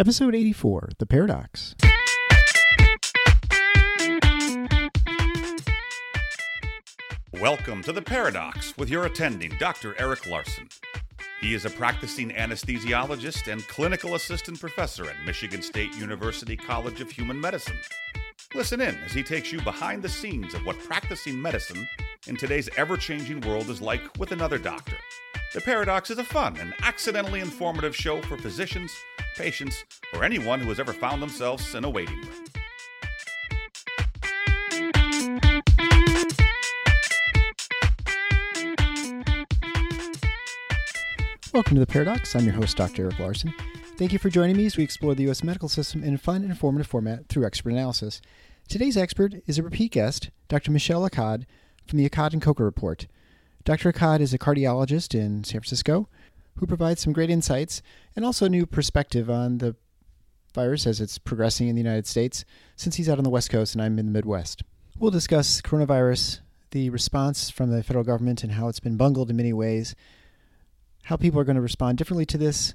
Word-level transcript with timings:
Episode 0.00 0.34
84 0.34 0.92
The 0.96 1.04
Paradox. 1.04 1.74
Welcome 7.34 7.82
to 7.82 7.92
The 7.92 8.00
Paradox 8.00 8.74
with 8.78 8.88
your 8.88 9.04
attending, 9.04 9.52
Dr. 9.58 9.94
Eric 9.98 10.26
Larson. 10.26 10.70
He 11.42 11.52
is 11.52 11.66
a 11.66 11.70
practicing 11.70 12.30
anesthesiologist 12.30 13.52
and 13.52 13.60
clinical 13.68 14.14
assistant 14.14 14.58
professor 14.58 15.04
at 15.04 15.22
Michigan 15.26 15.60
State 15.60 15.94
University 15.96 16.56
College 16.56 17.02
of 17.02 17.10
Human 17.10 17.38
Medicine. 17.38 17.76
Listen 18.54 18.80
in 18.80 18.96
as 19.04 19.12
he 19.12 19.22
takes 19.22 19.52
you 19.52 19.60
behind 19.60 20.02
the 20.02 20.08
scenes 20.08 20.54
of 20.54 20.64
what 20.64 20.78
practicing 20.78 21.42
medicine 21.42 21.86
in 22.26 22.38
today's 22.38 22.70
ever 22.78 22.96
changing 22.96 23.42
world 23.42 23.68
is 23.68 23.82
like 23.82 24.00
with 24.18 24.32
another 24.32 24.56
doctor. 24.56 24.96
The 25.52 25.60
Paradox 25.60 26.10
is 26.10 26.18
a 26.18 26.24
fun 26.24 26.56
and 26.58 26.72
accidentally 26.80 27.40
informative 27.40 27.94
show 27.94 28.22
for 28.22 28.36
physicians, 28.36 28.94
patients, 29.36 29.84
or 30.14 30.24
anyone 30.24 30.60
who 30.60 30.68
has 30.68 30.80
ever 30.80 30.92
found 30.92 31.22
themselves 31.22 31.74
in 31.74 31.84
a 31.84 31.90
waiting 31.90 32.16
room. 32.16 32.44
Welcome 41.52 41.74
to 41.74 41.80
The 41.80 41.86
Paradox. 41.86 42.36
I'm 42.36 42.44
your 42.44 42.54
host, 42.54 42.76
Dr. 42.76 43.02
Eric 43.02 43.18
Larson. 43.18 43.52
Thank 43.96 44.12
you 44.12 44.18
for 44.18 44.30
joining 44.30 44.56
me 44.56 44.66
as 44.66 44.76
we 44.76 44.84
explore 44.84 45.14
the 45.14 45.24
U.S. 45.24 45.42
medical 45.42 45.68
system 45.68 46.02
in 46.02 46.14
a 46.14 46.18
fun 46.18 46.42
and 46.42 46.50
informative 46.50 46.86
format 46.86 47.28
through 47.28 47.44
expert 47.44 47.70
analysis. 47.70 48.22
Today's 48.68 48.96
expert 48.96 49.34
is 49.46 49.58
a 49.58 49.62
repeat 49.62 49.92
guest, 49.92 50.30
Dr. 50.48 50.70
Michel 50.70 51.02
Accad 51.06 51.44
from 51.86 51.98
the 51.98 52.08
Accad 52.08 52.32
and 52.32 52.40
Koka 52.40 52.60
Report. 52.60 53.08
Dr. 53.64 53.92
Accad 53.92 54.20
is 54.20 54.32
a 54.32 54.38
cardiologist 54.38 55.14
in 55.14 55.44
San 55.44 55.60
Francisco 55.60 56.08
who 56.60 56.66
provides 56.66 57.00
some 57.00 57.14
great 57.14 57.30
insights 57.30 57.80
and 58.14 58.22
also 58.22 58.44
a 58.44 58.50
new 58.50 58.66
perspective 58.66 59.30
on 59.30 59.58
the 59.58 59.74
virus 60.54 60.86
as 60.86 61.00
it's 61.00 61.16
progressing 61.16 61.68
in 61.68 61.74
the 61.74 61.82
United 61.82 62.06
States 62.06 62.44
since 62.76 62.96
he's 62.96 63.08
out 63.08 63.16
on 63.16 63.24
the 63.24 63.30
West 63.30 63.48
Coast 63.48 63.74
and 63.74 63.82
I'm 63.82 63.98
in 63.98 64.04
the 64.04 64.12
Midwest. 64.12 64.62
We'll 64.98 65.10
discuss 65.10 65.62
coronavirus, 65.62 66.40
the 66.72 66.90
response 66.90 67.48
from 67.48 67.70
the 67.70 67.82
federal 67.82 68.04
government 68.04 68.42
and 68.42 68.52
how 68.52 68.68
it's 68.68 68.78
been 68.78 68.98
bungled 68.98 69.30
in 69.30 69.36
many 69.36 69.54
ways, 69.54 69.94
how 71.04 71.16
people 71.16 71.40
are 71.40 71.44
going 71.44 71.56
to 71.56 71.62
respond 71.62 71.96
differently 71.96 72.26
to 72.26 72.38
this, 72.38 72.74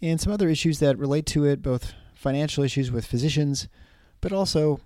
and 0.00 0.20
some 0.20 0.32
other 0.32 0.48
issues 0.48 0.78
that 0.78 0.96
relate 0.96 1.26
to 1.26 1.44
it, 1.44 1.60
both 1.60 1.92
financial 2.14 2.62
issues 2.62 2.92
with 2.92 3.04
physicians, 3.04 3.66
but 4.20 4.32
also 4.32 4.80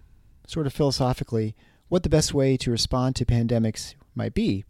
sort 0.47 0.67
of 0.67 0.73
philosophically, 0.73 1.55
what 1.89 2.03
the 2.03 2.09
best 2.09 2.33
way 2.33 2.57
to 2.57 2.71
respond 2.71 3.15
to 3.17 3.27
pandemics 3.27 3.95
might 4.15 4.33
be, 4.33 4.65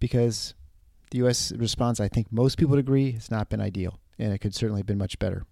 because 0.00 0.54
the 1.10 1.18
U.S. 1.18 1.52
response, 1.52 2.00
I 2.00 2.08
think 2.08 2.32
most 2.32 2.56
people 2.58 2.70
would 2.70 2.78
agree, 2.78 3.12
has 3.12 3.30
not 3.30 3.48
been 3.48 3.60
ideal, 3.60 3.98
and 4.18 4.32
it 4.32 4.38
could 4.38 4.54
certainly 4.54 4.80
have 4.80 4.86
been 4.86 4.98
much 4.98 5.18
better. 5.18 5.44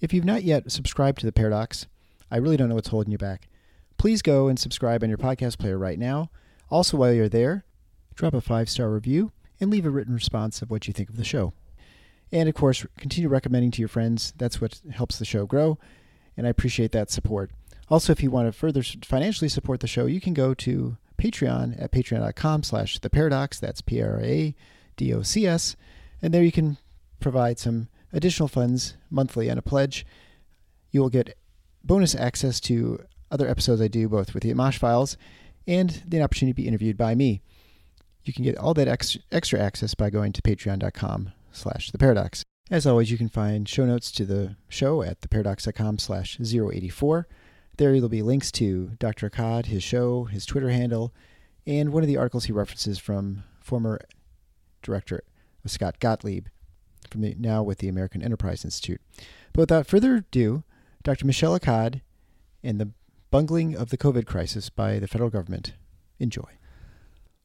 If 0.00 0.12
you've 0.12 0.24
not 0.24 0.44
yet 0.44 0.70
subscribed 0.70 1.20
to 1.20 1.26
The 1.26 1.32
Paradox, 1.32 1.86
I 2.30 2.36
really 2.36 2.56
don't 2.56 2.68
know 2.68 2.74
what's 2.74 2.88
holding 2.88 3.12
you 3.12 3.18
back. 3.18 3.48
Please 3.96 4.22
go 4.22 4.48
and 4.48 4.58
subscribe 4.58 5.02
on 5.02 5.08
your 5.08 5.18
podcast 5.18 5.58
player 5.58 5.76
right 5.76 5.98
now. 5.98 6.30
Also, 6.70 6.96
while 6.96 7.12
you're 7.12 7.28
there, 7.28 7.64
drop 8.14 8.34
a 8.34 8.40
five 8.40 8.68
star 8.68 8.90
review 8.90 9.32
and 9.60 9.70
leave 9.70 9.86
a 9.86 9.90
written 9.90 10.14
response 10.14 10.62
of 10.62 10.70
what 10.70 10.86
you 10.86 10.92
think 10.92 11.08
of 11.08 11.16
the 11.16 11.24
show. 11.24 11.52
And 12.30 12.48
of 12.48 12.54
course, 12.54 12.86
continue 12.98 13.28
recommending 13.28 13.70
to 13.72 13.82
your 13.82 13.88
friends. 13.88 14.32
That's 14.36 14.60
what 14.60 14.80
helps 14.92 15.18
the 15.18 15.24
show 15.24 15.46
grow, 15.46 15.78
and 16.36 16.46
I 16.46 16.50
appreciate 16.50 16.92
that 16.92 17.10
support. 17.10 17.50
Also, 17.88 18.12
if 18.12 18.22
you 18.22 18.30
want 18.30 18.46
to 18.46 18.52
further 18.52 18.82
financially 18.82 19.48
support 19.48 19.80
the 19.80 19.86
show, 19.86 20.06
you 20.06 20.20
can 20.20 20.34
go 20.34 20.52
to 20.54 20.96
Patreon 21.18 21.80
at 21.82 21.92
patreon.com 21.92 22.62
slash 22.62 22.98
the 22.98 23.10
paradox. 23.10 23.58
That's 23.60 23.80
P 23.80 24.00
R 24.00 24.20
A 24.20 24.54
D 24.96 25.12
O 25.12 25.22
C 25.22 25.46
S. 25.46 25.76
And 26.22 26.32
there 26.32 26.42
you 26.42 26.52
can 26.52 26.78
provide 27.20 27.58
some 27.58 27.88
additional 28.12 28.48
funds 28.48 28.94
monthly 29.10 29.50
on 29.50 29.58
a 29.58 29.62
pledge. 29.62 30.06
You 30.90 31.00
will 31.00 31.10
get 31.10 31.36
bonus 31.84 32.14
access 32.14 32.60
to 32.60 33.04
other 33.30 33.48
episodes 33.48 33.82
I 33.82 33.88
do, 33.88 34.08
both 34.08 34.34
with 34.34 34.42
the 34.42 34.52
Amash 34.52 34.78
Files 34.78 35.16
and 35.66 36.02
the 36.06 36.22
opportunity 36.22 36.52
to 36.52 36.62
be 36.62 36.68
interviewed 36.68 36.96
by 36.96 37.14
me. 37.14 37.42
You 38.24 38.32
can 38.32 38.44
get 38.44 38.56
all 38.56 38.74
that 38.74 38.88
extra, 38.88 39.20
extra 39.30 39.60
access 39.60 39.94
by 39.94 40.10
going 40.10 40.32
to 40.32 40.42
patreon.com 40.42 41.32
slash 41.52 41.90
the 41.90 41.98
paradox. 41.98 42.42
As 42.70 42.86
always, 42.86 43.10
you 43.10 43.18
can 43.18 43.28
find 43.28 43.68
show 43.68 43.86
notes 43.86 44.10
to 44.12 44.24
the 44.24 44.56
show 44.68 45.02
at 45.02 45.20
theparadox.com 45.20 45.98
slash 45.98 46.38
084. 46.40 47.26
There 47.78 47.92
will 47.92 48.08
be 48.08 48.22
links 48.22 48.50
to 48.52 48.90
Dr. 48.98 49.30
Accad, 49.30 49.66
his 49.66 49.84
show, 49.84 50.24
his 50.24 50.44
Twitter 50.44 50.70
handle, 50.70 51.14
and 51.64 51.92
one 51.92 52.02
of 52.02 52.08
the 52.08 52.16
articles 52.16 52.46
he 52.46 52.52
references 52.52 52.98
from 52.98 53.44
former 53.60 54.00
director 54.82 55.22
Scott 55.64 56.00
Gottlieb, 56.00 56.46
from 57.08 57.20
the, 57.20 57.36
now 57.38 57.62
with 57.62 57.78
the 57.78 57.86
American 57.86 58.20
Enterprise 58.20 58.64
Institute. 58.64 59.00
But 59.52 59.60
without 59.60 59.86
further 59.86 60.16
ado, 60.16 60.64
Dr. 61.04 61.24
Michel 61.24 61.56
Accad 61.56 62.00
and 62.64 62.80
the 62.80 62.90
bungling 63.30 63.76
of 63.76 63.90
the 63.90 63.98
COVID 63.98 64.26
crisis 64.26 64.70
by 64.70 64.98
the 64.98 65.06
federal 65.06 65.30
government. 65.30 65.74
Enjoy. 66.18 66.58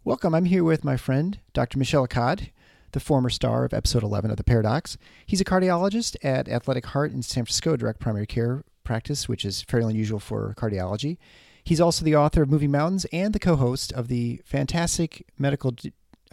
Welcome. 0.03 0.33
I'm 0.33 0.45
here 0.45 0.63
with 0.63 0.83
my 0.83 0.97
friend, 0.97 1.39
Dr. 1.53 1.77
Michel 1.77 2.07
Accad, 2.07 2.49
the 2.93 2.99
former 2.99 3.29
star 3.29 3.65
of 3.65 3.73
episode 3.73 4.01
11 4.01 4.31
of 4.31 4.37
The 4.37 4.43
Paradox. 4.43 4.97
He's 5.27 5.41
a 5.41 5.45
cardiologist 5.45 6.15
at 6.23 6.47
Athletic 6.47 6.87
Heart 6.87 7.11
in 7.11 7.21
San 7.21 7.45
Francisco, 7.45 7.77
direct 7.77 7.99
primary 7.99 8.25
care 8.25 8.63
practice, 8.83 9.27
which 9.27 9.45
is 9.45 9.61
fairly 9.61 9.91
unusual 9.91 10.19
for 10.19 10.53
cardiology. 10.57 11.17
He's 11.63 11.79
also 11.79 12.03
the 12.03 12.15
author 12.15 12.43
of 12.43 12.49
Moving 12.49 12.71
Mountains 12.71 13.05
and 13.13 13.33
the 13.33 13.39
co 13.39 13.55
host 13.55 13.93
of 13.93 14.07
the 14.09 14.41
fantastic 14.43 15.25
medical 15.39 15.73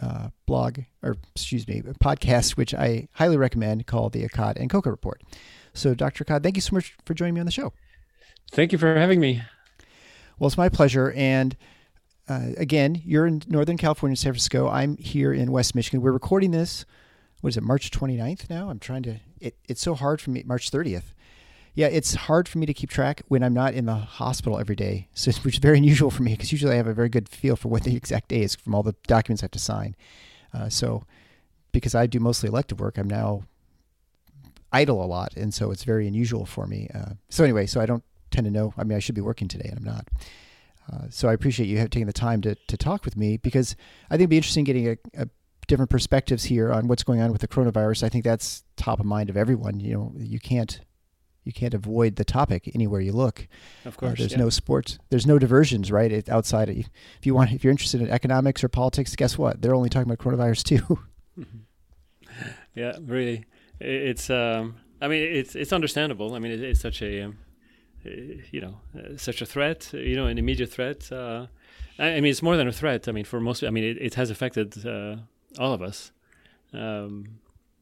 uh, 0.01 0.29
blog, 0.45 0.79
or 1.01 1.17
excuse 1.35 1.67
me, 1.67 1.81
podcast, 2.03 2.57
which 2.57 2.73
I 2.73 3.07
highly 3.13 3.37
recommend 3.37 3.87
called 3.87 4.13
the 4.13 4.27
Accad 4.27 4.57
and 4.57 4.69
Koka 4.69 4.87
Report. 4.87 5.21
So, 5.73 5.93
Dr. 5.93 6.25
Accad, 6.25 6.43
thank 6.43 6.57
you 6.57 6.61
so 6.61 6.75
much 6.75 6.95
for 7.05 7.13
joining 7.13 7.35
me 7.35 7.39
on 7.39 7.45
the 7.45 7.51
show. 7.51 7.71
Thank 8.51 8.73
you 8.73 8.77
for 8.77 8.95
having 8.97 9.19
me. 9.19 9.41
Well, 10.37 10.47
it's 10.47 10.57
my 10.57 10.69
pleasure. 10.69 11.11
And 11.15 11.55
uh, 12.27 12.47
again, 12.57 13.01
you're 13.05 13.25
in 13.25 13.43
Northern 13.47 13.77
California, 13.77 14.15
San 14.17 14.33
Francisco. 14.33 14.67
I'm 14.67 14.97
here 14.97 15.31
in 15.31 15.51
West 15.51 15.75
Michigan. 15.75 16.01
We're 16.01 16.11
recording 16.11 16.51
this, 16.51 16.85
what 17.41 17.49
is 17.49 17.57
it, 17.57 17.63
March 17.63 17.91
29th 17.91 18.49
now? 18.49 18.69
I'm 18.69 18.79
trying 18.79 19.03
to, 19.03 19.19
it, 19.39 19.55
it's 19.69 19.81
so 19.81 19.93
hard 19.95 20.19
for 20.19 20.31
me, 20.31 20.43
March 20.45 20.71
30th. 20.71 21.13
Yeah, 21.73 21.87
it's 21.87 22.13
hard 22.13 22.49
for 22.49 22.57
me 22.57 22.65
to 22.65 22.73
keep 22.73 22.89
track 22.89 23.21
when 23.29 23.43
I'm 23.43 23.53
not 23.53 23.73
in 23.73 23.85
the 23.85 23.95
hospital 23.95 24.59
every 24.59 24.75
day, 24.75 25.07
so 25.13 25.31
which 25.43 25.55
is 25.55 25.59
very 25.59 25.77
unusual 25.77 26.11
for 26.11 26.23
me 26.23 26.33
because 26.33 26.51
usually 26.51 26.73
I 26.73 26.77
have 26.77 26.87
a 26.87 26.93
very 26.93 27.09
good 27.09 27.29
feel 27.29 27.55
for 27.55 27.69
what 27.69 27.83
the 27.83 27.95
exact 27.95 28.27
day 28.29 28.41
is 28.41 28.55
from 28.55 28.75
all 28.75 28.83
the 28.83 28.95
documents 29.07 29.41
I 29.41 29.45
have 29.45 29.51
to 29.51 29.59
sign. 29.59 29.95
Uh, 30.53 30.67
so, 30.67 31.05
because 31.71 31.95
I 31.95 32.07
do 32.07 32.19
mostly 32.19 32.49
elective 32.49 32.81
work, 32.81 32.97
I'm 32.97 33.09
now 33.09 33.43
idle 34.73 35.03
a 35.03 35.05
lot, 35.05 35.35
and 35.37 35.53
so 35.53 35.71
it's 35.71 35.85
very 35.85 36.07
unusual 36.07 36.45
for 36.45 36.67
me. 36.67 36.89
Uh, 36.93 37.13
so 37.29 37.43
anyway, 37.43 37.65
so 37.65 37.79
I 37.79 37.85
don't 37.85 38.03
tend 38.31 38.45
to 38.45 38.51
know. 38.51 38.73
I 38.77 38.83
mean, 38.83 38.97
I 38.97 38.99
should 38.99 39.15
be 39.15 39.21
working 39.21 39.47
today, 39.47 39.69
and 39.69 39.77
I'm 39.77 39.85
not. 39.85 40.07
Uh, 40.91 41.05
so 41.09 41.29
I 41.29 41.33
appreciate 41.33 41.67
you 41.67 41.77
have 41.77 41.89
taking 41.89 42.07
the 42.07 42.13
time 42.13 42.41
to 42.41 42.55
to 42.55 42.75
talk 42.75 43.05
with 43.05 43.15
me 43.15 43.37
because 43.37 43.77
I 44.09 44.15
think 44.15 44.21
it'd 44.21 44.29
be 44.29 44.37
interesting 44.37 44.65
getting 44.65 44.89
a, 44.89 44.97
a 45.13 45.27
different 45.67 45.89
perspectives 45.89 46.43
here 46.43 46.71
on 46.71 46.87
what's 46.87 47.03
going 47.03 47.21
on 47.21 47.31
with 47.31 47.39
the 47.39 47.47
coronavirus. 47.47 48.03
I 48.03 48.09
think 48.09 48.25
that's 48.25 48.65
top 48.75 48.99
of 48.99 49.05
mind 49.05 49.29
of 49.29 49.37
everyone. 49.37 49.79
You 49.79 49.93
know, 49.93 50.13
you 50.17 50.39
can't 50.39 50.81
you 51.43 51.51
can't 51.51 51.73
avoid 51.73 52.15
the 52.15 52.25
topic 52.25 52.69
anywhere 52.75 53.01
you 53.01 53.11
look. 53.11 53.47
Of 53.85 53.97
course, 53.97 54.13
uh, 54.13 54.15
there's 54.17 54.31
yeah. 54.33 54.39
no 54.39 54.49
sports. 54.49 54.99
There's 55.09 55.25
no 55.25 55.39
diversions, 55.39 55.91
right? 55.91 56.11
It, 56.11 56.29
outside 56.29 56.69
of 56.69 56.77
if 56.77 57.25
you 57.25 57.33
want, 57.33 57.51
if 57.51 57.63
you're 57.63 57.71
interested 57.71 58.01
in 58.01 58.09
economics 58.09 58.63
or 58.63 58.69
politics, 58.69 59.15
guess 59.15 59.37
what? 59.37 59.61
They're 59.61 59.75
only 59.75 59.89
talking 59.89 60.11
about 60.11 60.23
coronavirus 60.23 60.63
too. 60.63 60.99
yeah, 62.75 62.97
really, 63.01 63.45
it's 63.79 64.29
um, 64.29 64.75
I 65.01 65.07
mean 65.07 65.23
it's 65.23 65.55
it's 65.55 65.73
understandable. 65.73 66.35
I 66.35 66.39
mean 66.39 66.51
it, 66.51 66.61
it's 66.61 66.81
such 66.81 67.01
a 67.01 67.23
um, 67.23 67.37
you 68.03 68.61
know 68.61 68.77
uh, 68.97 69.17
such 69.17 69.41
a 69.41 69.45
threat. 69.45 69.89
You 69.93 70.15
know, 70.15 70.27
an 70.27 70.37
immediate 70.37 70.71
threat. 70.71 71.11
Uh, 71.11 71.47
I, 71.97 72.13
I, 72.13 72.21
mean 72.21 72.31
it's 72.31 72.43
more 72.43 72.57
than 72.57 72.67
a 72.67 72.71
threat. 72.71 73.07
I 73.07 73.11
mean 73.11 73.25
for 73.25 73.39
most. 73.39 73.63
I 73.63 73.69
mean 73.69 73.83
it, 73.83 73.97
it 73.99 74.13
has 74.15 74.29
affected 74.29 74.85
uh, 74.85 75.17
all 75.59 75.73
of 75.73 75.81
us. 75.81 76.11
Um, 76.73 77.40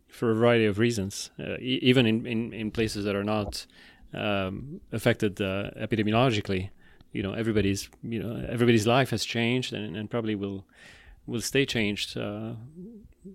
for 0.09 0.31
a 0.31 0.35
variety 0.35 0.65
of 0.65 0.79
reasons, 0.79 1.31
uh, 1.39 1.55
e- 1.59 1.79
even 1.81 2.05
in, 2.05 2.25
in, 2.25 2.53
in 2.53 2.71
places 2.71 3.05
that 3.05 3.15
are 3.15 3.23
not 3.23 3.65
um, 4.13 4.81
affected 4.91 5.41
uh, 5.41 5.71
epidemiologically. 5.77 6.69
You 7.11 7.23
know, 7.23 7.33
everybody's 7.33 7.89
you 8.03 8.21
know 8.21 8.45
everybody's 8.47 8.85
life 8.85 9.09
has 9.09 9.25
changed 9.25 9.73
and, 9.73 9.95
and 9.95 10.09
probably 10.09 10.35
will 10.35 10.65
will 11.25 11.41
stay 11.41 11.65
changed 11.65 12.17
uh, 12.17 12.53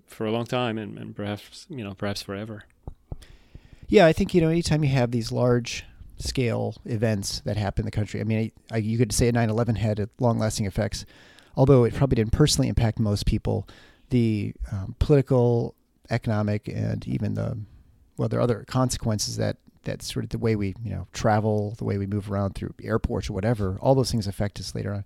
for 0.07 0.25
a 0.25 0.31
long 0.31 0.45
time 0.45 0.77
and, 0.77 0.97
and 0.97 1.15
perhaps 1.15 1.65
you 1.69 1.83
know 1.83 1.93
perhaps 1.93 2.21
forever. 2.21 2.63
Yeah, 3.87 4.05
I 4.05 4.13
think 4.13 4.33
you 4.33 4.41
know 4.41 4.49
anytime 4.49 4.83
you 4.83 4.89
have 4.91 5.11
these 5.11 5.31
large 5.31 5.85
scale 6.17 6.75
events 6.85 7.41
that 7.41 7.57
happen 7.57 7.81
in 7.81 7.85
the 7.85 7.91
country. 7.91 8.21
I 8.21 8.23
mean, 8.23 8.51
I, 8.71 8.75
I, 8.75 8.77
you 8.77 8.97
could 8.97 9.11
say 9.11 9.31
9/11 9.31 9.77
had 9.77 10.09
long 10.19 10.39
lasting 10.39 10.65
effects, 10.65 11.05
although 11.55 11.83
it 11.83 11.93
probably 11.93 12.15
didn't 12.15 12.31
personally 12.31 12.67
impact 12.69 12.99
most 12.99 13.25
people. 13.25 13.67
The 14.09 14.53
um, 14.71 14.95
political, 14.99 15.75
economic, 16.09 16.67
and 16.67 17.07
even 17.07 17.33
the 17.33 17.57
well, 18.17 18.29
there 18.29 18.39
are 18.39 18.43
other 18.43 18.63
consequences 18.67 19.37
that 19.37 19.57
that's 19.83 20.11
sort 20.11 20.25
of 20.25 20.29
the 20.29 20.37
way 20.37 20.55
we 20.55 20.73
you 20.83 20.91
know 20.91 21.07
travel, 21.13 21.75
the 21.77 21.83
way 21.83 21.97
we 21.97 22.07
move 22.07 22.31
around 22.31 22.55
through 22.55 22.73
airports 22.83 23.29
or 23.29 23.33
whatever. 23.33 23.77
All 23.81 23.95
those 23.95 24.11
things 24.11 24.27
affect 24.27 24.59
us 24.59 24.75
later 24.75 24.93
on, 24.93 25.05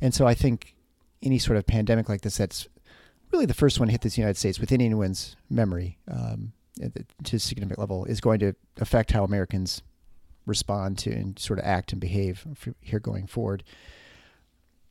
and 0.00 0.14
so 0.14 0.26
I 0.26 0.34
think 0.34 0.74
any 1.22 1.38
sort 1.38 1.56
of 1.56 1.66
pandemic 1.66 2.08
like 2.08 2.20
this 2.20 2.36
that's 2.36 2.68
really 3.32 3.46
the 3.46 3.54
first 3.54 3.80
one 3.80 3.88
to 3.88 3.92
hit 3.92 4.02
this 4.02 4.18
United 4.18 4.36
States 4.36 4.60
within 4.60 4.80
anyone's 4.80 5.36
memory 5.50 5.98
um, 6.08 6.52
to 7.24 7.36
a 7.36 7.38
significant 7.38 7.78
level 7.78 8.04
is 8.04 8.20
going 8.20 8.38
to 8.38 8.54
affect 8.78 9.12
how 9.12 9.24
Americans 9.24 9.82
respond 10.46 10.98
to 10.98 11.10
and 11.10 11.38
sort 11.38 11.58
of 11.58 11.64
act 11.64 11.92
and 11.92 12.00
behave 12.00 12.46
here 12.80 13.00
going 13.00 13.26
forward. 13.26 13.64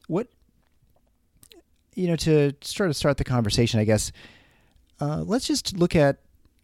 What 0.07 0.27
you 1.95 2.07
know 2.07 2.15
to 2.17 2.53
sort 2.61 2.89
of 2.89 2.95
start 2.95 3.17
the 3.17 3.23
conversation, 3.23 3.79
I 3.79 3.85
guess. 3.85 4.11
Uh, 4.99 5.23
let's 5.25 5.47
just 5.47 5.77
look 5.77 5.95
at 5.95 6.17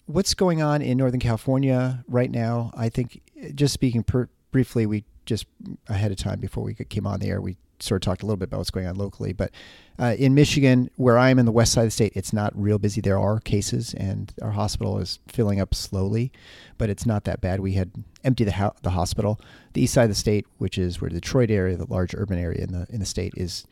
what's 0.05 0.33
going 0.33 0.61
on 0.61 0.81
in 0.81 0.97
Northern 0.97 1.19
California 1.19 2.03
right 2.07 2.31
now. 2.31 2.71
I 2.75 2.89
think 2.89 3.21
just 3.53 3.73
speaking 3.73 4.03
per, 4.03 4.29
briefly, 4.51 4.85
we 4.85 5.03
just 5.25 5.45
ahead 5.87 6.11
of 6.11 6.17
time 6.17 6.39
before 6.39 6.63
we 6.63 6.73
came 6.73 7.05
on 7.05 7.19
the 7.19 7.27
air, 7.27 7.41
we 7.41 7.57
sort 7.79 8.03
of 8.03 8.05
talked 8.05 8.23
a 8.23 8.25
little 8.25 8.37
bit 8.37 8.45
about 8.45 8.57
what's 8.57 8.71
going 8.71 8.87
on 8.87 8.95
locally. 8.95 9.33
But 9.33 9.51
uh, 9.97 10.15
in 10.17 10.33
Michigan, 10.33 10.89
where 10.95 11.17
I 11.17 11.29
am 11.29 11.39
in 11.39 11.45
the 11.45 11.51
west 11.51 11.73
side 11.73 11.81
of 11.81 11.87
the 11.87 11.91
state, 11.91 12.13
it's 12.15 12.33
not 12.33 12.51
real 12.59 12.77
busy. 12.79 13.01
There 13.01 13.19
are 13.19 13.39
cases, 13.39 13.93
and 13.93 14.33
our 14.41 14.51
hospital 14.51 14.97
is 14.97 15.19
filling 15.27 15.59
up 15.59 15.73
slowly, 15.73 16.31
but 16.77 16.89
it's 16.89 17.05
not 17.05 17.23
that 17.25 17.41
bad. 17.41 17.59
We 17.59 17.73
had 17.73 17.91
emptied 18.23 18.45
the, 18.45 18.53
ho- 18.53 18.75
the 18.81 18.91
hospital. 18.91 19.39
The 19.73 19.81
east 19.81 19.93
side 19.93 20.03
of 20.03 20.09
the 20.09 20.15
state, 20.15 20.45
which 20.57 20.77
is 20.77 20.99
where 20.99 21.09
the 21.09 21.21
Detroit 21.21 21.51
area, 21.51 21.77
the 21.77 21.85
large 21.85 22.13
urban 22.15 22.39
area 22.39 22.63
in 22.63 22.71
the 22.71 22.87
in 22.89 22.99
the 22.99 23.05
state, 23.05 23.33
is 23.37 23.65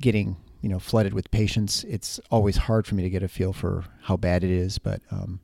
getting 0.00 0.36
you 0.60 0.68
know 0.68 0.78
flooded 0.78 1.14
with 1.14 1.30
patients. 1.30 1.84
It's 1.84 2.20
always 2.30 2.56
hard 2.56 2.86
for 2.86 2.94
me 2.94 3.02
to 3.02 3.10
get 3.10 3.22
a 3.22 3.28
feel 3.28 3.52
for 3.52 3.84
how 4.02 4.16
bad 4.16 4.44
it 4.44 4.50
is, 4.50 4.78
but 4.78 5.00
um, 5.10 5.40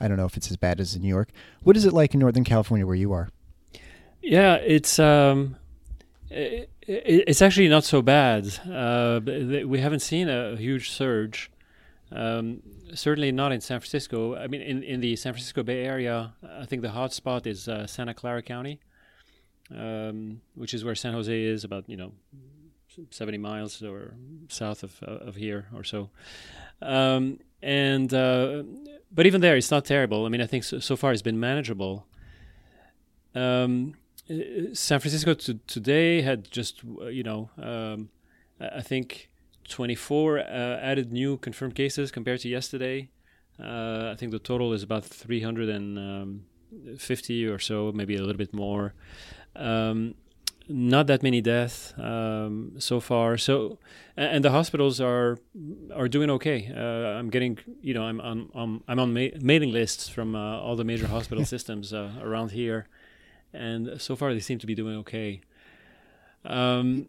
I 0.00 0.08
don't 0.08 0.16
know 0.16 0.26
if 0.26 0.36
it's 0.36 0.50
as 0.50 0.56
bad 0.56 0.80
as 0.80 0.94
in 0.94 1.02
New 1.02 1.08
York. 1.08 1.30
What 1.62 1.76
is 1.76 1.84
it 1.84 1.92
like 1.92 2.14
in 2.14 2.20
Northern 2.20 2.44
California 2.44 2.86
where 2.86 2.96
you 2.96 3.12
are? 3.12 3.28
Yeah, 4.20 4.54
it's 4.54 4.98
um, 4.98 5.56
it, 6.30 6.70
it's 6.86 7.42
actually 7.42 7.68
not 7.68 7.84
so 7.84 8.02
bad. 8.02 8.46
Uh, 8.68 9.20
we 9.24 9.78
haven't 9.78 10.00
seen 10.00 10.28
a 10.28 10.56
huge 10.56 10.90
surge. 10.90 11.50
Um, 12.10 12.62
certainly 12.94 13.32
not 13.32 13.52
in 13.52 13.60
San 13.60 13.80
Francisco. 13.80 14.36
I 14.36 14.46
mean, 14.46 14.60
in, 14.60 14.82
in 14.82 15.00
the 15.00 15.16
San 15.16 15.32
Francisco 15.32 15.62
Bay 15.62 15.84
Area, 15.84 16.34
I 16.46 16.66
think 16.66 16.82
the 16.82 16.90
hot 16.90 17.12
spot 17.12 17.46
is 17.46 17.68
uh, 17.68 17.86
Santa 17.86 18.12
Clara 18.12 18.42
County, 18.42 18.80
um, 19.74 20.40
which 20.54 20.74
is 20.74 20.84
where 20.84 20.94
San 20.94 21.14
Jose 21.14 21.42
is, 21.42 21.64
about 21.64 21.88
you 21.88 21.96
know, 21.96 22.12
seventy 23.10 23.38
miles 23.38 23.82
or 23.82 24.14
south 24.48 24.82
of 24.82 25.02
uh, 25.06 25.28
of 25.28 25.36
here 25.36 25.68
or 25.74 25.84
so. 25.84 26.10
Um, 26.80 27.38
and 27.62 28.12
uh, 28.12 28.62
but 29.10 29.26
even 29.26 29.40
there, 29.40 29.56
it's 29.56 29.70
not 29.70 29.84
terrible. 29.84 30.26
I 30.26 30.28
mean, 30.28 30.40
I 30.40 30.46
think 30.46 30.64
so, 30.64 30.78
so 30.78 30.96
far 30.96 31.12
it's 31.12 31.22
been 31.22 31.40
manageable. 31.40 32.06
Um, 33.34 33.94
San 34.72 35.00
Francisco 35.00 35.34
to, 35.34 35.54
today 35.66 36.22
had 36.22 36.50
just 36.50 36.82
uh, 37.00 37.06
you 37.06 37.22
know 37.22 37.50
um, 37.58 38.08
I 38.60 38.82
think 38.82 39.30
24 39.68 40.38
uh, 40.38 40.42
added 40.80 41.12
new 41.12 41.36
confirmed 41.38 41.74
cases 41.74 42.10
compared 42.10 42.40
to 42.40 42.48
yesterday. 42.48 43.10
Uh, 43.60 44.10
I 44.12 44.16
think 44.16 44.32
the 44.32 44.38
total 44.38 44.72
is 44.72 44.82
about 44.82 45.04
350 45.04 47.46
or 47.46 47.58
so, 47.58 47.92
maybe 47.92 48.16
a 48.16 48.20
little 48.20 48.38
bit 48.38 48.54
more. 48.54 48.94
Um, 49.54 50.14
not 50.68 51.06
that 51.06 51.22
many 51.22 51.40
deaths 51.40 51.94
um, 51.98 52.72
so 52.78 53.00
far. 53.00 53.36
So, 53.36 53.78
and 54.16 54.44
the 54.44 54.50
hospitals 54.50 55.00
are 55.00 55.38
are 55.94 56.08
doing 56.08 56.30
okay. 56.30 56.72
Uh, 56.74 57.18
I'm 57.18 57.30
getting, 57.30 57.58
you 57.80 57.94
know, 57.94 58.04
I'm 58.04 58.20
on 58.20 58.50
I'm, 58.54 58.82
I'm 58.88 58.98
on 58.98 59.14
ma- 59.14 59.36
mailing 59.40 59.72
lists 59.72 60.08
from 60.08 60.34
uh, 60.34 60.58
all 60.58 60.76
the 60.76 60.84
major 60.84 61.06
hospital 61.06 61.44
systems 61.54 61.92
uh, 61.92 62.12
around 62.20 62.52
here, 62.52 62.86
and 63.52 64.00
so 64.00 64.16
far 64.16 64.32
they 64.32 64.40
seem 64.40 64.58
to 64.58 64.66
be 64.66 64.74
doing 64.74 64.96
okay. 64.98 65.40
Um, 66.44 67.08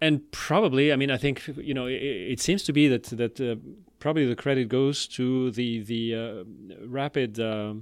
and 0.00 0.30
probably, 0.32 0.92
I 0.92 0.96
mean, 0.96 1.10
I 1.10 1.16
think 1.16 1.46
you 1.56 1.74
know, 1.74 1.86
it, 1.86 1.94
it 1.94 2.40
seems 2.40 2.62
to 2.64 2.72
be 2.72 2.88
that 2.88 3.04
that 3.04 3.40
uh, 3.40 3.56
probably 3.98 4.26
the 4.26 4.36
credit 4.36 4.68
goes 4.68 5.06
to 5.08 5.50
the 5.50 5.82
the 5.82 6.14
uh, 6.14 6.44
rapid 6.86 7.40
uh, 7.40 7.74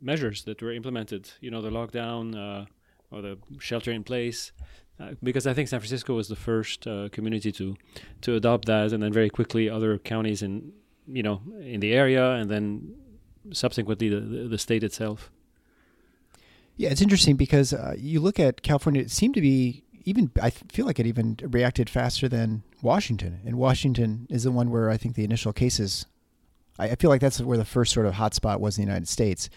measures 0.00 0.44
that 0.44 0.60
were 0.60 0.72
implemented. 0.72 1.30
You 1.40 1.50
know, 1.50 1.62
the 1.62 1.70
lockdown 1.70 2.66
or 3.12 3.22
the 3.22 3.38
shelter 3.58 3.92
in 3.92 4.04
place. 4.04 4.52
Uh, 5.00 5.12
because 5.22 5.46
I 5.46 5.54
think 5.54 5.68
San 5.68 5.80
Francisco 5.80 6.14
was 6.14 6.28
the 6.28 6.36
first 6.36 6.86
uh, 6.86 7.08
community 7.10 7.50
to 7.52 7.76
to 8.22 8.34
adopt 8.34 8.66
that, 8.66 8.92
and 8.92 9.02
then 9.02 9.12
very 9.12 9.30
quickly 9.30 9.68
other 9.68 9.98
counties 9.98 10.42
in 10.42 10.72
you 11.06 11.22
know 11.22 11.40
in 11.60 11.80
the 11.80 11.92
area, 11.92 12.32
and 12.32 12.50
then 12.50 12.94
subsequently 13.52 14.08
the, 14.08 14.20
the, 14.20 14.48
the 14.48 14.58
state 14.58 14.84
itself. 14.84 15.30
Yeah, 16.76 16.90
it's 16.90 17.02
interesting 17.02 17.36
because 17.36 17.72
uh, 17.72 17.94
you 17.98 18.20
look 18.20 18.38
at 18.38 18.62
California; 18.62 19.02
it 19.02 19.10
seemed 19.10 19.34
to 19.34 19.40
be 19.40 19.84
even. 20.04 20.30
I 20.40 20.50
feel 20.50 20.86
like 20.86 21.00
it 21.00 21.06
even 21.06 21.38
reacted 21.42 21.88
faster 21.88 22.28
than 22.28 22.62
Washington, 22.82 23.40
and 23.44 23.56
Washington 23.56 24.26
is 24.30 24.44
the 24.44 24.52
one 24.52 24.70
where 24.70 24.90
I 24.90 24.96
think 24.96 25.14
the 25.14 25.24
initial 25.24 25.52
cases. 25.52 26.06
I, 26.78 26.90
I 26.90 26.94
feel 26.96 27.10
like 27.10 27.20
that's 27.20 27.40
where 27.40 27.58
the 27.58 27.64
first 27.64 27.92
sort 27.92 28.06
of 28.06 28.14
hotspot 28.14 28.60
was 28.60 28.78
in 28.78 28.84
the 28.84 28.90
United 28.90 29.08
States, 29.08 29.50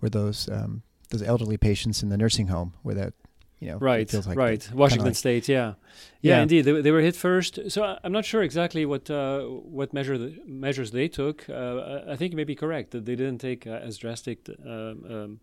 where 0.00 0.10
those 0.10 0.48
um, 0.50 0.82
those 1.12 1.22
elderly 1.22 1.56
patients 1.56 2.02
in 2.02 2.08
the 2.08 2.16
nursing 2.16 2.48
home 2.48 2.74
where 2.82 2.94
that 2.94 3.14
you 3.60 3.68
know 3.68 3.78
right 3.78 4.12
like 4.26 4.36
right. 4.36 4.70
Washington 4.74 5.08
like, 5.08 5.16
State 5.16 5.48
yeah. 5.48 5.74
yeah. 6.20 6.36
yeah. 6.36 6.42
indeed. 6.42 6.62
They, 6.62 6.80
they 6.80 6.90
were 6.90 7.00
hit 7.00 7.14
first. 7.14 7.70
So 7.70 7.96
I'm 8.02 8.12
not 8.12 8.24
sure 8.24 8.42
exactly 8.42 8.84
what 8.84 9.08
uh, 9.08 9.42
what 9.42 9.92
measure 9.92 10.18
the, 10.18 10.36
measures 10.46 10.90
they 10.90 11.06
took. 11.06 11.48
Uh, 11.48 12.00
I 12.08 12.16
think 12.16 12.32
you 12.32 12.36
may 12.36 12.44
be 12.44 12.56
correct 12.56 12.90
that 12.90 13.04
they 13.04 13.14
didn't 13.14 13.38
take 13.38 13.66
uh, 13.66 13.88
as 13.88 13.98
drastic 13.98 14.48
um, 14.66 14.70
um, 14.70 15.40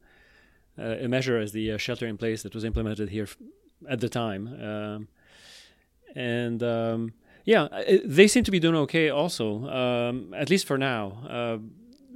uh, 0.78 1.06
a 1.06 1.08
measure 1.08 1.38
as 1.38 1.54
the 1.54 1.72
uh, 1.72 1.78
shelter 1.78 2.08
in 2.08 2.18
place 2.18 2.44
that 2.44 2.54
was 2.54 2.66
implemented 2.66 3.10
here 3.10 3.24
f- 3.24 3.38
at 3.88 4.02
the 4.02 4.10
time. 4.10 4.48
Um, 4.62 5.08
and 6.16 6.64
um, 6.64 7.14
yeah 7.46 7.68
they 8.04 8.28
seem 8.28 8.44
to 8.44 8.52
be 8.52 8.60
doing 8.60 8.76
okay 8.76 9.10
also 9.10 9.68
um, 9.70 10.34
at 10.34 10.50
least 10.50 10.66
for 10.66 10.78
now. 10.78 11.04
Uh, 11.30 11.58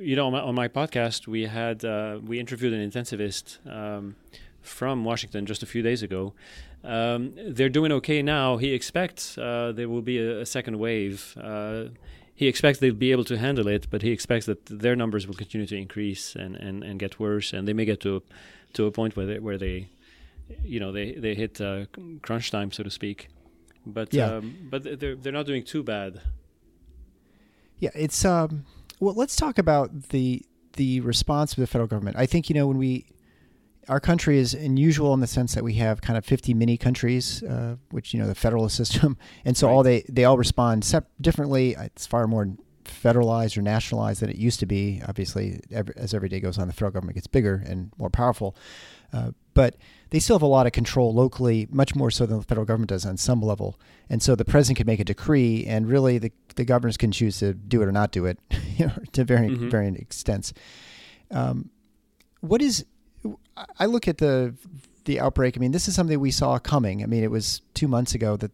you 0.04 0.16
know, 0.16 0.28
on 0.28 0.34
my, 0.34 0.40
on 0.42 0.56
my, 0.56 0.68
podcast, 0.68 1.28
we 1.28 1.44
had 1.44 1.84
uh, 1.86 2.20
we 2.24 2.40
interviewed 2.40 2.74
an 2.74 2.90
intensivist 2.90 3.46
um, 3.72 4.16
from 4.62 5.04
Washington 5.04 5.46
just 5.46 5.64
a 5.64 5.66
few 5.66 5.82
days 5.82 6.04
ago. 6.04 6.34
Um, 6.84 7.34
they're 7.36 7.70
doing 7.70 7.92
okay 7.94 8.22
now. 8.22 8.58
He 8.58 8.74
expects 8.74 9.38
uh, 9.38 9.72
there 9.74 9.88
will 9.88 10.02
be 10.02 10.18
a, 10.20 10.42
a 10.42 10.46
second 10.46 10.80
wave. 10.80 11.38
Uh, 11.42 11.86
he 12.36 12.48
expects 12.48 12.80
they'll 12.80 12.94
be 12.94 13.12
able 13.12 13.24
to 13.26 13.38
handle 13.38 13.68
it, 13.68 13.88
but 13.90 14.02
he 14.02 14.12
expects 14.12 14.46
that 14.48 14.66
their 14.66 14.96
numbers 14.96 15.28
will 15.28 15.36
continue 15.36 15.68
to 15.68 15.78
increase 15.78 16.36
and, 16.36 16.56
and, 16.56 16.84
and 16.84 17.00
get 17.00 17.20
worse, 17.20 17.54
and 17.54 17.68
they 17.68 17.74
may 17.74 17.86
get 17.86 18.00
to 18.02 18.18
a, 18.18 18.22
to 18.74 18.86
a 18.86 18.92
point 18.92 19.16
where 19.16 19.26
they, 19.26 19.40
where 19.40 19.58
they, 19.58 19.88
you 20.64 20.80
know, 20.80 20.92
they 20.92 21.14
they 21.14 21.36
hit 21.36 21.62
uh, 21.62 21.86
crunch 22.22 22.52
time, 22.52 22.72
so 22.72 22.84
to 22.84 22.90
speak. 22.90 23.30
But 23.86 24.14
yeah. 24.14 24.36
um, 24.36 24.68
but 24.70 25.00
they're 25.00 25.16
they're 25.16 25.32
not 25.32 25.46
doing 25.46 25.64
too 25.64 25.84
bad. 25.84 26.22
Yeah, 27.80 27.92
it's 27.96 28.26
um 28.26 28.66
well, 29.04 29.16
let's 29.16 29.36
talk 29.36 29.58
about 29.58 30.10
the 30.10 30.46
the 30.74 31.02
response 31.02 31.54
of 31.54 31.58
the 31.58 31.68
federal 31.68 31.88
government. 31.88 32.18
I 32.18 32.26
think 32.26 32.50
you 32.50 32.56
know 32.56 32.68
when 32.68 32.78
we 32.78 33.06
our 33.90 34.00
country 34.00 34.38
is 34.38 34.54
unusual 34.54 35.14
in 35.14 35.20
the 35.20 35.28
sense 35.28 35.54
that 35.56 35.64
we 35.64 35.74
have 35.74 36.02
kind 36.02 36.18
of 36.18 36.26
50 36.26 36.54
mini 36.54 36.78
countries, 36.78 37.44
uh, 37.44 37.76
which 37.92 38.14
you 38.14 38.20
know 38.20 38.28
the 38.28 38.36
federalist 38.36 38.76
system, 38.84 39.18
and 39.46 39.58
so 39.58 39.68
right. 39.68 39.74
all 39.74 39.84
they 39.84 40.04
they 40.10 40.26
all 40.26 40.38
respond 40.38 40.84
sep- 40.86 41.12
differently. 41.20 41.76
It's 41.78 42.08
far 42.08 42.28
more 42.28 42.48
federalized 42.86 43.58
or 43.58 43.62
nationalized 43.62 44.22
than 44.22 44.30
it 44.30 44.38
used 44.38 44.60
to 44.60 44.66
be. 44.66 45.02
Obviously, 45.08 45.60
every, 45.72 45.94
as 45.98 46.14
every 46.14 46.30
day 46.30 46.40
goes 46.40 46.58
on, 46.58 46.68
the 46.68 46.74
federal 46.74 46.92
government 46.92 47.16
gets 47.16 47.28
bigger 47.28 47.64
and 47.66 47.92
more 47.98 48.10
powerful. 48.10 48.56
Uh, 49.12 49.32
but 49.54 49.76
they 50.10 50.20
still 50.20 50.36
have 50.36 50.44
a 50.44 50.48
lot 50.48 50.66
of 50.66 50.72
control 50.72 51.14
locally, 51.14 51.68
much 51.72 51.96
more 51.96 52.12
so 52.12 52.26
than 52.26 52.38
the 52.38 52.44
federal 52.44 52.66
government 52.66 52.90
does 52.90 53.06
on 53.06 53.18
some 53.18 53.42
level. 53.42 53.80
And 54.10 54.22
so 54.22 54.36
the 54.36 54.46
president 54.46 54.78
can 54.78 54.88
make 54.88 55.00
a 55.00 55.04
decree, 55.06 55.66
and 55.66 55.88
really 55.88 56.18
the, 56.18 56.32
the 56.56 56.66
governors 56.66 56.98
can 56.98 57.12
choose 57.12 57.40
to 57.40 57.54
do 57.54 57.82
it 57.82 57.86
or 57.88 57.92
not 57.92 58.12
do 58.12 58.26
it 58.26 58.40
you 58.78 58.88
know, 58.88 58.94
to 59.14 59.24
varying, 59.24 59.56
mm-hmm. 59.56 59.70
varying 59.70 59.96
extents. 59.96 60.54
Um, 61.32 61.70
what 62.42 62.62
is, 62.62 62.86
I 63.80 63.86
look 63.86 64.08
at 64.08 64.18
the 64.18 64.54
the 65.06 65.20
outbreak. 65.20 65.58
I 65.58 65.60
mean, 65.60 65.72
this 65.72 65.88
is 65.88 65.96
something 65.96 66.20
we 66.20 66.32
saw 66.32 66.58
coming. 66.60 67.04
I 67.04 67.08
mean, 67.08 67.24
it 67.24 67.32
was 67.32 67.62
two 67.74 67.88
months 67.88 68.16
ago 68.16 68.38
that 68.38 68.52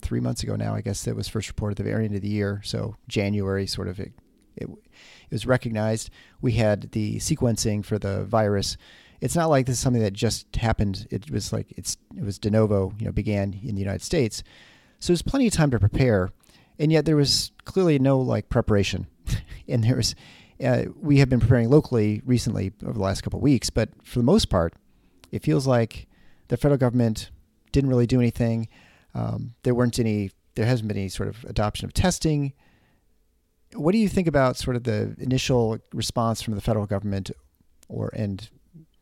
three 0.00 0.20
months 0.20 0.42
ago 0.42 0.56
now, 0.56 0.74
I 0.74 0.80
guess, 0.80 1.04
that 1.04 1.16
was 1.16 1.28
first 1.28 1.48
reported 1.48 1.78
at 1.78 1.84
the 1.84 1.90
very 1.90 2.04
end 2.04 2.14
of 2.14 2.22
the 2.22 2.28
year. 2.28 2.60
So 2.64 2.96
January, 3.08 3.66
sort 3.66 3.88
of, 3.88 3.98
it, 3.98 4.12
it, 4.56 4.68
it 4.68 5.32
was 5.32 5.46
recognized. 5.46 6.10
We 6.40 6.52
had 6.52 6.92
the 6.92 7.16
sequencing 7.16 7.84
for 7.84 7.98
the 7.98 8.24
virus 8.24 8.76
it's 9.20 9.34
not 9.34 9.46
like 9.46 9.66
this 9.66 9.76
is 9.76 9.80
something 9.80 10.02
that 10.02 10.12
just 10.12 10.54
happened. 10.56 11.06
It 11.10 11.30
was 11.30 11.52
like 11.52 11.72
it's 11.76 11.96
it 12.16 12.24
was 12.24 12.38
de 12.38 12.50
novo, 12.50 12.92
you 12.98 13.06
know, 13.06 13.12
began 13.12 13.58
in 13.62 13.74
the 13.74 13.80
United 13.80 14.02
States. 14.02 14.42
So 15.00 15.12
there's 15.12 15.22
plenty 15.22 15.46
of 15.46 15.52
time 15.52 15.70
to 15.70 15.78
prepare, 15.78 16.30
and 16.78 16.92
yet 16.92 17.04
there 17.04 17.16
was 17.16 17.52
clearly 17.64 17.98
no 17.98 18.18
like 18.18 18.48
preparation, 18.48 19.06
and 19.68 19.84
there 19.84 19.96
was. 19.96 20.14
Uh, 20.62 20.86
we 21.00 21.20
have 21.20 21.28
been 21.28 21.38
preparing 21.38 21.70
locally 21.70 22.20
recently 22.26 22.72
over 22.82 22.94
the 22.94 22.98
last 22.98 23.20
couple 23.20 23.38
of 23.38 23.42
weeks, 23.44 23.70
but 23.70 23.90
for 24.02 24.18
the 24.18 24.24
most 24.24 24.46
part, 24.46 24.74
it 25.30 25.40
feels 25.40 25.68
like 25.68 26.08
the 26.48 26.56
federal 26.56 26.76
government 26.76 27.30
didn't 27.70 27.90
really 27.90 28.08
do 28.08 28.18
anything. 28.18 28.66
Um, 29.14 29.54
there 29.62 29.74
weren't 29.74 29.98
any. 29.98 30.32
There 30.56 30.66
hasn't 30.66 30.88
been 30.88 30.96
any 30.96 31.08
sort 31.08 31.28
of 31.28 31.44
adoption 31.44 31.86
of 31.86 31.92
testing. 31.92 32.52
What 33.74 33.92
do 33.92 33.98
you 33.98 34.08
think 34.08 34.26
about 34.26 34.56
sort 34.56 34.74
of 34.74 34.82
the 34.82 35.14
initial 35.18 35.78
response 35.92 36.42
from 36.42 36.54
the 36.54 36.60
federal 36.60 36.86
government, 36.86 37.30
or 37.88 38.10
and 38.12 38.48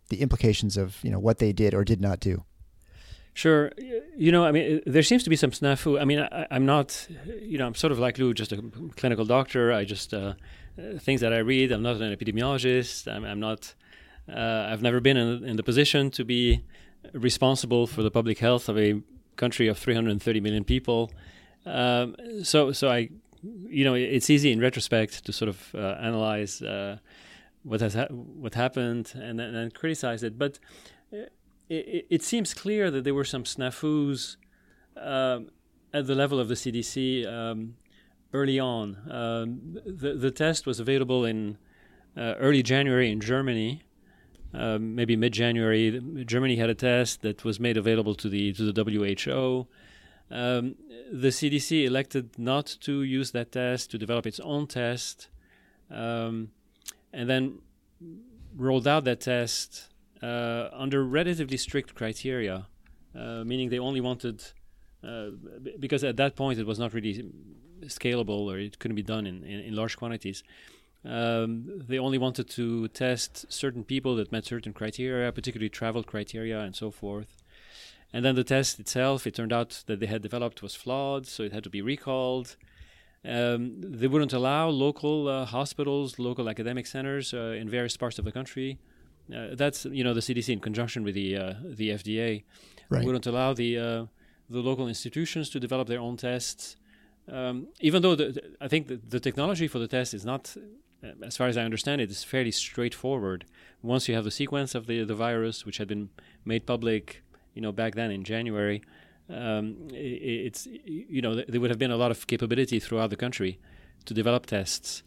the 0.08 0.20
implications 0.20 0.76
of 0.76 0.98
you 1.02 1.10
know 1.10 1.18
what 1.18 1.38
they 1.38 1.52
did 1.52 1.74
or 1.74 1.84
did 1.84 2.00
not 2.00 2.20
do. 2.20 2.44
Sure. 3.36 3.70
You 4.16 4.32
know, 4.32 4.46
I 4.46 4.50
mean, 4.50 4.80
there 4.86 5.02
seems 5.02 5.22
to 5.24 5.28
be 5.28 5.36
some 5.36 5.50
snafu. 5.50 6.00
I 6.00 6.06
mean, 6.06 6.20
I, 6.20 6.46
am 6.50 6.64
not, 6.64 7.06
you 7.42 7.58
know, 7.58 7.66
I'm 7.66 7.74
sort 7.74 7.92
of 7.92 7.98
like 7.98 8.16
Lou, 8.16 8.32
just 8.32 8.50
a 8.50 8.62
clinical 8.96 9.26
doctor. 9.26 9.74
I 9.74 9.84
just, 9.84 10.14
uh, 10.14 10.32
things 11.00 11.20
that 11.20 11.34
I 11.34 11.40
read, 11.40 11.70
I'm 11.70 11.82
not 11.82 11.96
an 11.96 12.16
epidemiologist. 12.16 13.14
I'm, 13.14 13.26
I'm 13.26 13.38
not, 13.38 13.74
uh, 14.26 14.68
I've 14.70 14.80
never 14.80 15.00
been 15.00 15.18
in, 15.18 15.44
in, 15.44 15.56
the 15.56 15.62
position 15.62 16.10
to 16.12 16.24
be 16.24 16.64
responsible 17.12 17.86
for 17.86 18.02
the 18.02 18.10
public 18.10 18.38
health 18.38 18.70
of 18.70 18.78
a 18.78 19.02
country 19.36 19.68
of 19.68 19.76
330 19.76 20.40
million 20.40 20.64
people. 20.64 21.12
Um, 21.66 22.16
so, 22.42 22.72
so 22.72 22.88
I, 22.88 23.10
you 23.42 23.84
know, 23.84 23.92
it's 23.92 24.30
easy 24.30 24.50
in 24.50 24.60
retrospect 24.60 25.26
to 25.26 25.32
sort 25.34 25.50
of 25.50 25.74
uh, 25.74 25.98
analyze 26.00 26.62
uh, 26.62 27.00
what 27.66 27.80
has 27.80 27.94
ha- 27.94 28.06
what 28.10 28.54
happened 28.54 29.12
and 29.14 29.38
then 29.38 29.54
and 29.54 29.74
criticize 29.74 30.22
it. 30.22 30.38
But 30.38 30.58
uh, 31.12 31.26
it, 31.68 32.06
it, 32.08 32.22
seems 32.22 32.54
clear 32.54 32.90
that 32.92 33.02
there 33.02 33.14
were 33.14 33.24
some 33.24 33.42
snafus 33.42 34.36
um, 34.96 35.50
at 35.92 36.06
the 36.06 36.14
level 36.14 36.38
of 36.38 36.46
the 36.48 36.54
CDC 36.54 37.26
um, 37.26 37.74
early 38.32 38.60
on. 38.60 38.96
Um, 39.10 39.78
the 39.84 40.14
the 40.14 40.30
test 40.30 40.64
was 40.64 40.78
available 40.78 41.24
in 41.24 41.58
uh, 42.16 42.34
early 42.38 42.62
January 42.62 43.10
in 43.10 43.20
Germany. 43.20 43.82
Um, 44.54 44.94
maybe 44.94 45.16
mid-January, 45.16 46.00
Germany 46.24 46.56
had 46.56 46.70
a 46.70 46.74
test 46.74 47.20
that 47.20 47.44
was 47.44 47.60
made 47.60 47.76
available 47.76 48.14
to 48.14 48.28
the 48.28 48.52
to 48.54 48.72
the 48.72 48.84
WHO. 48.84 49.66
Um, 50.30 50.76
the 51.12 51.28
CDC 51.28 51.84
elected 51.84 52.38
not 52.38 52.76
to 52.80 53.02
use 53.02 53.32
that 53.32 53.52
test 53.52 53.90
to 53.90 53.98
develop 53.98 54.26
its 54.26 54.40
own 54.40 54.66
test. 54.66 55.28
Um, 55.90 56.50
and 57.16 57.30
then 57.30 57.58
rolled 58.56 58.86
out 58.86 59.04
that 59.04 59.20
test 59.20 59.88
uh, 60.22 60.68
under 60.72 61.02
relatively 61.02 61.56
strict 61.56 61.94
criteria, 61.94 62.66
uh, 63.18 63.42
meaning 63.42 63.70
they 63.70 63.78
only 63.78 64.02
wanted, 64.02 64.44
uh, 65.02 65.28
because 65.80 66.04
at 66.04 66.16
that 66.18 66.36
point 66.36 66.58
it 66.58 66.66
was 66.66 66.78
not 66.78 66.92
really 66.92 67.24
scalable 67.84 68.44
or 68.50 68.58
it 68.58 68.78
couldn't 68.78 68.96
be 68.96 69.02
done 69.02 69.26
in, 69.26 69.42
in, 69.44 69.60
in 69.60 69.74
large 69.74 69.96
quantities. 69.96 70.44
Um, 71.06 71.82
they 71.88 71.98
only 71.98 72.18
wanted 72.18 72.50
to 72.50 72.88
test 72.88 73.50
certain 73.50 73.82
people 73.82 74.16
that 74.16 74.30
met 74.30 74.44
certain 74.44 74.74
criteria, 74.74 75.32
particularly 75.32 75.70
travel 75.70 76.02
criteria 76.02 76.60
and 76.60 76.76
so 76.76 76.90
forth. 76.90 77.42
And 78.12 78.24
then 78.24 78.34
the 78.34 78.44
test 78.44 78.78
itself, 78.78 79.26
it 79.26 79.34
turned 79.34 79.52
out 79.52 79.84
that 79.86 80.00
they 80.00 80.06
had 80.06 80.20
developed 80.20 80.62
was 80.62 80.74
flawed, 80.74 81.26
so 81.26 81.44
it 81.44 81.52
had 81.52 81.64
to 81.64 81.70
be 81.70 81.80
recalled. 81.80 82.56
Um, 83.26 83.80
they 83.80 84.06
wouldn't 84.06 84.32
allow 84.32 84.68
local 84.68 85.28
uh, 85.28 85.44
hospitals, 85.46 86.18
local 86.18 86.48
academic 86.48 86.86
centers 86.86 87.34
uh, 87.34 87.56
in 87.60 87.68
various 87.68 87.96
parts 87.96 88.18
of 88.18 88.24
the 88.24 88.32
country. 88.32 88.78
Uh, 89.34 89.48
that's 89.54 89.84
you 89.86 90.04
know 90.04 90.14
the 90.14 90.20
CDC 90.20 90.50
in 90.50 90.60
conjunction 90.60 91.02
with 91.02 91.14
the 91.14 91.36
uh, 91.36 91.54
the 91.64 91.90
FDA 91.90 92.44
right. 92.88 93.04
wouldn't 93.04 93.26
allow 93.26 93.52
the 93.52 93.78
uh, 93.78 94.06
the 94.48 94.60
local 94.60 94.86
institutions 94.86 95.50
to 95.50 95.58
develop 95.58 95.88
their 95.88 95.98
own 95.98 96.16
tests. 96.16 96.76
Um, 97.28 97.66
even 97.80 98.02
though 98.02 98.14
the, 98.14 98.40
I 98.60 98.68
think 98.68 98.86
the, 98.86 99.00
the, 99.08 99.18
technology 99.18 99.66
for 99.66 99.80
the 99.80 99.88
test 99.88 100.14
is 100.14 100.24
not, 100.24 100.56
as 101.24 101.36
far 101.36 101.48
as 101.48 101.56
I 101.56 101.62
understand 101.62 102.00
it, 102.00 102.08
is 102.08 102.22
fairly 102.22 102.52
straightforward. 102.52 103.44
Once 103.82 104.08
you 104.08 104.14
have 104.14 104.22
the 104.22 104.30
sequence 104.30 104.76
of 104.76 104.86
the 104.86 105.02
the 105.02 105.16
virus, 105.16 105.66
which 105.66 105.78
had 105.78 105.88
been 105.88 106.10
made 106.44 106.66
public, 106.66 107.24
you 107.54 107.60
know, 107.62 107.72
back 107.72 107.96
then 107.96 108.12
in 108.12 108.22
January, 108.22 108.80
um, 109.28 109.76
it's 109.92 110.66
you 110.84 111.20
know 111.20 111.34
there 111.34 111.60
would 111.60 111.70
have 111.70 111.78
been 111.78 111.90
a 111.90 111.96
lot 111.96 112.10
of 112.10 112.26
capability 112.26 112.78
throughout 112.78 113.10
the 113.10 113.16
country 113.16 113.58
to 114.04 114.14
develop 114.14 114.46
tests, 114.46 115.02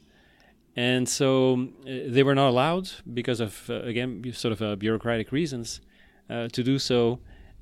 and 0.75 1.07
so 1.07 1.67
uh, 1.83 1.91
they 2.07 2.23
were 2.23 2.35
not 2.35 2.49
allowed 2.49 2.89
because 3.13 3.39
of 3.39 3.69
uh, 3.69 3.81
again 3.81 4.23
sort 4.33 4.51
of 4.51 4.61
uh, 4.61 4.75
bureaucratic 4.75 5.31
reasons 5.31 5.81
uh, 6.29 6.47
to 6.49 6.63
do 6.63 6.77
so, 6.77 7.19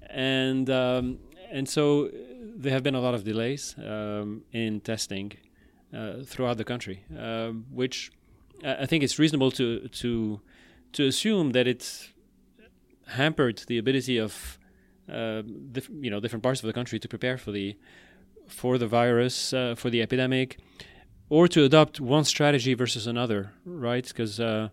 and 0.09 0.69
um, 0.69 1.19
and 1.51 1.69
so 1.69 2.09
there 2.55 2.71
have 2.71 2.83
been 2.83 2.95
a 2.95 3.01
lot 3.01 3.13
of 3.13 3.23
delays 3.23 3.75
um, 3.77 4.41
in 4.51 4.79
testing 4.81 5.33
uh, 5.93 6.23
throughout 6.25 6.57
the 6.57 6.63
country, 6.63 7.03
um, 7.17 7.65
which 7.71 8.11
I 8.65 8.87
think 8.87 9.03
it's 9.03 9.19
reasonable 9.19 9.51
to 9.51 9.87
to 9.87 10.41
to 10.93 11.05
assume 11.05 11.51
that 11.51 11.67
it's 11.67 12.09
hampered 13.05 13.63
the 13.67 13.77
ability 13.77 14.17
of 14.17 14.57
uh, 15.11 15.41
diff- 15.71 15.89
you 16.01 16.09
know 16.09 16.19
different 16.19 16.43
parts 16.43 16.61
of 16.61 16.67
the 16.67 16.73
country 16.73 16.99
to 16.99 17.07
prepare 17.07 17.37
for 17.37 17.51
the 17.51 17.75
for 18.47 18.77
the 18.77 18.87
virus 18.87 19.53
uh, 19.53 19.75
for 19.75 19.89
the 19.89 20.01
epidemic 20.01 20.57
or 21.29 21.47
to 21.47 21.63
adopt 21.63 21.99
one 21.99 22.23
strategy 22.23 22.73
versus 22.73 23.07
another 23.07 23.51
right? 23.65 24.07
Because 24.07 24.39
uh, 24.39 24.69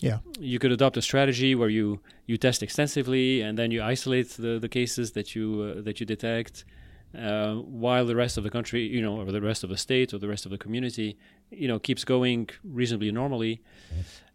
yeah. 0.00 0.18
you 0.38 0.58
could 0.58 0.72
adopt 0.72 0.96
a 0.96 1.02
strategy 1.02 1.54
where 1.54 1.68
you 1.68 2.00
you 2.26 2.36
test 2.36 2.62
extensively 2.62 3.40
and 3.40 3.58
then 3.58 3.70
you 3.70 3.82
isolate 3.82 4.30
the, 4.30 4.58
the 4.58 4.68
cases 4.68 5.12
that 5.12 5.34
you 5.34 5.74
uh, 5.78 5.82
that 5.82 6.00
you 6.00 6.06
detect 6.06 6.64
uh, 7.16 7.54
while 7.54 8.04
the 8.04 8.16
rest 8.16 8.36
of 8.36 8.44
the 8.44 8.50
country 8.50 8.82
you 8.86 9.00
know 9.00 9.20
or 9.20 9.32
the 9.32 9.40
rest 9.40 9.64
of 9.64 9.70
the 9.70 9.76
state 9.76 10.12
or 10.12 10.18
the 10.18 10.28
rest 10.28 10.44
of 10.44 10.50
the 10.50 10.58
community 10.58 11.16
you 11.50 11.68
know 11.68 11.78
keeps 11.78 12.04
going 12.04 12.48
reasonably 12.64 13.10
normally 13.10 13.62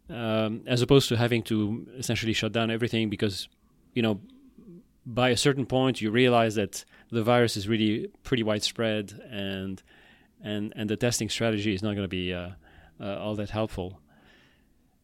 um, 0.10 0.62
as 0.66 0.82
opposed 0.82 1.08
to 1.10 1.16
having 1.16 1.44
to 1.44 1.88
essentially 1.98 2.34
shut 2.34 2.52
down 2.52 2.72
everything 2.72 3.10
because 3.10 3.48
you 3.94 4.02
know 4.02 4.20
by 5.14 5.30
a 5.30 5.38
certain 5.38 5.66
point, 5.66 6.02
you 6.02 6.12
realize 6.12 6.56
that 6.56 6.86
the 7.12 7.24
virus 7.24 7.58
is 7.58 7.68
really 7.68 8.08
pretty 8.24 8.44
widespread, 8.44 9.20
and 9.30 9.82
and 10.44 10.74
and 10.76 10.90
the 10.90 10.98
testing 10.98 11.30
strategy 11.30 11.74
is 11.74 11.84
not 11.84 11.96
going 11.96 12.06
to 12.06 12.08
be 12.08 12.34
uh, 12.34 12.52
uh, 13.00 13.18
all 13.18 13.36
that 13.36 13.50
helpful. 13.50 14.00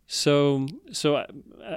So 0.08 0.68
so 0.92 1.18
I, 1.18 1.26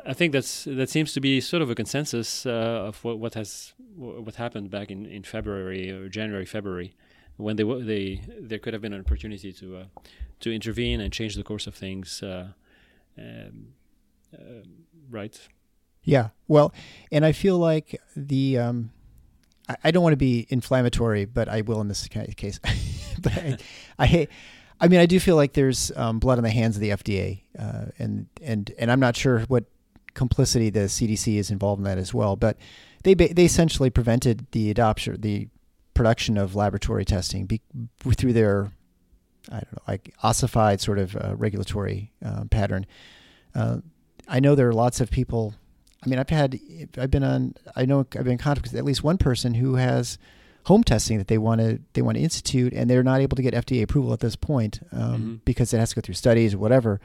I, 0.06 0.12
think 0.12 0.32
that's 0.32 0.64
that 0.64 0.88
seems 0.88 1.12
to 1.14 1.20
be 1.20 1.40
sort 1.40 1.62
of 1.62 1.70
a 1.70 1.74
consensus 1.74 2.46
uh, 2.46 2.86
of 2.88 3.02
what, 3.02 3.18
what 3.18 3.34
has 3.34 3.74
what 3.96 4.36
happened 4.36 4.70
back 4.70 4.90
in, 4.90 5.04
in 5.04 5.24
February 5.24 5.90
or 5.90 6.08
January 6.08 6.46
February 6.46 6.94
when 7.36 7.56
they 7.56 7.64
they 7.64 8.22
there 8.38 8.60
could 8.60 8.72
have 8.72 8.82
been 8.82 8.92
an 8.92 9.00
opportunity 9.00 9.52
to 9.54 9.78
uh, 9.78 9.84
to 10.40 10.54
intervene 10.54 11.00
and 11.00 11.12
change 11.12 11.34
the 11.34 11.42
course 11.42 11.66
of 11.66 11.74
things. 11.74 12.22
Uh, 12.22 12.48
um, 13.18 13.74
uh, 14.32 14.62
right. 15.10 15.48
Yeah. 16.02 16.28
Well, 16.48 16.72
and 17.12 17.24
I 17.24 17.32
feel 17.32 17.58
like 17.58 18.00
the 18.16 18.58
um, 18.58 18.90
I, 19.68 19.76
I 19.84 19.90
don't 19.90 20.02
want 20.02 20.12
to 20.12 20.18
be 20.18 20.46
inflammatory, 20.48 21.24
but 21.24 21.48
I 21.48 21.60
will 21.62 21.80
in 21.80 21.88
this 21.88 22.08
case. 22.08 22.60
but 23.20 23.32
I, 23.36 23.56
I, 23.98 24.28
I 24.80 24.88
mean, 24.88 25.00
I 25.00 25.06
do 25.06 25.20
feel 25.20 25.36
like 25.36 25.52
there's 25.52 25.92
um, 25.96 26.18
blood 26.18 26.38
on 26.38 26.44
the 26.44 26.50
hands 26.50 26.76
of 26.76 26.80
the 26.80 26.90
FDA, 26.90 27.42
uh, 27.58 27.86
and 27.98 28.26
and 28.42 28.72
and 28.78 28.90
I'm 28.90 29.00
not 29.00 29.16
sure 29.16 29.40
what 29.40 29.64
complicity 30.14 30.70
the 30.70 30.80
CDC 30.80 31.36
is 31.36 31.50
involved 31.50 31.80
in 31.80 31.84
that 31.84 31.98
as 31.98 32.14
well. 32.14 32.36
But 32.36 32.56
they 33.04 33.14
they 33.14 33.44
essentially 33.44 33.90
prevented 33.90 34.46
the 34.52 34.70
adoption, 34.70 35.20
the 35.20 35.48
production 35.94 36.38
of 36.38 36.54
laboratory 36.54 37.04
testing 37.04 37.44
be, 37.46 37.60
through 38.00 38.32
their 38.32 38.72
I 39.50 39.60
don't 39.60 39.72
know, 39.72 39.82
like 39.86 40.14
ossified 40.22 40.80
sort 40.80 40.98
of 40.98 41.14
uh, 41.14 41.34
regulatory 41.36 42.12
uh, 42.24 42.44
pattern. 42.50 42.86
Uh, 43.54 43.78
I 44.28 44.40
know 44.40 44.54
there 44.54 44.68
are 44.68 44.74
lots 44.74 45.00
of 45.00 45.10
people 45.10 45.54
I 46.04 46.08
mean, 46.08 46.18
I've 46.18 46.30
had, 46.30 46.58
I've 46.96 47.10
been 47.10 47.24
on, 47.24 47.54
I 47.76 47.84
know 47.84 48.00
I've 48.00 48.24
been 48.24 48.32
in 48.32 48.38
contact 48.38 48.66
with 48.66 48.74
at 48.74 48.84
least 48.84 49.04
one 49.04 49.18
person 49.18 49.54
who 49.54 49.74
has 49.74 50.18
home 50.64 50.84
testing 50.84 51.18
that 51.18 51.28
they 51.28 51.38
want 51.38 51.60
to 51.60 51.80
they 51.94 52.02
want 52.02 52.16
to 52.16 52.22
institute, 52.22 52.72
and 52.72 52.88
they're 52.88 53.02
not 53.02 53.20
able 53.20 53.36
to 53.36 53.42
get 53.42 53.54
FDA 53.54 53.82
approval 53.82 54.12
at 54.12 54.20
this 54.20 54.36
point 54.36 54.80
um, 54.92 55.00
mm-hmm. 55.00 55.34
because 55.44 55.72
it 55.72 55.78
has 55.78 55.90
to 55.90 55.96
go 55.96 56.00
through 56.00 56.14
studies 56.14 56.54
or 56.54 56.58
whatever 56.58 57.00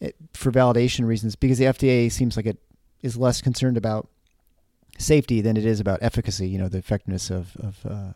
it, 0.00 0.16
for 0.34 0.50
validation 0.50 1.06
reasons. 1.06 1.36
Because 1.36 1.58
the 1.58 1.66
FDA 1.66 2.10
seems 2.10 2.36
like 2.36 2.46
it 2.46 2.58
is 3.02 3.16
less 3.16 3.40
concerned 3.40 3.76
about 3.76 4.08
safety 4.98 5.40
than 5.40 5.56
it 5.56 5.64
is 5.64 5.80
about 5.80 6.02
efficacy. 6.02 6.48
You 6.48 6.58
know, 6.58 6.68
the 6.68 6.78
effectiveness 6.78 7.30
of 7.30 7.56
of 7.56 7.86
uh, 7.86 8.12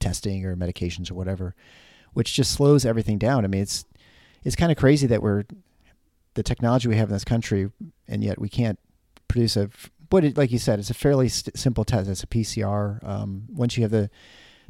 testing 0.00 0.44
or 0.44 0.56
medications 0.56 1.10
or 1.10 1.14
whatever, 1.14 1.54
which 2.12 2.34
just 2.34 2.52
slows 2.52 2.84
everything 2.84 3.18
down. 3.18 3.44
I 3.44 3.48
mean, 3.48 3.62
it's 3.62 3.84
it's 4.44 4.56
kind 4.56 4.72
of 4.72 4.78
crazy 4.78 5.06
that 5.08 5.22
we're 5.22 5.44
the 6.34 6.42
technology 6.42 6.88
we 6.88 6.96
have 6.96 7.08
in 7.08 7.14
this 7.14 7.24
country, 7.24 7.70
and 8.06 8.22
yet 8.22 8.38
we 8.38 8.48
can't 8.48 8.78
produce 9.28 9.56
a. 9.56 9.70
But 10.10 10.24
it, 10.24 10.36
like 10.38 10.50
you 10.50 10.58
said, 10.58 10.78
it's 10.78 10.90
a 10.90 10.94
fairly 10.94 11.28
st- 11.28 11.56
simple 11.56 11.84
test. 11.84 12.08
It's 12.08 12.22
a 12.22 12.26
PCR. 12.26 13.06
Um, 13.06 13.44
once 13.50 13.76
you 13.76 13.82
have 13.82 13.90
the, 13.90 14.08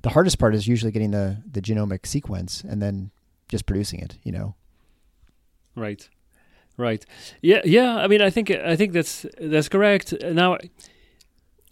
the 0.02 0.10
hardest 0.10 0.38
part 0.38 0.54
is 0.54 0.66
usually 0.66 0.92
getting 0.92 1.12
the 1.12 1.42
the 1.50 1.62
genomic 1.62 2.06
sequence 2.06 2.62
and 2.68 2.82
then 2.82 3.10
just 3.48 3.66
producing 3.66 4.00
it. 4.00 4.18
You 4.24 4.32
know. 4.32 4.54
Right. 5.76 6.08
Right. 6.76 7.04
Yeah. 7.40 7.60
Yeah. 7.64 7.96
I 7.96 8.06
mean, 8.08 8.20
I 8.20 8.30
think 8.30 8.50
I 8.50 8.76
think 8.76 8.92
that's 8.92 9.26
that's 9.40 9.68
correct. 9.68 10.14
Now, 10.22 10.58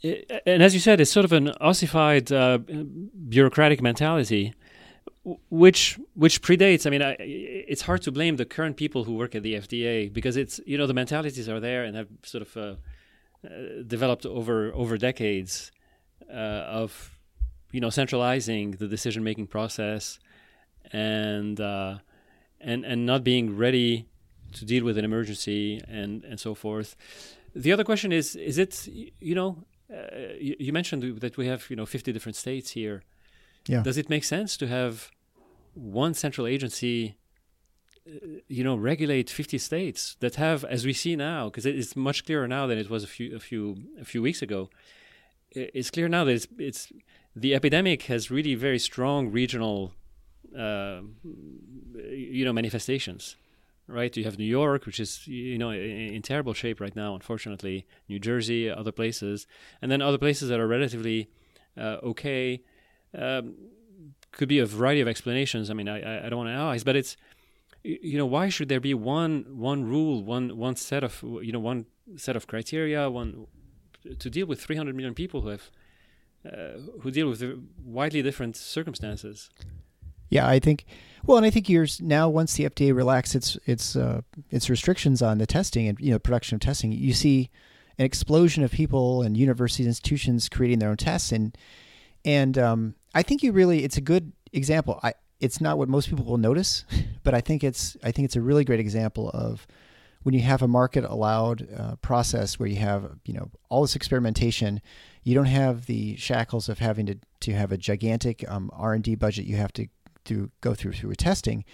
and 0.03 0.63
as 0.63 0.75
you 0.75 0.81
said, 0.81 1.01
it's 1.01 1.11
sort 1.11 1.25
of 1.25 1.33
an 1.33 1.49
ossified 1.61 2.31
uh, 2.31 2.59
bureaucratic 3.29 3.83
mentality, 3.83 4.55
which 5.51 5.99
which 6.15 6.41
predates. 6.41 6.87
I 6.87 6.91
mean, 6.91 7.03
I, 7.03 7.17
it's 7.19 7.83
hard 7.83 8.03
to 8.03 8.13
blame 8.13 8.37
the 8.37 8.45
current 8.45 8.77
people 8.77 9.05
who 9.05 9.15
work 9.15 9.35
at 9.35 9.43
the 9.43 9.55
FDA 9.55 10.13
because 10.13 10.37
it's 10.37 10.61
you 10.67 10.79
know 10.79 10.87
the 10.87 10.95
mentalities 10.95 11.49
are 11.49 11.61
there 11.61 11.85
and 11.85 11.97
have 11.97 12.09
sort 12.23 12.43
of 12.43 12.57
uh, 12.57 12.61
uh, 12.61 13.83
developed 13.87 14.25
over 14.25 14.73
over 14.73 14.97
decades 14.97 15.73
uh, 16.31 16.81
of 16.81 17.19
you 17.73 17.81
know 17.81 17.91
centralizing 17.91 18.73
the 18.73 18.87
decision 18.87 19.25
making 19.25 19.49
process 19.49 20.21
and 20.93 21.61
uh, 21.61 21.99
and 22.61 22.85
and 22.85 23.05
not 23.05 23.25
being 23.25 23.57
ready 23.57 24.07
to 24.53 24.65
deal 24.65 24.85
with 24.85 24.97
an 24.97 25.05
emergency 25.05 25.83
and 25.89 26.25
and 26.25 26.39
so 26.39 26.55
forth. 26.55 26.95
The 27.53 27.73
other 27.73 27.85
question 27.85 28.13
is: 28.13 28.37
Is 28.37 28.59
it 28.59 28.87
you 28.87 29.35
know 29.35 29.65
uh, 29.93 30.35
you, 30.39 30.55
you, 30.61 30.73
mentioned 30.73 31.21
that 31.21 31.37
we 31.37 31.49
have 31.49 31.69
you 31.69 31.75
know 31.75 31.87
50 31.87 32.13
different 32.13 32.37
states 32.37 32.71
here. 32.71 33.03
Yeah. 33.67 33.83
Does 33.83 33.97
it 33.97 34.09
make 34.09 34.23
sense 34.23 34.57
to 34.59 34.69
have 34.69 35.11
one 35.77 36.15
central 36.15 36.47
agency? 36.47 37.17
Uh, 38.07 38.41
you 38.49 38.63
know, 38.63 38.77
regulate 38.77 39.29
50 39.29 39.59
states 39.59 40.17
that 40.21 40.37
have, 40.37 40.65
as 40.65 40.87
we 40.87 40.93
see 40.93 41.17
now, 41.17 41.47
because 41.47 41.67
it's 41.67 41.97
much 41.97 42.25
clearer 42.25 42.47
now 42.47 42.67
than 42.67 42.79
it 42.79 42.89
was 42.89 43.05
a 43.05 43.07
few 43.07 43.37
a 43.37 43.41
few 43.41 43.77
a 44.01 44.05
few 44.05 44.23
weeks 44.23 44.43
ago. 44.43 44.71
It's 45.51 45.91
clear 45.91 46.09
now 46.09 46.25
that 46.25 46.33
it's, 46.33 46.49
it's 46.59 46.93
the 47.35 47.55
epidemic 47.55 48.03
has 48.05 48.31
really 48.31 48.55
very 48.55 48.79
strong 48.79 49.31
regional, 49.31 49.93
uh, 50.57 51.01
you 52.11 52.45
know, 52.45 52.53
manifestations 52.53 53.37
right? 53.89 54.17
You 54.17 54.25
have 54.25 54.39
New 54.39 54.45
York, 54.45 54.87
which 54.87 54.99
is 55.01 55.27
you 55.27 55.59
know 55.59 55.71
in, 55.71 56.15
in, 56.15 56.23
terrible 56.23 56.55
shape 56.55 56.81
right 56.81 56.95
now, 56.95 57.15
unfortunately. 57.15 57.87
New 58.09 58.19
Jersey, 58.19 58.71
other 58.71 58.93
places, 58.93 59.47
and 59.81 59.91
then 59.91 60.03
other 60.03 60.19
places 60.19 60.49
that 60.49 60.61
are 60.61 60.67
relatively 60.67 61.31
uh, 61.77 61.99
okay. 62.03 62.63
Um, 63.17 63.55
could 64.37 64.49
be 64.49 64.59
a 64.59 64.67
variety 64.67 65.01
of 65.01 65.09
explanations. 65.09 65.71
I 65.71 65.75
mean, 65.75 65.89
I, 65.89 66.27
I 66.27 66.29
don't 66.29 66.39
want 66.39 66.49
to 66.49 66.53
analyze, 66.53 66.85
but 66.85 66.95
it's 66.95 67.17
you 67.83 68.19
know 68.19 68.27
why 68.27 68.49
should 68.49 68.69
there 68.69 68.81
be 68.81 68.95
one 68.95 69.47
one 69.49 69.85
rule, 69.85 70.23
one 70.23 70.57
one 70.57 70.77
set 70.77 71.03
of 71.03 71.23
you 71.23 71.53
know 71.53 71.61
one 71.61 71.87
set 72.17 72.37
of 72.37 72.47
criteria, 72.47 73.11
one 73.11 73.47
to 74.19 74.31
deal 74.31 74.47
with 74.47 74.63
300 74.63 74.95
million 74.95 75.15
people 75.15 75.41
who 75.41 75.49
have 75.49 75.71
uh, 76.47 76.79
who 77.01 77.11
deal 77.11 77.29
with 77.29 77.43
widely 77.85 78.23
different 78.23 78.57
circumstances. 78.57 79.51
Yeah, 80.29 80.47
I 80.47 80.59
think. 80.59 80.85
Well, 81.25 81.37
and 81.37 81.47
I 81.47 81.51
think 81.51 81.69
years 81.69 82.01
now, 82.01 82.29
once 82.29 82.55
the 82.55 82.65
FDA 82.65 82.95
relaxed 82.95 83.35
its 83.35 83.57
its 83.65 83.97
uh, 83.97 84.21
its 84.51 84.69
restrictions 84.69 85.23
on 85.23 85.39
the 85.39 85.47
testing 85.47 85.89
and 85.89 85.99
you 85.99 86.13
know 86.13 86.19
production 86.19 86.57
of 86.57 86.61
testing, 86.61 86.93
you 86.93 87.15
see 87.15 87.51
an 87.99 88.05
explosion 88.05 88.63
of 88.63 88.71
people 88.71 89.23
and 89.23 89.37
universities 89.37 89.87
institutions 89.87 90.49
creating 90.49 90.79
their 90.79 90.91
own 90.91 90.97
tests 90.97 91.33
and 91.33 91.57
and 92.25 92.59
um, 92.59 92.95
I 93.17 93.23
think 93.23 93.43
you 93.43 93.53
really 93.53 93.83
it's 93.83 93.97
a 93.97 94.03
good 94.03 94.33
example. 94.53 95.01
I 95.03 95.15
it's 95.41 95.59
not 95.59 95.79
what 95.79 95.89
most 95.89 96.11
people 96.11 96.27
will 96.27 96.37
notice, 96.37 96.85
but 97.25 97.35
I 97.35 97.41
think 97.41 97.65
it's 97.65 97.97
I 98.05 98.13
think 98.13 98.27
it's 98.27 98.37
a 98.37 98.43
really 98.43 98.63
great 98.63 98.79
example 98.79 99.31
of 99.31 99.67
when 100.23 100.35
you 100.35 100.43
have 100.43 100.61
a 100.61 100.69
market 100.69 101.03
allowed 101.05 101.67
uh, 101.75 101.97
process 101.97 102.59
where 102.59 102.69
you 102.69 102.77
have 102.77 103.19
you 103.25 103.33
know 103.33 103.51
all 103.71 103.81
this 103.81 103.97
experimentation, 103.97 104.83
you 105.23 105.35
don't 105.35 105.47
have 105.47 105.87
the 105.87 106.17
shackles 106.17 106.69
of 106.69 106.79
having 106.79 107.07
to 107.07 107.17
to 107.41 107.55
have 107.55 107.73
a 107.73 107.79
gigantic 107.79 108.45
um, 108.51 108.71
R 108.75 108.93
and 108.93 109.03
D 109.03 109.15
budget 109.15 109.47
you 109.47 109.57
have 109.57 109.73
to 109.73 109.87
through 110.27 110.51
go 110.61 110.75
through 110.75 110.93
through 110.93 111.15
testing, 111.15 111.65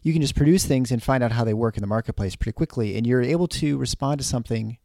you 0.00 0.14
can 0.14 0.22
just 0.22 0.34
produce 0.34 0.64
things 0.64 0.90
and 0.90 1.02
find 1.02 1.22
out 1.22 1.32
how 1.32 1.44
they 1.44 1.52
work 1.52 1.76
in 1.76 1.82
the 1.82 1.86
marketplace 1.86 2.36
pretty 2.36 2.54
quickly, 2.54 2.96
and 2.96 3.06
you're 3.06 3.20
able 3.20 3.48
to 3.48 3.76
respond 3.76 4.18
to 4.20 4.24
something, 4.24 4.78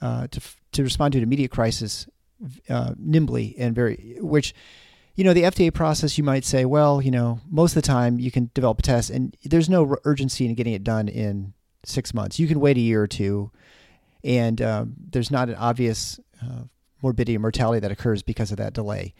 uh, 0.00 0.28
to 0.28 0.40
to 0.72 0.84
respond 0.84 1.10
to 1.12 1.18
an 1.18 1.24
immediate 1.24 1.50
crisis 1.50 2.06
uh, 2.68 2.94
nimbly 2.96 3.56
and 3.58 3.74
very 3.74 4.16
which. 4.20 4.54
You 5.20 5.24
know, 5.24 5.34
the 5.34 5.42
FDA 5.42 5.70
process, 5.70 6.16
you 6.16 6.24
might 6.24 6.46
say, 6.46 6.64
well, 6.64 7.02
you 7.02 7.10
know, 7.10 7.40
most 7.50 7.72
of 7.76 7.82
the 7.82 7.86
time 7.86 8.18
you 8.18 8.30
can 8.30 8.50
develop 8.54 8.78
a 8.78 8.82
test 8.82 9.10
and 9.10 9.36
there's 9.44 9.68
no 9.68 9.98
urgency 10.04 10.46
in 10.46 10.54
getting 10.54 10.72
it 10.72 10.82
done 10.82 11.08
in 11.08 11.52
six 11.84 12.14
months. 12.14 12.38
You 12.38 12.46
can 12.46 12.58
wait 12.58 12.78
a 12.78 12.80
year 12.80 13.02
or 13.02 13.06
two, 13.06 13.50
and 14.24 14.62
um, 14.62 14.94
there's 15.10 15.30
not 15.30 15.50
an 15.50 15.56
obvious 15.56 16.18
uh, 16.42 16.62
morbidity 17.02 17.36
or 17.36 17.40
mortality 17.40 17.80
that 17.80 17.90
occurs 17.90 18.22
because 18.22 18.50
of 18.50 18.56
that 18.56 18.72
delay. 18.72 19.12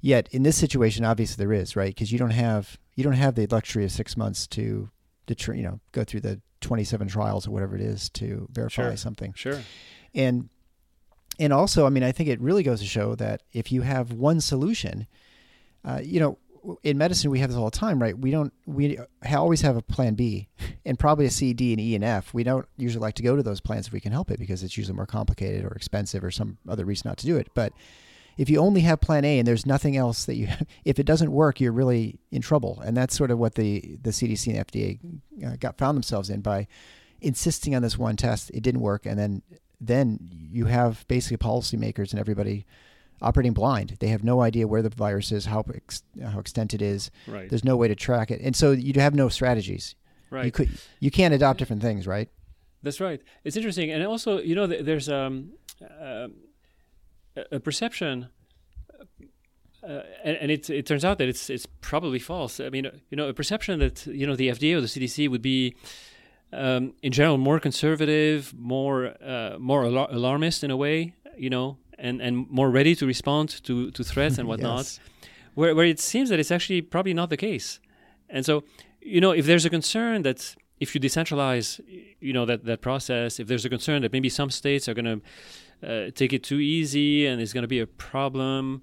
Yet 0.00 0.26
in 0.30 0.42
this 0.42 0.56
situation, 0.56 1.04
obviously 1.04 1.44
there 1.44 1.52
is, 1.52 1.76
right? 1.76 1.94
Because 1.94 2.10
you 2.10 2.18
don't 2.18 2.30
have 2.30 2.78
you 2.94 3.04
don't 3.04 3.12
have 3.12 3.34
the 3.34 3.46
luxury 3.48 3.84
of 3.84 3.92
six 3.92 4.16
months 4.16 4.46
to 4.46 4.88
to 5.26 5.34
tra- 5.34 5.54
you 5.54 5.64
know 5.64 5.80
go 5.92 6.02
through 6.02 6.20
the 6.20 6.40
27 6.62 7.08
trials 7.08 7.46
or 7.46 7.50
whatever 7.50 7.76
it 7.76 7.82
is 7.82 8.08
to 8.08 8.48
verify 8.50 8.84
sure. 8.84 8.96
something. 8.96 9.34
Sure. 9.34 9.60
And 10.14 10.48
and 11.38 11.52
also, 11.52 11.84
I 11.84 11.90
mean, 11.90 12.04
I 12.04 12.12
think 12.12 12.30
it 12.30 12.40
really 12.40 12.62
goes 12.62 12.80
to 12.80 12.86
show 12.86 13.14
that 13.16 13.42
if 13.52 13.70
you 13.70 13.82
have 13.82 14.12
one 14.12 14.40
solution, 14.40 15.06
uh, 15.84 16.00
you 16.02 16.20
know, 16.20 16.38
in 16.82 16.96
medicine 16.96 17.30
we 17.30 17.40
have 17.40 17.50
this 17.50 17.56
all 17.56 17.70
the 17.70 17.76
time, 17.76 18.00
right? 18.00 18.16
We 18.16 18.30
don't 18.30 18.52
we 18.66 18.98
always 19.28 19.62
have 19.62 19.76
a 19.76 19.82
plan 19.82 20.14
B 20.14 20.48
and 20.84 20.98
probably 20.98 21.26
a 21.26 21.30
C, 21.30 21.52
D, 21.52 21.72
and 21.72 21.80
E 21.80 21.94
and 21.94 22.04
F. 22.04 22.32
We 22.32 22.44
don't 22.44 22.66
usually 22.76 23.02
like 23.02 23.14
to 23.14 23.22
go 23.22 23.36
to 23.36 23.42
those 23.42 23.60
plans 23.60 23.86
if 23.86 23.92
we 23.92 24.00
can 24.00 24.12
help 24.12 24.30
it 24.30 24.38
because 24.38 24.62
it's 24.62 24.76
usually 24.76 24.96
more 24.96 25.06
complicated 25.06 25.64
or 25.64 25.72
expensive 25.72 26.22
or 26.22 26.30
some 26.30 26.58
other 26.68 26.84
reason 26.84 27.08
not 27.08 27.18
to 27.18 27.26
do 27.26 27.36
it. 27.36 27.48
But 27.54 27.72
if 28.36 28.48
you 28.48 28.58
only 28.58 28.80
have 28.82 29.00
plan 29.00 29.24
A 29.24 29.38
and 29.38 29.46
there's 29.46 29.66
nothing 29.66 29.96
else 29.96 30.24
that 30.24 30.36
you, 30.36 30.48
if 30.84 30.98
it 30.98 31.06
doesn't 31.06 31.32
work, 31.32 31.60
you're 31.60 31.72
really 31.72 32.18
in 32.30 32.42
trouble. 32.42 32.80
And 32.84 32.96
that's 32.96 33.16
sort 33.16 33.30
of 33.30 33.38
what 33.38 33.54
the, 33.54 33.98
the 34.02 34.10
CDC 34.10 34.56
and 34.56 34.66
FDA 34.66 34.98
uh, 35.46 35.56
got 35.56 35.78
found 35.78 35.96
themselves 35.96 36.30
in 36.30 36.40
by 36.40 36.66
insisting 37.20 37.74
on 37.74 37.82
this 37.82 37.98
one 37.98 38.16
test. 38.16 38.50
It 38.54 38.62
didn't 38.62 38.80
work. 38.80 39.06
And 39.06 39.18
then, 39.18 39.42
then 39.80 40.30
you 40.30 40.66
have 40.66 41.06
basically 41.08 41.36
policymakers 41.36 42.12
and 42.12 42.20
everybody 42.20 42.66
operating 43.22 43.52
blind. 43.52 43.96
They 44.00 44.08
have 44.08 44.24
no 44.24 44.40
idea 44.40 44.66
where 44.66 44.82
the 44.82 44.90
virus 44.90 45.32
is, 45.32 45.46
how, 45.46 45.64
ex, 45.74 46.02
how 46.22 46.38
extent 46.38 46.74
it 46.74 46.82
is. 46.82 47.10
Right. 47.26 47.48
There's 47.48 47.64
no 47.64 47.76
way 47.76 47.88
to 47.88 47.94
track 47.94 48.30
it. 48.30 48.40
And 48.40 48.54
so 48.54 48.72
you 48.72 48.92
have 49.00 49.14
no 49.14 49.28
strategies. 49.28 49.94
Right. 50.30 50.46
You 50.46 50.52
could, 50.52 50.70
you 51.00 51.10
can't 51.10 51.34
adopt 51.34 51.58
different 51.58 51.82
things, 51.82 52.06
right? 52.06 52.28
That's 52.82 53.00
right. 53.00 53.20
It's 53.44 53.56
interesting. 53.56 53.90
And 53.90 54.04
also, 54.04 54.38
you 54.38 54.54
know, 54.54 54.66
there's, 54.66 55.08
um, 55.08 55.52
uh, 55.82 56.28
a 57.50 57.60
perception 57.60 58.28
uh, 59.82 60.02
and, 60.22 60.36
and 60.36 60.50
it, 60.50 60.70
it 60.70 60.86
turns 60.86 61.04
out 61.04 61.18
that 61.18 61.28
it's 61.28 61.50
it's 61.50 61.66
probably 61.80 62.18
false. 62.18 62.60
I 62.60 62.68
mean, 62.68 62.88
you 63.10 63.16
know, 63.16 63.28
a 63.28 63.34
perception 63.34 63.80
that 63.80 64.06
you 64.06 64.26
know 64.26 64.36
the 64.36 64.48
FDA 64.48 64.76
or 64.76 64.80
the 64.80 64.86
CDC 64.86 65.28
would 65.28 65.42
be, 65.42 65.74
um, 66.52 66.94
in 67.02 67.10
general, 67.10 67.36
more 67.36 67.58
conservative, 67.58 68.54
more 68.56 69.14
uh, 69.20 69.56
more 69.58 69.82
alar- 69.82 70.12
alarmist 70.12 70.62
in 70.62 70.70
a 70.70 70.76
way, 70.76 71.14
you 71.36 71.50
know, 71.50 71.78
and, 72.02 72.20
and 72.20 72.50
more 72.50 72.68
ready 72.68 72.94
to 72.96 73.06
respond 73.06 73.48
to, 73.64 73.90
to 73.92 74.04
threats 74.04 74.36
and 74.36 74.46
whatnot. 74.50 74.78
yes. 74.78 75.00
Where 75.54 75.74
where 75.74 75.84
it 75.84 76.00
seems 76.00 76.28
that 76.30 76.38
it's 76.38 76.50
actually 76.50 76.80
probably 76.80 77.14
not 77.14 77.28
the 77.28 77.36
case, 77.36 77.78
and 78.30 78.44
so 78.44 78.64
you 79.02 79.20
know, 79.20 79.32
if 79.32 79.44
there's 79.46 79.66
a 79.66 79.70
concern 79.70 80.22
that 80.22 80.56
if 80.80 80.94
you 80.94 81.00
decentralize, 81.00 81.80
you 82.20 82.32
know, 82.32 82.46
that 82.46 82.64
that 82.64 82.80
process, 82.80 83.38
if 83.38 83.48
there's 83.48 83.64
a 83.64 83.68
concern 83.68 84.00
that 84.02 84.12
maybe 84.12 84.28
some 84.28 84.50
states 84.50 84.88
are 84.88 84.94
going 84.94 85.10
to 85.14 85.20
uh, 85.86 86.10
take 86.14 86.32
it 86.32 86.42
too 86.42 86.60
easy 86.60 87.26
and 87.26 87.40
it's 87.40 87.52
going 87.52 87.62
to 87.62 87.68
be 87.68 87.80
a 87.80 87.86
problem. 87.86 88.82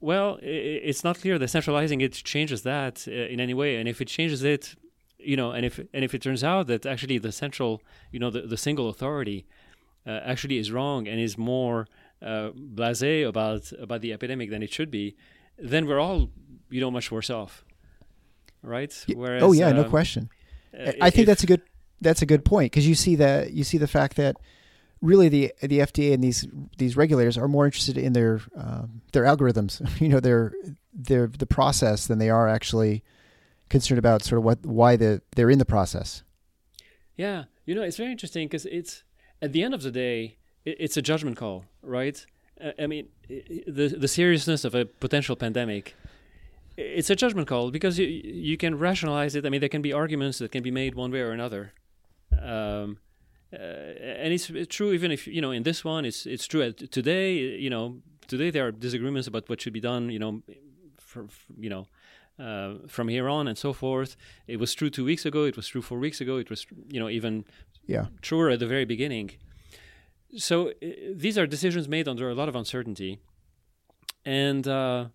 Well, 0.00 0.38
it's 0.42 1.02
not 1.02 1.18
clear 1.18 1.38
that 1.38 1.48
centralizing 1.48 2.02
it 2.02 2.12
changes 2.12 2.62
that 2.62 3.06
uh, 3.08 3.12
in 3.12 3.40
any 3.40 3.54
way. 3.54 3.76
And 3.76 3.88
if 3.88 4.00
it 4.00 4.08
changes 4.08 4.42
it, 4.44 4.74
you 5.18 5.36
know, 5.36 5.52
and 5.52 5.64
if 5.64 5.80
and 5.94 6.04
if 6.04 6.14
it 6.14 6.22
turns 6.22 6.44
out 6.44 6.66
that 6.68 6.86
actually 6.86 7.18
the 7.18 7.32
central, 7.32 7.82
you 8.12 8.20
know, 8.20 8.30
the, 8.30 8.42
the 8.42 8.56
single 8.56 8.88
authority 8.88 9.46
uh, 10.06 10.20
actually 10.24 10.58
is 10.58 10.70
wrong 10.70 11.08
and 11.08 11.18
is 11.18 11.36
more 11.36 11.86
uh, 12.22 12.50
blasé 12.50 13.26
about 13.26 13.72
about 13.78 14.00
the 14.00 14.12
epidemic 14.12 14.50
than 14.50 14.62
it 14.62 14.72
should 14.72 14.90
be, 14.90 15.16
then 15.58 15.86
we're 15.86 16.00
all, 16.00 16.30
you 16.70 16.80
know, 16.80 16.90
much 16.90 17.10
worse 17.10 17.30
off, 17.30 17.64
right? 18.62 18.92
Whereas, 19.14 19.42
oh 19.42 19.52
yeah, 19.52 19.68
um, 19.68 19.76
no 19.76 19.84
question. 19.84 20.30
Uh, 20.78 20.92
I 21.00 21.10
think 21.10 21.22
if, 21.22 21.26
that's 21.26 21.42
a 21.42 21.46
good 21.46 21.62
that's 22.00 22.22
a 22.22 22.26
good 22.26 22.44
point 22.44 22.72
because 22.72 22.86
you 22.86 22.94
see 22.94 23.16
that 23.16 23.52
you 23.52 23.64
see 23.64 23.78
the 23.78 23.88
fact 23.88 24.16
that 24.16 24.36
really 25.02 25.28
the 25.28 25.52
the 25.60 25.80
FDA 25.80 26.12
and 26.12 26.22
these 26.22 26.46
these 26.78 26.96
regulators 26.96 27.38
are 27.38 27.48
more 27.48 27.66
interested 27.66 27.98
in 27.98 28.12
their 28.12 28.40
um, 28.56 29.02
their 29.12 29.24
algorithms, 29.24 29.80
you 30.00 30.08
know, 30.08 30.20
their 30.20 30.52
their 30.92 31.26
the 31.26 31.46
process 31.46 32.06
than 32.06 32.18
they 32.18 32.30
are 32.30 32.48
actually 32.48 33.02
concerned 33.68 33.98
about 33.98 34.22
sort 34.22 34.38
of 34.38 34.44
what 34.44 34.64
why 34.64 34.96
the 34.96 35.22
they're 35.36 35.50
in 35.50 35.58
the 35.58 35.64
process. 35.64 36.22
Yeah, 37.16 37.44
you 37.66 37.74
know, 37.74 37.82
it's 37.82 37.96
very 37.96 38.10
interesting 38.10 38.46
because 38.48 38.66
it's 38.66 39.04
at 39.42 39.52
the 39.52 39.62
end 39.62 39.74
of 39.74 39.82
the 39.82 39.90
day, 39.90 40.36
it's 40.64 40.96
a 40.96 41.02
judgment 41.02 41.36
call, 41.36 41.64
right? 41.82 42.24
I 42.78 42.86
mean, 42.86 43.08
the 43.28 43.94
the 43.98 44.08
seriousness 44.08 44.64
of 44.64 44.74
a 44.74 44.84
potential 44.84 45.36
pandemic. 45.36 45.94
It's 46.76 47.10
a 47.10 47.16
judgment 47.16 47.48
call 47.48 47.70
because 47.70 47.98
you 47.98 48.06
you 48.06 48.56
can 48.56 48.78
rationalize 48.78 49.34
it. 49.34 49.46
I 49.46 49.48
mean, 49.48 49.60
there 49.60 49.68
can 49.68 49.82
be 49.82 49.92
arguments 49.92 50.38
that 50.38 50.52
can 50.52 50.62
be 50.62 50.70
made 50.70 50.94
one 50.94 51.10
way 51.10 51.20
or 51.20 51.32
another. 51.32 51.72
Um, 52.40 52.98
uh, 53.52 53.56
and 53.56 54.32
it's, 54.32 54.48
it's, 54.48 54.74
true 54.74 54.92
even 54.92 55.10
if 55.10 55.26
you 55.26 55.40
know 55.40 55.50
in 55.50 55.64
this 55.64 55.84
one 55.84 56.04
it's 56.04 56.24
it's 56.24 56.46
true 56.46 56.72
today 56.72 57.34
you 57.34 57.68
know 57.68 57.96
today 58.28 58.48
there 58.48 58.64
are 58.64 58.70
disagreements 58.70 59.26
about 59.26 59.48
what 59.48 59.60
should 59.60 59.72
be 59.72 59.80
done 59.80 60.08
you 60.08 60.20
know 60.20 60.40
for, 60.96 61.26
for 61.26 61.52
you 61.58 61.68
know 61.68 61.88
uh, 62.38 62.74
from 62.88 63.08
here 63.08 63.28
on 63.28 63.48
and 63.48 63.58
so 63.58 63.72
forth. 63.72 64.16
It 64.46 64.58
was 64.58 64.72
true 64.74 64.88
two 64.88 65.04
weeks 65.04 65.26
ago. 65.26 65.44
It 65.44 65.56
was 65.56 65.68
true 65.68 65.82
four 65.82 65.98
weeks 65.98 66.20
ago. 66.20 66.38
It 66.38 66.48
was 66.48 66.66
you 66.88 66.98
know 66.98 67.08
even 67.08 67.44
yeah. 67.86 68.06
truer 68.22 68.50
at 68.50 68.60
the 68.60 68.66
very 68.66 68.84
beginning. 68.84 69.32
So 70.36 70.68
uh, 70.68 70.72
these 71.14 71.36
are 71.38 71.46
decisions 71.46 71.88
made 71.88 72.08
under 72.08 72.30
a 72.30 72.34
lot 72.34 72.48
of 72.48 72.54
uncertainty, 72.54 73.20
and 74.24 74.66
uh, 74.66 75.08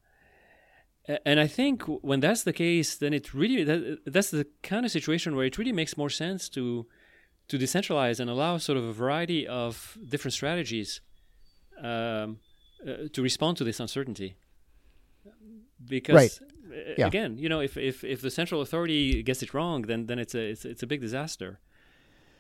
and 1.26 1.40
I 1.40 1.48
think 1.48 1.84
when 1.84 2.20
that's 2.20 2.44
the 2.44 2.54
case, 2.54 2.96
then 2.96 3.14
it 3.14 3.34
really 3.34 3.64
that, 3.64 4.00
that's 4.06 4.32
the 4.32 4.48
kind 4.64 4.86
of 4.86 4.92
situation 4.92 5.36
where 5.36 5.46
it 5.46 5.58
really 5.58 5.72
makes 5.72 5.98
more 5.98 6.10
sense 6.10 6.50
to 6.50 6.88
to 7.48 7.58
decentralize 7.58 8.20
and 8.20 8.30
allow 8.30 8.58
sort 8.58 8.78
of 8.78 8.84
a 8.84 8.94
variety 8.94 9.48
of 9.48 9.98
different 10.10 10.34
strategies 10.34 11.02
um, 11.82 12.40
uh, 12.88 13.08
to 13.14 13.22
respond 13.22 13.58
to 13.58 13.64
this 13.64 13.80
uncertainty. 13.80 14.36
Because 15.88 16.16
right. 16.16 16.98
yeah. 16.98 17.06
again, 17.06 17.38
you 17.38 17.48
know, 17.48 17.60
if, 17.60 17.78
if, 17.78 18.04
if 18.04 18.22
the 18.22 18.32
central 18.32 18.62
authority 18.62 19.22
gets 19.22 19.44
it 19.44 19.54
wrong, 19.54 19.84
then 19.84 20.08
then 20.08 20.18
it's 20.18 20.34
a 20.34 20.40
it's, 20.40 20.66
it's 20.66 20.84
a 20.84 20.88
big 20.88 21.02
disaster. 21.02 21.60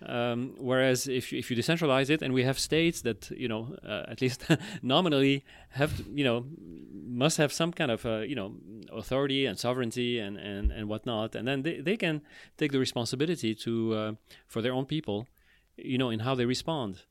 Um, 0.05 0.55
whereas 0.57 1.07
if 1.07 1.31
if 1.31 1.49
you 1.49 1.57
decentralize 1.57 2.09
it, 2.09 2.21
and 2.21 2.33
we 2.33 2.43
have 2.43 2.59
states 2.59 3.01
that 3.01 3.31
you 3.31 3.47
know 3.47 3.75
uh, 3.83 4.03
at 4.07 4.21
least 4.21 4.45
nominally 4.81 5.43
have 5.69 5.95
to, 5.97 6.03
you 6.13 6.23
know 6.23 6.45
must 7.15 7.37
have 7.37 7.53
some 7.53 7.71
kind 7.71 7.91
of 7.91 8.05
uh, 8.05 8.19
you 8.19 8.35
know 8.35 8.55
authority 8.91 9.45
and 9.45 9.57
sovereignty 9.57 10.19
and, 10.19 10.37
and, 10.37 10.71
and 10.71 10.89
whatnot, 10.89 11.35
and 11.35 11.47
then 11.47 11.63
they, 11.63 11.79
they 11.79 11.97
can 11.97 12.21
take 12.57 12.71
the 12.71 12.79
responsibility 12.79 13.55
to 13.55 13.93
uh, 13.93 14.11
for 14.47 14.61
their 14.61 14.73
own 14.73 14.85
people, 14.85 15.27
you 15.77 15.97
know, 15.97 16.09
in 16.09 16.19
how 16.19 16.35
they 16.35 16.45
respond, 16.45 17.03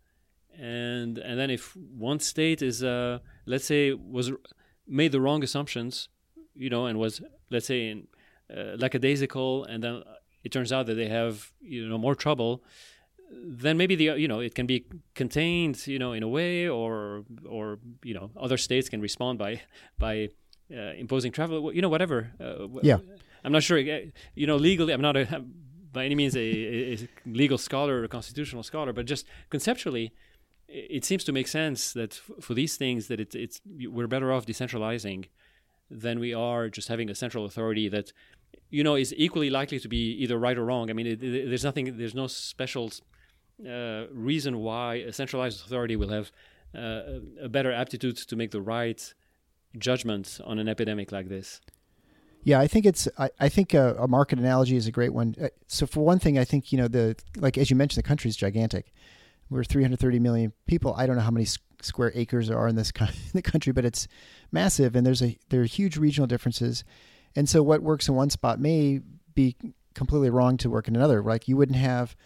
and 0.58 1.18
and 1.18 1.38
then 1.38 1.50
if 1.50 1.74
one 1.76 2.20
state 2.20 2.60
is 2.60 2.84
uh, 2.84 3.18
let's 3.46 3.64
say 3.64 3.92
was 3.92 4.30
made 4.86 5.10
the 5.10 5.20
wrong 5.20 5.42
assumptions, 5.42 6.08
you 6.54 6.68
know, 6.68 6.86
and 6.86 6.98
was 6.98 7.22
let's 7.50 7.66
say 7.66 7.88
in, 7.88 8.06
uh, 8.54 8.76
lackadaisical, 8.76 9.64
and 9.64 9.82
then 9.82 10.02
it 10.44 10.52
turns 10.52 10.72
out 10.72 10.86
that 10.86 10.94
they 10.94 11.08
have 11.08 11.50
you 11.60 11.88
know 11.88 11.98
more 11.98 12.14
trouble 12.14 12.62
then 13.30 13.76
maybe 13.76 13.96
the 13.96 14.04
you 14.18 14.28
know 14.28 14.40
it 14.40 14.54
can 14.54 14.66
be 14.66 14.84
contained 15.14 15.86
you 15.86 15.98
know 15.98 16.12
in 16.12 16.22
a 16.22 16.28
way 16.28 16.68
or 16.68 17.24
or 17.48 17.78
you 18.02 18.14
know 18.14 18.30
other 18.36 18.56
states 18.56 18.88
can 18.88 19.00
respond 19.00 19.38
by 19.38 19.60
by 19.98 20.28
uh, 20.72 20.92
imposing 20.96 21.32
travel 21.32 21.72
you 21.72 21.82
know 21.82 21.88
whatever 21.88 22.30
uh, 22.40 22.68
yeah. 22.82 22.98
I'm 23.44 23.52
not 23.52 23.62
sure 23.62 23.78
uh, 23.78 24.00
you 24.34 24.46
know 24.46 24.56
legally 24.56 24.92
i'm 24.92 25.02
not 25.02 25.16
a, 25.16 25.44
by 25.92 26.04
any 26.04 26.14
means 26.14 26.36
a, 26.36 26.40
a, 26.40 27.08
legal 27.26 27.58
scholar 27.58 28.00
or 28.00 28.04
a 28.04 28.08
constitutional 28.08 28.62
scholar 28.62 28.92
but 28.92 29.06
just 29.06 29.26
conceptually 29.50 30.12
it 30.68 31.04
seems 31.04 31.22
to 31.24 31.32
make 31.32 31.46
sense 31.46 31.92
that 31.92 32.14
for 32.40 32.54
these 32.54 32.76
things 32.76 33.08
that 33.08 33.20
it, 33.20 33.34
it's 33.34 33.60
we're 33.66 34.06
better 34.06 34.32
off 34.32 34.46
decentralizing 34.46 35.26
than 35.90 36.18
we 36.18 36.32
are 36.34 36.68
just 36.68 36.88
having 36.88 37.10
a 37.10 37.14
central 37.14 37.44
authority 37.44 37.88
that 37.88 38.12
you 38.74 38.82
know, 38.82 38.96
is 38.96 39.14
equally 39.16 39.50
likely 39.50 39.78
to 39.78 39.88
be 39.88 40.02
either 40.22 40.36
right 40.36 40.58
or 40.58 40.64
wrong. 40.64 40.90
I 40.90 40.94
mean, 40.94 41.06
it, 41.06 41.22
it, 41.22 41.48
there's 41.48 41.62
nothing, 41.62 41.96
there's 41.96 42.14
no 42.14 42.26
special 42.26 42.90
uh, 43.64 44.06
reason 44.10 44.58
why 44.58 44.96
a 44.96 45.12
centralized 45.12 45.64
authority 45.64 45.94
will 45.94 46.08
have 46.08 46.32
uh, 46.76 47.20
a 47.40 47.48
better 47.48 47.70
aptitude 47.70 48.16
to 48.16 48.34
make 48.34 48.50
the 48.50 48.60
right 48.60 49.14
judgment 49.78 50.40
on 50.44 50.58
an 50.58 50.68
epidemic 50.68 51.12
like 51.12 51.28
this. 51.28 51.60
Yeah, 52.42 52.58
I 52.58 52.66
think 52.66 52.84
it's. 52.84 53.08
I, 53.16 53.30
I 53.38 53.48
think 53.48 53.74
a, 53.74 53.94
a, 53.94 54.08
market 54.08 54.38
analogy 54.38 54.76
is 54.76 54.86
a 54.86 54.92
great 54.92 55.14
one. 55.14 55.34
Uh, 55.40 55.48
so 55.66 55.86
for 55.86 56.04
one 56.04 56.18
thing, 56.18 56.36
I 56.36 56.44
think 56.44 56.72
you 56.72 56.78
know 56.78 56.88
the 56.88 57.16
like 57.36 57.56
as 57.56 57.70
you 57.70 57.76
mentioned, 57.76 58.04
the 58.04 58.06
country 58.06 58.28
is 58.28 58.36
gigantic. 58.36 58.92
We're 59.48 59.64
330 59.64 60.18
million 60.18 60.52
people. 60.66 60.94
I 60.94 61.06
don't 61.06 61.16
know 61.16 61.22
how 61.22 61.30
many 61.30 61.46
square 61.80 62.12
acres 62.14 62.48
there 62.48 62.58
are 62.58 62.68
in 62.68 62.76
this 62.76 62.92
in 63.00 63.08
the 63.32 63.40
country, 63.40 63.72
but 63.72 63.86
it's 63.86 64.08
massive, 64.52 64.94
and 64.94 65.06
there's 65.06 65.22
a 65.22 65.38
there 65.48 65.62
are 65.62 65.64
huge 65.64 65.96
regional 65.96 66.26
differences. 66.26 66.84
And 67.36 67.48
so 67.48 67.62
what 67.62 67.82
works 67.82 68.08
in 68.08 68.14
one 68.14 68.30
spot 68.30 68.60
may 68.60 69.00
be 69.34 69.56
completely 69.94 70.30
wrong 70.30 70.56
to 70.58 70.70
work 70.70 70.88
in 70.88 70.96
another. 70.96 71.22
Like 71.22 71.48
you 71.48 71.56
wouldn't 71.56 71.78
have 71.78 72.16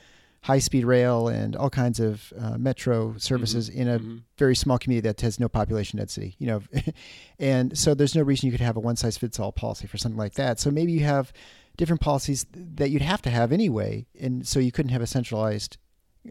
high 0.43 0.59
speed 0.59 0.85
rail 0.85 1.29
and 1.29 1.57
all 1.57 1.71
kinds 1.71 1.99
of 1.99 2.33
uh, 2.41 2.57
metro 2.57 3.17
services 3.19 3.69
mm-hmm. 3.69 3.81
in 3.81 3.89
a 3.89 3.99
mm-hmm. 3.99 4.17
very 4.37 4.55
small 4.55 4.79
community 4.79 5.07
that 5.09 5.21
has 5.21 5.41
no 5.41 5.49
population 5.49 5.99
density, 5.99 6.37
you 6.39 6.47
know. 6.47 6.63
and 7.39 7.77
so 7.77 7.95
there's 7.95 8.15
no 8.15 8.23
reason 8.23 8.47
you 8.47 8.53
could 8.53 8.61
have 8.61 8.77
a 8.77 8.81
one 8.81 8.97
size 8.97 9.19
fits 9.19 9.39
all 9.41 9.53
policy 9.53 9.87
for 9.87 9.99
something 9.99 10.19
like 10.19 10.35
that. 10.35 10.61
So 10.61 10.71
maybe 10.71 10.93
you 10.93 11.05
have 11.05 11.33
different 11.77 12.01
policies 12.01 12.47
that 12.53 12.91
you'd 12.91 13.03
have 13.03 13.23
to 13.23 13.31
have 13.31 13.53
anyway. 13.53 14.07
And 14.21 14.47
so 14.47 14.59
you 14.61 14.73
couldn't 14.73 14.93
have 14.93 15.03
a 15.03 15.07
centralized 15.07 15.77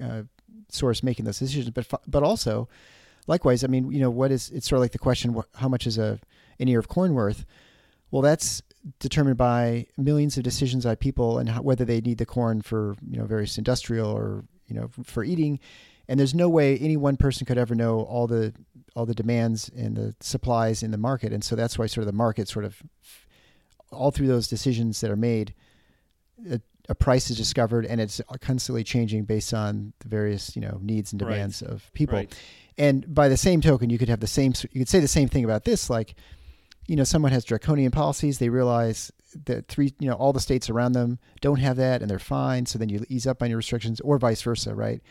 uh, 0.01 0.23
source 0.69 1.03
making 1.03 1.25
those 1.25 1.39
decisions. 1.39 1.69
But, 1.71 1.87
but 2.07 2.23
also, 2.23 2.69
likewise, 3.27 3.63
I 3.63 3.67
mean, 3.67 3.91
you 3.91 3.99
know, 3.99 4.09
what 4.09 4.31
is, 4.31 4.49
it's 4.49 4.67
sort 4.67 4.77
of 4.77 4.81
like 4.81 4.91
the 4.91 4.99
question, 4.99 5.41
how 5.55 5.69
much 5.69 5.87
is 5.87 5.97
a, 5.97 6.19
an 6.59 6.67
ear 6.67 6.79
of 6.79 6.87
corn 6.87 7.13
worth? 7.13 7.45
Well, 8.11 8.21
that's 8.21 8.61
determined 8.99 9.37
by 9.37 9.85
millions 9.97 10.37
of 10.37 10.43
decisions 10.43 10.85
by 10.85 10.95
people 10.95 11.39
and 11.39 11.49
how, 11.49 11.61
whether 11.61 11.85
they 11.85 12.01
need 12.01 12.17
the 12.17 12.25
corn 12.25 12.61
for 12.61 12.95
you 13.09 13.17
know 13.17 13.25
various 13.25 13.57
industrial 13.57 14.09
or 14.09 14.45
you 14.67 14.75
know 14.75 14.89
for 15.03 15.23
eating. 15.23 15.59
And 16.09 16.17
there's 16.17 16.33
no 16.33 16.47
way 16.47 16.77
any 16.77 16.95
one 16.95 17.17
person 17.17 17.45
could 17.45 17.57
ever 17.57 17.75
know 17.75 18.01
all 18.01 18.27
the 18.27 18.53
all 18.95 19.05
the 19.05 19.15
demands 19.15 19.69
and 19.75 19.95
the 19.95 20.15
supplies 20.21 20.83
in 20.83 20.91
the 20.91 20.97
market. 20.97 21.33
And 21.33 21.43
so 21.43 21.55
that's 21.55 21.77
why 21.77 21.85
sort 21.87 22.03
of 22.03 22.07
the 22.07 22.17
market 22.17 22.47
sort 22.47 22.65
of 22.65 22.81
all 23.91 24.11
through 24.11 24.27
those 24.27 24.47
decisions 24.47 25.01
that 25.01 25.11
are 25.11 25.17
made, 25.17 25.53
a, 26.49 26.59
a 26.89 26.95
price 26.95 27.29
is 27.29 27.37
discovered 27.37 27.85
and 27.85 28.01
it's 28.01 28.21
constantly 28.41 28.83
changing 28.83 29.23
based 29.23 29.53
on 29.53 29.93
the 29.99 30.07
various 30.07 30.55
you 30.55 30.61
know 30.61 30.79
needs 30.81 31.11
and 31.11 31.19
demands 31.19 31.61
right. 31.61 31.71
of 31.71 31.91
people. 31.93 32.17
Right. 32.17 32.33
And 32.77 33.11
by 33.13 33.27
the 33.27 33.37
same 33.37 33.59
token, 33.59 33.89
you 33.89 33.97
could 33.97 34.09
have 34.09 34.19
the 34.19 34.27
same. 34.27 34.53
You 34.71 34.81
could 34.81 34.89
say 34.89 34.99
the 34.99 35.07
same 35.07 35.27
thing 35.27 35.43
about 35.43 35.65
this, 35.65 35.89
like 35.89 36.15
you 36.87 36.95
know 36.95 37.03
someone 37.03 37.31
has 37.31 37.43
draconian 37.43 37.91
policies 37.91 38.39
they 38.39 38.49
realize 38.49 39.11
that 39.45 39.67
three 39.67 39.93
you 39.99 40.09
know 40.09 40.15
all 40.15 40.33
the 40.33 40.39
states 40.39 40.69
around 40.69 40.93
them 40.93 41.19
don't 41.41 41.59
have 41.59 41.77
that 41.77 42.01
and 42.01 42.09
they're 42.09 42.19
fine 42.19 42.65
so 42.65 42.79
then 42.79 42.89
you 42.89 43.05
ease 43.09 43.27
up 43.27 43.43
on 43.43 43.49
your 43.49 43.57
restrictions 43.57 43.99
or 44.01 44.17
vice 44.17 44.41
versa 44.41 44.73
right? 44.73 45.01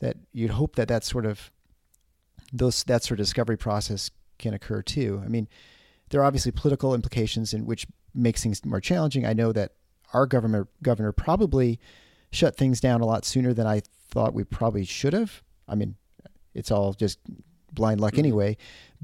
That 0.00 0.16
you'd 0.32 0.50
hope 0.50 0.76
that 0.76 0.88
that 0.88 1.04
sort 1.04 1.26
of 1.26 1.50
those 2.52 2.84
that 2.84 3.02
sort 3.04 3.20
of 3.20 3.26
discovery 3.26 3.56
process 3.56 4.10
can 4.38 4.54
occur 4.54 4.82
too. 4.82 5.22
I 5.24 5.28
mean 5.28 5.48
there 6.10 6.20
are 6.20 6.24
obviously 6.24 6.52
political 6.52 6.94
implications 6.94 7.54
in 7.54 7.64
which 7.64 7.86
makes 8.14 8.42
things 8.42 8.64
more 8.64 8.80
challenging. 8.80 9.24
I 9.24 9.32
know 9.32 9.52
that 9.52 9.72
our 10.12 10.26
governor 10.26 10.66
governor 10.82 11.12
probably 11.12 11.78
shut 12.32 12.56
things 12.56 12.80
down 12.80 13.00
a 13.00 13.06
lot 13.06 13.24
sooner 13.24 13.52
than 13.52 13.66
i 13.66 13.80
thought 14.08 14.34
we 14.34 14.44
probably 14.44 14.84
should 14.84 15.12
have. 15.12 15.42
I 15.68 15.76
mean 15.76 15.94
it's 16.54 16.72
all 16.72 16.92
just 16.92 17.20
blind 17.72 18.00
luck 18.00 18.14
mm-hmm. 18.14 18.20
anyway, 18.20 18.56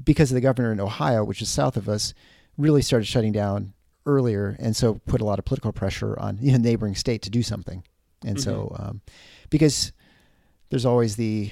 because 0.03 0.31
of 0.31 0.35
the 0.35 0.41
governor 0.41 0.71
in 0.71 0.79
Ohio, 0.79 1.23
which 1.23 1.41
is 1.41 1.49
south 1.49 1.77
of 1.77 1.89
us, 1.89 2.13
really 2.57 2.81
started 2.81 3.05
shutting 3.05 3.31
down 3.31 3.73
earlier, 4.05 4.55
and 4.59 4.75
so 4.75 4.95
put 5.05 5.21
a 5.21 5.25
lot 5.25 5.39
of 5.39 5.45
political 5.45 5.71
pressure 5.71 6.19
on 6.19 6.37
you 6.41 6.51
know, 6.51 6.57
neighboring 6.57 6.95
state 6.95 7.21
to 7.23 7.29
do 7.29 7.43
something. 7.43 7.83
And 8.25 8.37
mm-hmm. 8.37 8.49
so, 8.49 8.75
um, 8.79 9.01
because 9.49 9.91
there's 10.69 10.85
always 10.85 11.15
the 11.15 11.51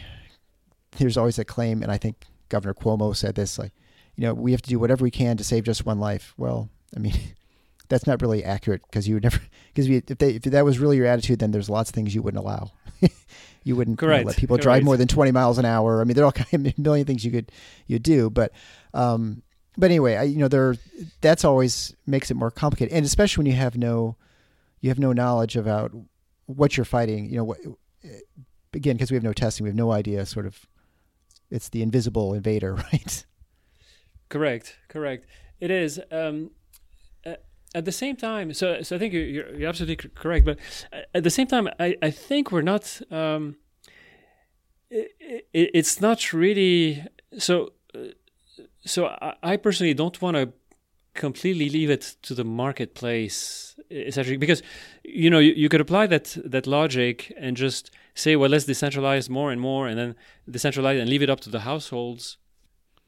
there's 0.97 1.17
always 1.17 1.37
a 1.37 1.45
claim, 1.45 1.83
and 1.83 1.91
I 1.91 1.97
think 1.97 2.25
Governor 2.49 2.73
Cuomo 2.73 3.15
said 3.15 3.35
this, 3.35 3.59
like, 3.59 3.73
you 4.15 4.21
know, 4.23 4.33
we 4.33 4.51
have 4.51 4.61
to 4.61 4.69
do 4.69 4.79
whatever 4.79 5.03
we 5.03 5.11
can 5.11 5.37
to 5.37 5.43
save 5.43 5.63
just 5.63 5.85
one 5.85 5.99
life. 5.99 6.33
Well, 6.37 6.69
I 6.95 6.99
mean, 6.99 7.15
that's 7.89 8.07
not 8.07 8.21
really 8.21 8.43
accurate 8.43 8.81
because 8.89 9.07
you 9.07 9.15
would 9.15 9.23
never 9.23 9.39
because 9.73 9.89
if, 9.89 10.21
if 10.21 10.41
that 10.43 10.65
was 10.65 10.79
really 10.79 10.97
your 10.97 11.05
attitude, 11.05 11.39
then 11.39 11.51
there's 11.51 11.69
lots 11.69 11.89
of 11.89 11.95
things 11.95 12.15
you 12.15 12.21
wouldn't 12.21 12.43
allow. 12.43 12.71
you 13.63 13.75
wouldn't 13.75 14.01
you 14.01 14.07
know, 14.07 14.21
let 14.21 14.37
people 14.37 14.57
Correct. 14.57 14.63
drive 14.63 14.83
more 14.83 14.97
than 14.97 15.07
20 15.07 15.31
miles 15.31 15.57
an 15.57 15.65
hour. 15.65 16.01
I 16.01 16.03
mean, 16.03 16.15
there 16.15 16.23
are 16.23 16.27
all 16.27 16.31
kind 16.31 16.67
of 16.67 16.73
a 16.77 16.81
million 16.81 17.05
things 17.05 17.25
you 17.25 17.31
could 17.31 17.51
you 17.87 17.99
do, 17.99 18.29
but 18.29 18.51
um, 18.93 19.41
but 19.77 19.85
anyway, 19.85 20.15
I, 20.15 20.23
you 20.23 20.37
know, 20.37 20.47
there 20.47 20.75
that's 21.21 21.43
always 21.43 21.95
makes 22.07 22.31
it 22.31 22.35
more 22.35 22.51
complicated, 22.51 22.93
and 22.93 23.05
especially 23.05 23.43
when 23.43 23.51
you 23.51 23.57
have 23.57 23.77
no 23.77 24.15
you 24.81 24.89
have 24.89 24.99
no 24.99 25.13
knowledge 25.13 25.55
about 25.55 25.91
what 26.45 26.77
you're 26.77 26.85
fighting. 26.85 27.29
You 27.29 27.37
know, 27.37 27.43
what, 27.43 27.57
again, 28.73 28.95
because 28.95 29.11
we 29.11 29.15
have 29.15 29.23
no 29.23 29.33
testing, 29.33 29.63
we 29.63 29.69
have 29.69 29.75
no 29.75 29.91
idea. 29.91 30.25
Sort 30.25 30.45
of, 30.45 30.65
it's 31.49 31.69
the 31.69 31.81
invisible 31.81 32.33
invader, 32.33 32.73
right? 32.93 33.25
Correct. 34.29 34.77
Correct. 34.87 35.25
It 35.59 35.71
is. 35.71 35.99
Um, 36.11 36.51
at 37.75 37.83
the 37.83 37.91
same 37.91 38.15
time, 38.15 38.53
so 38.53 38.81
so 38.81 38.95
I 38.95 38.99
think 38.99 39.13
you're, 39.13 39.53
you're 39.55 39.69
absolutely 39.69 40.09
correct. 40.15 40.45
But 40.45 40.57
at 41.13 41.23
the 41.23 41.29
same 41.29 41.47
time, 41.47 41.67
I, 41.79 41.95
I 42.01 42.09
think 42.09 42.51
we're 42.51 42.69
not. 42.73 43.01
Um, 43.11 43.57
it, 44.89 45.11
it, 45.53 45.71
it's 45.73 45.99
not 45.99 46.33
really 46.33 47.05
so. 47.37 47.73
So 48.85 49.07
I, 49.07 49.33
I 49.43 49.57
personally 49.57 49.93
don't 49.93 50.21
want 50.21 50.37
to 50.37 50.53
completely 51.13 51.69
leave 51.69 51.89
it 51.89 52.15
to 52.21 52.33
the 52.33 52.43
marketplace, 52.43 53.75
essentially, 53.91 54.37
because 54.37 54.61
you 55.03 55.29
know 55.29 55.39
you, 55.39 55.53
you 55.53 55.67
could 55.67 55.81
apply 55.81 56.07
that 56.07 56.37
that 56.45 56.65
logic 56.65 57.33
and 57.37 57.57
just 57.57 57.91
say, 58.13 58.37
well, 58.37 58.49
let's 58.49 58.65
decentralize 58.65 59.29
more 59.29 59.51
and 59.51 59.59
more, 59.59 59.85
and 59.87 59.99
then 59.99 60.15
decentralize 60.49 60.99
and 60.99 61.09
leave 61.09 61.21
it 61.21 61.29
up 61.29 61.41
to 61.41 61.49
the 61.49 61.61
households 61.61 62.37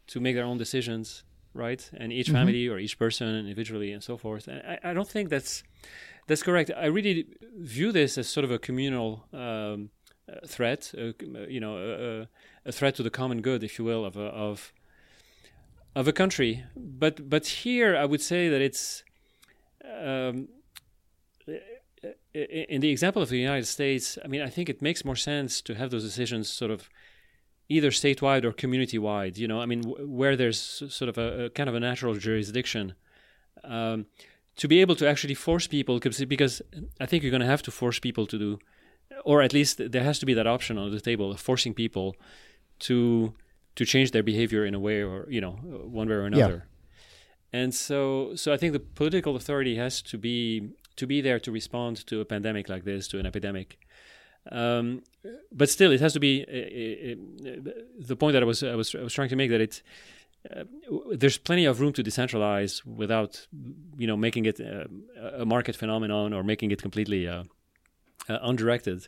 to 0.08 0.20
make 0.20 0.36
their 0.36 0.46
own 0.46 0.58
decisions, 0.58 1.24
right? 1.58 1.90
And 2.00 2.12
each 2.14 2.30
Mhm. 2.30 2.34
family 2.34 2.68
or 2.70 2.78
each 2.80 2.98
person 2.98 3.28
individually 3.36 3.92
and 3.94 4.04
so 4.04 4.18
forth. 4.18 4.48
And 4.48 4.62
I, 4.66 4.92
I 4.92 4.94
don't 4.94 5.10
think 5.10 5.30
that's 5.30 5.64
that's 6.28 6.44
correct. 6.44 6.72
I 6.76 6.88
really 6.88 7.26
view 7.58 7.92
this 7.92 8.18
as 8.18 8.28
sort 8.28 8.44
of 8.46 8.52
a 8.52 8.60
communal 8.60 9.26
um, 9.34 9.90
uh, 10.30 10.46
threat, 10.46 10.94
uh, 10.98 11.12
you 11.48 11.60
know, 11.60 11.78
a, 11.78 12.28
a 12.70 12.72
threat 12.72 12.96
to 12.96 13.04
the 13.04 13.10
common 13.10 13.42
good, 13.42 13.64
if 13.64 13.80
you 13.80 13.86
will, 13.86 14.04
of 14.06 14.18
a, 14.18 14.28
of 14.48 14.74
of 15.96 16.08
a 16.08 16.12
country. 16.14 16.64
But 16.76 17.30
but 17.30 17.48
here, 17.64 17.96
I 17.96 18.06
would 18.06 18.22
say 18.22 18.50
that 18.50 18.62
it's 18.62 19.04
um, 19.84 20.50
in 22.34 22.82
the 22.82 22.90
example 22.92 23.22
of 23.22 23.30
the 23.30 23.40
United 23.40 23.66
States. 23.66 24.18
I 24.24 24.28
mean, 24.28 24.42
I 24.42 24.50
think 24.50 24.70
it 24.70 24.82
makes 24.82 25.04
more 25.06 25.16
sense 25.16 25.62
to 25.64 25.74
have 25.76 25.90
those 25.90 26.04
decisions 26.04 26.50
sort 26.50 26.72
of 26.72 26.90
either 27.70 27.90
statewide 27.90 28.44
or 28.44 28.52
community 28.52 28.98
wide. 28.98 29.38
You 29.38 29.48
know, 29.48 29.62
I 29.62 29.66
mean, 29.66 29.82
w- 29.82 30.08
where 30.08 30.36
there's 30.36 30.60
sort 30.60 31.10
of 31.10 31.18
a, 31.18 31.46
a, 31.46 31.50
kind 31.50 31.70
of 31.70 31.76
a 31.76 31.80
natural 31.80 32.16
jurisdiction. 32.16 32.94
Um, 33.64 34.06
to 34.56 34.68
be 34.68 34.82
able 34.82 34.96
to 34.96 35.08
actually 35.08 35.36
force 35.36 35.68
people, 35.68 36.00
because 36.00 36.62
I 37.00 37.06
think 37.06 37.24
you're 37.24 37.32
going 37.32 37.42
to 37.42 37.48
have 37.48 37.62
to 37.64 37.72
force 37.72 38.00
people 38.00 38.26
to 38.28 38.40
do, 38.40 38.60
or 39.24 39.42
at 39.42 39.54
least 39.54 39.92
there 39.92 40.04
has 40.04 40.20
to 40.20 40.26
be 40.26 40.34
that 40.34 40.48
option 40.48 40.78
on 40.78 40.92
the 40.92 41.00
table 41.00 41.32
of 41.32 41.40
forcing 41.40 41.74
people 41.74 42.16
to 42.80 43.34
to 43.76 43.86
change 43.86 44.10
their 44.10 44.24
behavior 44.24 44.66
in 44.66 44.74
a 44.74 44.80
way 44.80 45.04
or 45.04 45.28
you 45.30 45.42
know 45.42 45.52
one 45.52 46.10
way 46.10 46.16
or 46.16 46.26
another. 46.26 46.66
Yeah. 46.66 46.74
And 47.54 47.74
so, 47.74 48.36
so 48.36 48.52
I 48.52 48.58
think 48.58 48.74
the 48.74 48.80
political 48.80 49.36
authority 49.36 49.76
has 49.78 50.02
to 50.04 50.18
be 50.18 50.72
to 50.96 51.08
be 51.08 51.22
there 51.22 51.40
to 51.40 51.52
respond 51.52 52.06
to 52.08 52.20
a 52.20 52.26
pandemic 52.26 52.70
like 52.70 52.84
this, 52.84 53.08
to 53.10 53.20
an 53.20 53.26
epidemic. 53.26 53.80
Um, 54.52 55.04
but 55.52 55.70
still, 55.70 55.92
it 55.92 56.00
has 56.00 56.14
to 56.14 56.20
be 56.20 56.46
uh, 56.48 57.50
uh, 57.50 57.74
the 58.00 58.16
point 58.16 58.34
that 58.34 58.44
I 58.44 58.46
was 58.46 58.64
I 58.64 58.76
was 58.76 58.96
I 58.96 59.02
was 59.02 59.14
trying 59.14 59.30
to 59.30 59.36
make 59.36 59.50
that 59.52 59.62
it 59.62 59.82
uh, 60.56 60.64
there's 61.12 61.38
plenty 61.38 61.66
of 61.66 61.80
room 61.82 61.94
to 61.94 62.04
decentralize 62.04 62.86
without 62.86 63.48
you 63.98 64.08
know 64.08 64.18
making 64.18 64.46
it 64.46 64.60
a, 64.60 64.88
a 65.42 65.46
market 65.46 65.76
phenomenon 65.76 66.34
or 66.34 66.44
making 66.44 66.72
it 66.72 66.82
completely 66.82 67.28
uh, 67.28 67.44
uh, 68.30 68.38
undirected. 68.42 69.08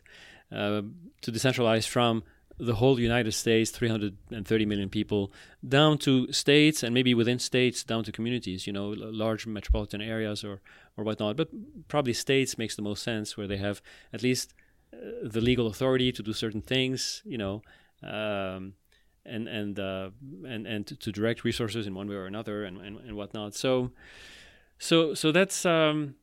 Uh, 0.52 0.82
to 1.22 1.30
decentralize 1.30 1.86
from 1.86 2.24
the 2.58 2.74
whole 2.74 2.98
United 2.98 3.32
States, 3.32 3.70
330 3.70 4.66
million 4.66 4.88
people, 4.88 5.32
down 5.66 5.96
to 5.96 6.30
states 6.32 6.82
and 6.82 6.92
maybe 6.92 7.14
within 7.14 7.38
states 7.38 7.84
down 7.84 8.02
to 8.02 8.10
communities, 8.12 8.66
you 8.66 8.72
know, 8.72 8.88
large 8.88 9.46
metropolitan 9.46 10.00
areas 10.00 10.44
or 10.44 10.60
or 10.96 11.04
whatnot. 11.04 11.36
But 11.36 11.48
probably 11.88 12.12
states 12.12 12.58
makes 12.58 12.74
the 12.76 12.82
most 12.82 13.02
sense 13.02 13.36
where 13.36 13.46
they 13.46 13.58
have 13.58 13.80
at 14.12 14.22
least 14.22 14.52
uh, 14.52 14.69
the 14.92 15.40
legal 15.40 15.66
authority 15.66 16.12
to 16.12 16.22
do 16.22 16.32
certain 16.32 16.62
things, 16.62 17.22
you 17.24 17.38
know. 17.38 17.62
Um, 18.02 18.74
and 19.26 19.46
and 19.48 19.78
uh, 19.78 20.10
and 20.46 20.66
and 20.66 20.86
to, 20.86 20.96
to, 20.96 21.12
direct 21.12 21.44
resources 21.44 21.86
in 21.86 21.94
one 21.94 22.08
way 22.08 22.14
or 22.14 22.26
another 22.26 22.64
and, 22.64 22.78
and, 22.78 22.96
and 22.98 23.16
whatnot. 23.16 23.54
So 23.54 23.90
so 24.78 25.14
so 25.14 25.30
that's 25.30 25.66
um, 25.66 26.14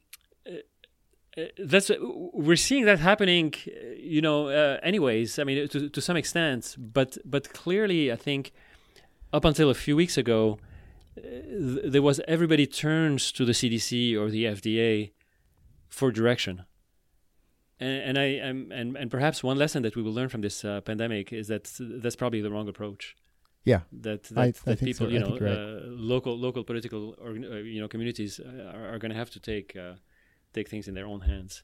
uh, 0.47 1.43
that's 1.59 1.91
we're 1.99 2.55
seeing 2.55 2.85
that 2.85 2.99
happening, 2.99 3.53
you 3.97 4.21
know. 4.21 4.47
Uh, 4.47 4.79
anyways, 4.81 5.37
I 5.37 5.43
mean, 5.43 5.67
to 5.67 5.89
to 5.89 6.01
some 6.01 6.17
extent, 6.17 6.75
but 6.77 7.17
but 7.23 7.53
clearly, 7.53 8.11
I 8.11 8.15
think 8.15 8.51
up 9.31 9.45
until 9.45 9.69
a 9.69 9.75
few 9.75 9.95
weeks 9.95 10.17
ago, 10.17 10.57
uh, 11.17 11.21
there 11.85 12.01
was 12.01 12.19
everybody 12.27 12.65
turns 12.65 13.31
to 13.33 13.45
the 13.45 13.51
CDC 13.51 14.17
or 14.17 14.29
the 14.31 14.45
FDA 14.45 15.11
for 15.87 16.11
direction 16.11 16.63
and, 17.79 18.01
and 18.01 18.17
I 18.17 18.25
am 18.25 18.71
and, 18.71 18.95
and 18.95 19.11
perhaps 19.11 19.43
one 19.43 19.57
lesson 19.57 19.83
that 19.83 19.95
we 19.95 20.01
will 20.01 20.13
learn 20.13 20.29
from 20.29 20.41
this 20.41 20.65
uh, 20.65 20.81
pandemic 20.81 21.31
is 21.31 21.47
that 21.47 21.71
that's 21.79 22.15
probably 22.15 22.41
the 22.41 22.51
wrong 22.51 22.67
approach. 22.67 23.15
Yeah, 23.63 23.81
that 23.91 24.23
that, 24.23 24.37
I, 24.37 24.51
that 24.65 24.81
I 24.81 24.85
people 24.85 25.07
so. 25.07 25.11
you 25.11 25.19
know 25.19 25.37
right. 25.37 25.51
uh, 25.51 25.81
local 25.85 26.37
local 26.37 26.63
political 26.63 27.15
or 27.21 27.31
uh, 27.31 27.57
you 27.57 27.81
know 27.81 27.87
communities 27.87 28.39
uh, 28.39 28.71
are, 28.73 28.95
are 28.95 28.99
going 28.99 29.11
to 29.11 29.17
have 29.17 29.29
to 29.31 29.39
take 29.39 29.75
uh, 29.75 29.93
take 30.53 30.69
things 30.69 30.87
in 30.87 30.93
their 30.93 31.05
own 31.05 31.21
hands. 31.21 31.63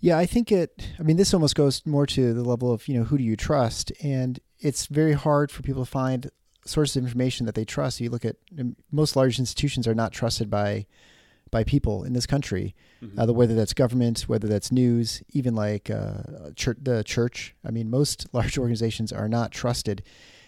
Yeah, 0.00 0.18
I 0.18 0.26
think 0.26 0.50
it. 0.50 0.88
I 0.98 1.02
mean, 1.02 1.16
this 1.16 1.32
almost 1.32 1.54
goes 1.54 1.84
more 1.86 2.06
to 2.06 2.34
the 2.34 2.42
level 2.42 2.72
of 2.72 2.88
you 2.88 2.98
know 2.98 3.04
who 3.04 3.18
do 3.18 3.24
you 3.24 3.36
trust, 3.36 3.92
and 4.02 4.40
it's 4.58 4.86
very 4.86 5.12
hard 5.12 5.50
for 5.50 5.62
people 5.62 5.84
to 5.84 5.90
find 5.90 6.30
sources 6.64 6.96
of 6.96 7.04
information 7.04 7.46
that 7.46 7.54
they 7.54 7.64
trust. 7.64 8.00
You 8.00 8.10
look 8.10 8.24
at 8.24 8.36
most 8.90 9.16
large 9.16 9.38
institutions 9.38 9.86
are 9.88 9.94
not 9.94 10.12
trusted 10.12 10.48
by 10.48 10.86
by 11.52 11.62
people 11.62 12.02
in 12.02 12.14
this 12.14 12.26
country, 12.26 12.74
mm-hmm. 13.00 13.20
uh, 13.20 13.26
whether 13.26 13.54
that's 13.54 13.74
government, 13.74 14.22
whether 14.22 14.48
that's 14.48 14.72
news, 14.72 15.22
even 15.30 15.54
like 15.54 15.88
uh, 15.90 16.50
church, 16.56 16.78
the 16.82 17.04
church. 17.04 17.54
I 17.64 17.70
mean, 17.70 17.88
most 17.88 18.26
large 18.32 18.58
organizations 18.58 19.12
are 19.12 19.28
not 19.28 19.52
trusted, 19.52 20.02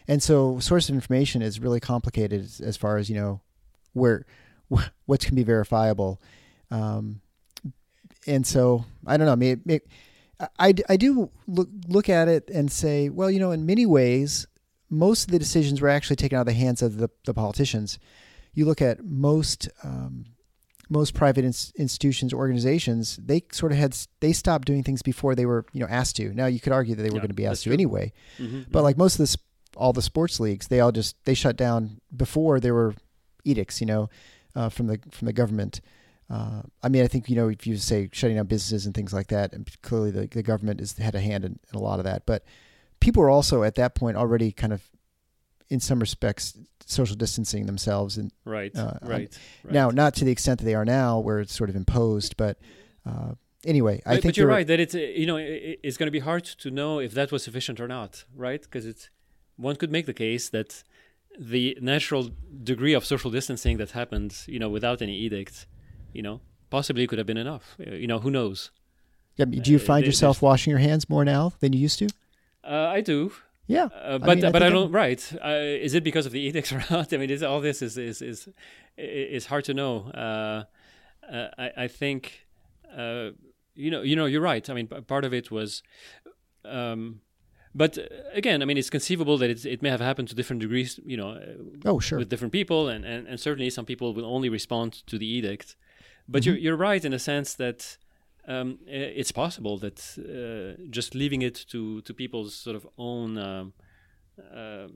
and 0.08 0.20
so 0.20 0.58
source 0.58 0.88
of 0.88 0.96
information 0.96 1.42
is 1.42 1.60
really 1.60 1.78
complicated 1.78 2.40
as, 2.40 2.60
as 2.60 2.76
far 2.76 2.96
as 2.96 3.08
you 3.08 3.14
know 3.14 3.40
where 3.92 4.26
what 5.06 5.20
can 5.20 5.36
be 5.36 5.44
verifiable. 5.44 6.20
Um, 6.72 7.20
and 8.26 8.44
so 8.44 8.84
I 9.06 9.16
don't 9.16 9.26
know. 9.26 9.32
I 9.32 9.36
mean, 9.36 9.62
it, 9.66 9.70
it, 9.70 9.88
I, 10.58 10.74
I 10.88 10.96
do 10.96 11.30
look 11.46 11.68
look 11.86 12.08
at 12.08 12.26
it 12.28 12.50
and 12.50 12.72
say, 12.72 13.10
well, 13.10 13.30
you 13.30 13.38
know, 13.38 13.52
in 13.52 13.66
many 13.66 13.86
ways, 13.86 14.46
most 14.88 15.26
of 15.26 15.32
the 15.32 15.38
decisions 15.38 15.80
were 15.80 15.88
actually 15.88 16.16
taken 16.16 16.38
out 16.38 16.42
of 16.42 16.46
the 16.46 16.54
hands 16.54 16.80
of 16.80 16.96
the, 16.96 17.10
the 17.24 17.34
politicians. 17.34 17.98
You 18.54 18.64
look 18.64 18.80
at 18.80 19.04
most 19.04 19.68
um, 19.82 20.26
most 20.88 21.14
private 21.14 21.44
ins- 21.44 21.72
institutions, 21.76 22.32
organizations, 22.32 23.18
they 23.22 23.42
sort 23.52 23.72
of 23.72 23.78
had 23.78 23.96
they 24.20 24.32
stopped 24.32 24.66
doing 24.66 24.82
things 24.82 25.02
before 25.02 25.34
they 25.34 25.46
were 25.46 25.64
you 25.72 25.80
know 25.80 25.86
asked 25.88 26.16
to. 26.16 26.32
Now 26.34 26.46
you 26.46 26.60
could 26.60 26.72
argue 26.72 26.94
that 26.94 27.02
they 27.02 27.10
were 27.10 27.16
yeah, 27.16 27.20
going 27.20 27.28
to 27.28 27.34
be 27.34 27.46
asked 27.46 27.64
to 27.64 27.72
anyway, 27.72 28.12
mm-hmm, 28.38 28.62
but 28.70 28.78
mm-hmm. 28.78 28.84
like 28.84 28.98
most 28.98 29.14
of 29.14 29.18
this, 29.18 29.36
all 29.76 29.92
the 29.92 30.02
sports 30.02 30.40
leagues, 30.40 30.68
they 30.68 30.80
all 30.80 30.92
just 30.92 31.16
they 31.24 31.34
shut 31.34 31.56
down 31.56 32.00
before 32.14 32.60
there 32.60 32.74
were 32.74 32.94
edicts, 33.44 33.80
you 33.80 33.86
know, 33.86 34.08
uh, 34.54 34.68
from 34.68 34.86
the 34.86 34.98
from 35.10 35.26
the 35.26 35.32
government. 35.32 35.80
Uh, 36.30 36.62
I 36.82 36.88
mean, 36.88 37.04
I 37.04 37.06
think 37.06 37.28
you 37.28 37.36
know 37.36 37.48
if 37.48 37.66
you 37.66 37.76
say 37.76 38.08
shutting 38.12 38.36
down 38.36 38.46
businesses 38.46 38.86
and 38.86 38.94
things 38.94 39.12
like 39.12 39.28
that, 39.28 39.52
and 39.52 39.68
clearly 39.82 40.10
the, 40.10 40.26
the 40.26 40.42
government 40.42 40.80
has 40.80 40.96
had 40.96 41.14
a 41.14 41.20
hand 41.20 41.44
in, 41.44 41.58
in 41.72 41.78
a 41.78 41.82
lot 41.82 41.98
of 41.98 42.04
that. 42.04 42.24
But 42.26 42.44
people 43.00 43.22
were 43.22 43.30
also 43.30 43.62
at 43.62 43.74
that 43.74 43.94
point 43.94 44.16
already 44.16 44.50
kind 44.50 44.72
of, 44.72 44.82
in 45.68 45.80
some 45.80 45.98
respects, 45.98 46.56
social 46.86 47.16
distancing 47.16 47.66
themselves 47.66 48.18
and 48.18 48.30
right, 48.44 48.74
uh, 48.76 48.94
right, 49.02 49.38
right. 49.64 49.72
Now, 49.72 49.90
not 49.90 50.14
to 50.16 50.24
the 50.24 50.30
extent 50.30 50.60
that 50.60 50.64
they 50.64 50.74
are 50.74 50.84
now, 50.84 51.18
where 51.18 51.40
it's 51.40 51.54
sort 51.54 51.70
of 51.70 51.76
imposed, 51.76 52.36
but 52.36 52.58
uh, 53.06 53.32
anyway, 53.64 54.02
I 54.06 54.14
but, 54.14 54.22
think 54.22 54.24
but 54.24 54.36
you're 54.36 54.48
right 54.48 54.66
that 54.66 54.80
it's 54.80 54.94
you 54.94 55.26
know 55.26 55.36
it, 55.36 55.80
it's 55.82 55.96
going 55.96 56.06
to 56.06 56.12
be 56.12 56.20
hard 56.20 56.44
to 56.44 56.70
know 56.70 56.98
if 56.98 57.12
that 57.12 57.32
was 57.32 57.42
sufficient 57.42 57.80
or 57.80 57.88
not, 57.88 58.24
right? 58.36 58.62
Because 58.62 58.86
it's 58.86 59.10
one 59.56 59.76
could 59.76 59.90
make 59.90 60.06
the 60.06 60.14
case 60.14 60.48
that 60.50 60.82
the 61.38 61.76
natural 61.80 62.30
degree 62.62 62.94
of 62.94 63.04
social 63.04 63.30
distancing 63.30 63.76
that 63.78 63.90
happened, 63.92 64.44
you 64.46 64.58
know, 64.58 64.68
without 64.68 65.02
any 65.02 65.16
edict, 65.16 65.66
you 66.12 66.22
know, 66.22 66.40
possibly 66.70 67.06
could 67.06 67.18
have 67.18 67.26
been 67.26 67.36
enough. 67.36 67.76
You 67.78 68.06
know, 68.06 68.20
who 68.20 68.30
knows? 68.30 68.70
Yeah, 69.36 69.46
do 69.46 69.72
you 69.72 69.80
find 69.80 70.04
uh, 70.04 70.06
yourself 70.06 70.42
washing 70.42 70.70
your 70.70 70.78
hands 70.78 71.10
more 71.10 71.24
now 71.24 71.52
than 71.58 71.72
you 71.72 71.80
used 71.80 71.98
to? 71.98 72.08
Uh, 72.62 72.86
I 72.86 73.00
do. 73.00 73.32
Yeah, 73.66 73.84
uh, 73.84 74.18
but 74.18 74.30
I 74.30 74.34
mean, 74.34 74.44
I 74.44 74.50
but 74.50 74.62
I 74.62 74.70
don't. 74.70 74.86
I'm... 74.86 74.92
Right? 74.92 75.32
Uh, 75.42 75.48
is 75.58 75.94
it 75.94 76.04
because 76.04 76.26
of 76.26 76.32
the 76.32 76.40
edicts 76.40 76.72
or 76.76 76.84
not? 76.90 77.12
I 77.12 77.16
mean, 77.16 77.30
is, 77.30 77.42
all 77.42 77.60
this 77.60 77.82
is 77.82 77.96
is 77.96 78.20
is 78.22 78.48
is 78.96 79.46
hard 79.46 79.64
to 79.64 79.74
know. 79.74 80.10
Uh, 80.10 80.64
uh 81.30 81.48
I, 81.58 81.84
I 81.84 81.88
think 81.88 82.46
uh, 82.96 83.30
you 83.74 83.90
know 83.90 84.02
you 84.02 84.16
know 84.16 84.26
you're 84.26 84.42
right. 84.42 84.68
I 84.68 84.74
mean, 84.74 84.86
part 84.86 85.24
of 85.24 85.32
it 85.32 85.50
was. 85.50 85.82
Um, 86.64 87.20
but 87.76 87.98
again, 88.32 88.62
I 88.62 88.66
mean, 88.66 88.78
it's 88.78 88.88
conceivable 88.88 89.36
that 89.38 89.66
it 89.66 89.82
may 89.82 89.90
have 89.90 90.00
happened 90.00 90.28
to 90.28 90.34
different 90.36 90.62
degrees, 90.62 91.00
you 91.04 91.16
know, 91.16 91.40
oh, 91.84 91.98
sure. 91.98 92.20
with 92.20 92.28
different 92.28 92.52
people, 92.52 92.88
and, 92.88 93.04
and, 93.04 93.26
and 93.26 93.40
certainly 93.40 93.68
some 93.68 93.84
people 93.84 94.14
will 94.14 94.24
only 94.24 94.48
respond 94.48 94.92
to 95.08 95.18
the 95.18 95.26
edict. 95.26 95.74
But 96.28 96.42
mm-hmm. 96.42 96.50
you're, 96.50 96.58
you're 96.58 96.76
right 96.76 97.04
in 97.04 97.12
a 97.12 97.18
sense 97.18 97.54
that 97.54 97.98
um, 98.46 98.78
it's 98.86 99.32
possible 99.32 99.78
that 99.78 99.98
uh, 100.18 100.82
just 100.90 101.14
leaving 101.14 101.42
it 101.42 101.64
to, 101.70 102.00
to 102.02 102.14
people's 102.14 102.54
sort 102.54 102.76
of 102.76 102.86
own, 102.98 103.38
um, 103.38 103.72
uh, 104.54 104.58
uh, 104.58 104.88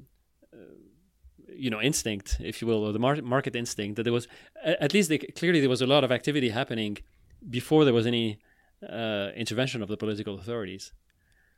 you 1.55 1.71
know, 1.71 1.81
instinct, 1.81 2.39
if 2.41 2.61
you 2.61 2.69
will, 2.69 2.85
or 2.85 2.93
the 2.93 2.99
mar- 2.99 3.23
market 3.23 3.57
instinct, 3.57 3.97
that 3.97 4.03
there 4.03 4.13
was, 4.13 4.29
at 4.65 4.93
least 4.93 5.09
they, 5.09 5.19
clearly 5.19 5.61
there 5.61 5.71
was 5.71 5.83
a 5.83 5.87
lot 5.87 6.05
of 6.05 6.13
activity 6.13 6.51
happening 6.51 6.99
before 7.49 7.85
there 7.85 7.95
was 7.95 8.07
any 8.07 8.39
uh, 8.89 9.31
intervention 9.35 9.83
of 9.83 9.89
the 9.89 9.97
political 9.97 10.39
authorities. 10.39 10.93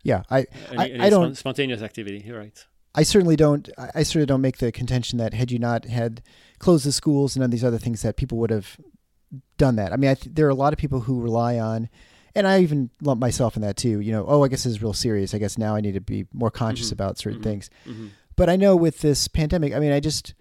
Yeah, 0.03 0.23
I, 0.31 0.47
any, 0.71 0.79
I, 0.79 0.87
any 0.87 1.01
I 1.01 1.11
don't 1.11 1.35
spontaneous 1.35 1.83
activity. 1.83 2.23
You're 2.25 2.39
right. 2.39 2.67
I 2.95 3.03
certainly 3.05 3.37
don't. 3.37 3.69
I 3.95 4.03
certainly 4.03 4.27
don't 4.27 4.41
make 4.41 4.59
the 4.59 4.73
contention 4.73 5.19
that 5.19 5.33
had 5.33 5.53
you 5.53 5.59
not 5.59 5.85
had 5.85 6.23
closed 6.59 6.85
the 6.85 6.93
schools 6.93 7.37
and 7.37 7.43
all 7.43 7.49
these 7.49 7.63
other 7.63 7.79
things, 7.79 8.03
that 8.03 8.17
people 8.17 8.39
would 8.39 8.51
have 8.51 8.81
done 9.59 9.77
that. 9.77 9.93
I 9.93 9.97
mean, 9.97 10.11
I 10.11 10.15
th- 10.15 10.35
there 10.35 10.47
are 10.47 10.51
a 10.51 10.55
lot 10.55 10.73
of 10.73 10.79
people 10.79 11.01
who 11.01 11.21
rely 11.21 11.59
on, 11.59 11.89
and 12.35 12.47
I 12.47 12.61
even 12.61 12.91
lump 13.01 13.21
myself 13.21 13.57
in 13.57 13.63
that 13.63 13.77
too. 13.77 14.01
You 14.01 14.13
know, 14.13 14.25
oh, 14.27 14.45
I 14.45 14.49
guess 14.49 14.65
this 14.65 14.73
is 14.73 14.83
real 14.83 14.93
serious. 14.93 15.35
I 15.35 15.39
guess 15.39 15.59
now 15.59 15.75
I 15.75 15.81
need 15.81 15.95
to 15.95 16.01
be 16.01 16.27
more 16.33 16.51
conscious 16.51 16.87
mm-hmm. 16.87 16.95
about 16.95 17.19
certain 17.19 17.41
mm-hmm. 17.41 17.51
things. 17.51 17.71
Mm-hmm. 17.87 18.09
But 18.37 18.49
I 18.49 18.57
know 18.57 18.77
with 18.77 19.01
this 19.01 19.29
pandemic, 19.29 19.75
I 19.75 19.79
mean, 19.79 19.93
I 19.93 20.01
just. 20.01 20.35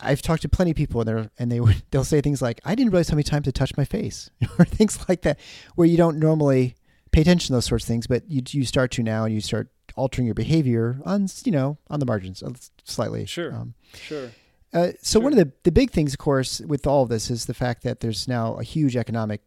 I, 0.00 0.08
have 0.08 0.22
talked 0.22 0.40
to 0.40 0.48
plenty 0.48 0.70
of 0.70 0.76
people, 0.76 1.02
and 1.02 1.08
they're 1.08 1.30
and 1.38 1.52
they 1.52 1.60
would 1.60 1.82
they'll 1.90 2.02
say 2.02 2.20
things 2.22 2.40
like, 2.40 2.60
"I 2.64 2.74
didn't 2.74 2.92
realize 2.92 3.10
how 3.10 3.14
many 3.14 3.24
times 3.24 3.46
I 3.46 3.50
touched 3.50 3.76
my 3.76 3.84
face," 3.84 4.30
or 4.58 4.64
things 4.64 5.06
like 5.08 5.22
that, 5.22 5.38
where 5.74 5.86
you 5.86 5.98
don't 5.98 6.18
normally 6.18 6.76
pay 7.12 7.20
attention 7.20 7.48
to 7.48 7.52
those 7.54 7.66
sorts 7.66 7.84
of 7.84 7.88
things, 7.88 8.06
but 8.06 8.22
you 8.30 8.42
you 8.48 8.64
start 8.64 8.90
to 8.92 9.02
now, 9.02 9.24
and 9.24 9.34
you 9.34 9.40
start 9.40 9.68
altering 9.94 10.26
your 10.26 10.34
behavior 10.34 11.00
on 11.04 11.26
you 11.44 11.52
know 11.52 11.78
on 11.88 12.00
the 12.00 12.06
margins 12.06 12.42
uh, 12.42 12.50
slightly. 12.84 13.26
Sure, 13.26 13.54
um, 13.54 13.74
sure. 13.94 14.30
Uh, 14.72 14.92
so 15.00 15.18
sure. 15.18 15.22
one 15.22 15.32
of 15.32 15.38
the 15.38 15.52
the 15.62 15.72
big 15.72 15.90
things, 15.90 16.12
of 16.12 16.18
course, 16.18 16.60
with 16.60 16.86
all 16.86 17.02
of 17.02 17.08
this 17.08 17.30
is 17.30 17.46
the 17.46 17.54
fact 17.54 17.82
that 17.82 18.00
there's 18.00 18.28
now 18.28 18.54
a 18.54 18.62
huge 18.62 18.96
economic 18.96 19.42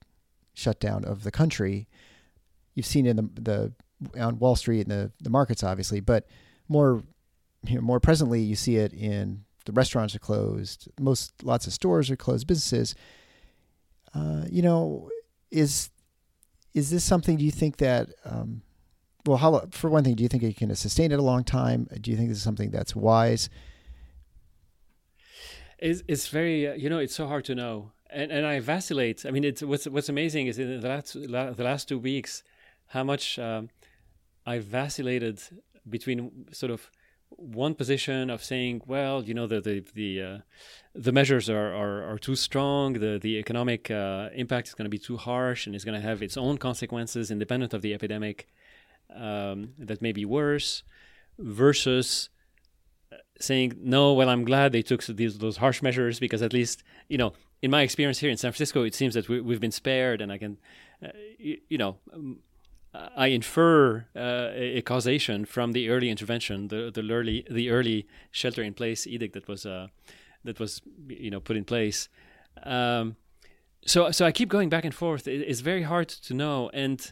shutdown 0.53 1.05
of 1.05 1.23
the 1.23 1.32
country. 1.32 1.88
You've 2.73 2.86
seen 2.86 3.05
it 3.05 3.12
in 3.12 3.15
the 3.17 3.41
the 3.41 3.73
on 4.19 4.39
Wall 4.39 4.55
Street 4.55 4.82
and 4.82 4.91
the 4.91 5.12
the 5.21 5.29
markets, 5.29 5.63
obviously, 5.63 5.99
but 5.99 6.25
more 6.67 7.03
you 7.65 7.75
know, 7.75 7.82
more 7.82 7.99
presently, 7.99 8.41
you 8.41 8.55
see 8.55 8.77
it 8.77 8.93
in 8.93 9.43
the 9.65 9.71
restaurants 9.73 10.15
are 10.15 10.19
closed. 10.19 10.88
Most 10.99 11.43
lots 11.43 11.67
of 11.67 11.73
stores 11.73 12.10
are 12.10 12.15
closed. 12.15 12.47
Businesses. 12.47 12.95
Uh, 14.13 14.45
you 14.49 14.62
know, 14.62 15.10
is 15.51 15.89
is 16.73 16.89
this 16.89 17.03
something? 17.03 17.38
Do 17.38 17.45
you 17.45 17.51
think 17.51 17.77
that? 17.77 18.10
Um, 18.25 18.62
well, 19.25 19.38
how 19.38 19.67
for 19.71 19.89
one 19.89 20.03
thing, 20.03 20.15
do 20.15 20.23
you 20.23 20.29
think 20.29 20.43
it 20.43 20.55
can 20.55 20.73
sustain 20.75 21.12
it 21.12 21.19
a 21.19 21.23
long 21.23 21.43
time? 21.43 21.88
Do 21.99 22.10
you 22.10 22.17
think 22.17 22.29
this 22.29 22.38
is 22.38 22.43
something 22.43 22.71
that's 22.71 22.95
wise? 22.95 23.49
It's, 25.82 26.04
it's 26.08 26.28
very 26.28 26.68
uh, 26.68 26.74
you 26.74 26.89
know 26.89 27.00
it's 27.00 27.15
so 27.15 27.28
hard 27.28 27.46
to 27.46 27.56
know, 27.56 27.92
and 28.10 28.32
and 28.32 28.46
I 28.46 28.60
vacillate. 28.60 29.26
I 29.26 29.32
mean, 29.32 29.44
it's 29.44 29.62
what's 29.63 29.88
what's 29.88 30.10
amazing 30.10 30.48
is 30.48 30.60
in 30.60 30.82
the 30.82 30.88
last 30.88 31.13
the 31.13 31.63
last 31.63 31.88
two 31.88 32.00
weeks, 32.00 32.44
how 32.88 33.04
much 33.04 33.39
um, 33.39 33.70
I 34.46 34.60
vacillated 34.60 35.42
between 35.88 36.48
sort 36.52 36.72
of 36.72 36.92
one 37.30 37.76
position 37.76 38.30
of 38.30 38.44
saying, 38.44 38.82
well, 38.86 39.24
you 39.24 39.34
know, 39.34 39.48
the 39.48 39.62
the 39.62 39.86
the, 39.94 40.22
uh, 40.22 40.38
the 40.94 41.12
measures 41.12 41.50
are, 41.50 41.74
are, 41.74 42.04
are 42.12 42.18
too 42.18 42.36
strong, 42.36 42.94
the 42.94 43.20
the 43.22 43.38
economic 43.38 43.89
uh, 43.92 44.30
impact 44.34 44.68
is 44.68 44.74
going 44.74 44.86
to 44.86 44.89
be 44.89 44.98
too 44.98 45.18
harsh, 45.18 45.65
and 45.65 45.76
it's 45.76 45.86
going 45.86 46.00
to 46.00 46.06
have 46.06 46.22
its 46.22 46.38
own 46.38 46.58
consequences 46.58 47.32
independent 47.32 47.74
of 47.74 47.82
the 47.82 47.94
epidemic 47.94 48.48
um, 49.15 49.74
that 49.78 50.02
may 50.02 50.12
be 50.12 50.26
worse, 50.26 50.84
versus 51.38 52.30
saying, 53.39 53.73
no, 53.82 54.13
well, 54.13 54.30
I'm 54.30 54.43
glad 54.43 54.71
they 54.71 54.82
took 54.82 55.04
these 55.04 55.38
those 55.38 55.58
harsh 55.58 55.82
measures 55.82 56.19
because 56.19 56.41
at 56.41 56.54
least, 56.54 56.84
you 57.08 57.17
know, 57.17 57.34
in 57.62 57.71
my 57.71 57.82
experience 57.82 58.19
here 58.19 58.30
in 58.30 58.38
San 58.38 58.52
Francisco, 58.52 58.84
it 58.84 58.95
seems 58.95 59.13
that 59.13 59.28
we, 59.28 59.38
have 59.54 59.62
been 59.62 59.71
spared, 59.71 60.21
and 60.21 60.32
I 60.32 60.38
can, 60.38 60.58
uh, 61.04 61.10
you, 61.38 61.58
you 61.69 61.78
know. 61.78 61.97
I 63.15 63.28
infer 63.28 64.08
uh, 64.15 64.49
a 64.56 64.82
causation 64.82 65.45
from 65.45 65.73
the 65.73 65.89
early 65.89 66.10
intervention, 66.10 66.69
the 66.69 66.89
the 66.91 67.08
early 67.12 67.45
the 67.47 67.69
early 67.69 68.08
shelter 68.32 68.63
in 68.63 68.73
place 68.73 69.06
edict 69.06 69.36
that 69.36 69.47
was 69.47 69.63
uh, 69.63 69.89
that 70.43 70.60
was 70.60 70.82
you 71.08 71.30
know 71.30 71.39
put 71.39 71.56
in 71.56 71.65
place. 71.65 72.10
Um, 72.63 73.15
so 73.86 74.10
so 74.10 74.25
I 74.25 74.32
keep 74.32 74.49
going 74.49 74.69
back 74.69 74.86
and 74.86 74.93
forth. 74.93 75.28
It, 75.28 75.41
it's 75.41 75.60
very 75.60 75.84
hard 75.84 76.10
to 76.10 76.34
know, 76.34 76.71
and 76.73 77.12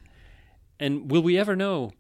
and 0.80 1.12
will 1.12 1.22
we 1.22 1.38
ever 1.38 1.56
know? 1.56 1.92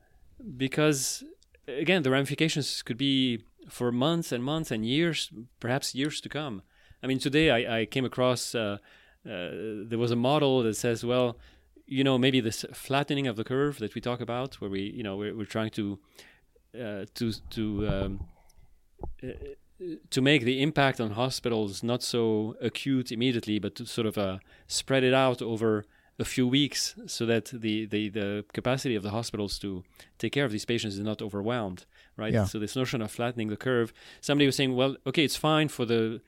Because 0.57 1.23
again, 1.67 2.03
the 2.03 2.11
ramifications 2.11 2.81
could 2.81 2.97
be 2.97 3.43
for 3.69 3.91
months 3.91 4.31
and 4.31 4.43
months 4.43 4.71
and 4.71 4.85
years, 4.85 5.31
perhaps 5.59 5.95
years 5.95 6.21
to 6.21 6.29
come. 6.29 6.61
I 7.03 7.07
mean, 7.07 7.19
today 7.19 7.51
I, 7.51 7.79
I 7.79 7.85
came 7.85 8.05
across 8.05 8.55
uh, 8.55 8.77
uh 9.25 9.49
there 9.89 9.99
was 9.99 10.11
a 10.11 10.15
model 10.15 10.63
that 10.63 10.75
says, 10.75 11.03
well 11.03 11.37
you 11.87 12.03
know 12.03 12.17
maybe 12.17 12.39
this 12.39 12.65
flattening 12.73 13.27
of 13.27 13.37
the 13.37 13.43
curve 13.43 13.79
that 13.79 13.95
we 13.95 14.01
talk 14.01 14.19
about 14.19 14.55
where 14.55 14.69
we 14.69 14.81
you 14.81 15.01
know 15.01 15.15
we're, 15.15 15.35
we're 15.35 15.45
trying 15.45 15.71
to 15.71 15.97
uh, 16.79 17.05
to 17.15 17.31
to 17.49 17.87
um, 17.87 18.25
uh, 19.23 19.27
to 20.09 20.21
make 20.21 20.43
the 20.43 20.61
impact 20.61 20.99
on 20.99 21.11
hospitals 21.11 21.81
not 21.81 22.03
so 22.03 22.55
acute 22.61 23.11
immediately 23.11 23.57
but 23.57 23.73
to 23.75 23.85
sort 23.85 24.05
of 24.05 24.17
uh, 24.17 24.37
spread 24.67 25.03
it 25.03 25.13
out 25.13 25.41
over 25.41 25.85
a 26.19 26.25
few 26.25 26.47
weeks 26.47 26.95
so 27.05 27.25
that 27.25 27.45
the, 27.53 27.85
the, 27.85 28.09
the 28.09 28.45
capacity 28.53 28.95
of 28.95 29.03
the 29.03 29.11
hospitals 29.11 29.59
to 29.59 29.83
take 30.17 30.31
care 30.31 30.45
of 30.45 30.51
these 30.51 30.65
patients 30.65 30.95
is 30.95 31.01
not 31.01 31.21
overwhelmed 31.21 31.85
right? 32.15 32.33
Yeah. 32.33 32.45
so 32.45 32.57
this 32.59 32.75
notion 32.75 33.01
of 33.01 33.11
flattening 33.11 33.49
the 33.49 33.57
curve 33.57 33.93
somebody 34.21 34.45
was 34.45 34.55
saying 34.55 34.75
well 34.75 34.95
okay 35.05 35.23
it's 35.23 35.35
fine 35.35 35.67
for 35.67 35.85
the 35.85 36.21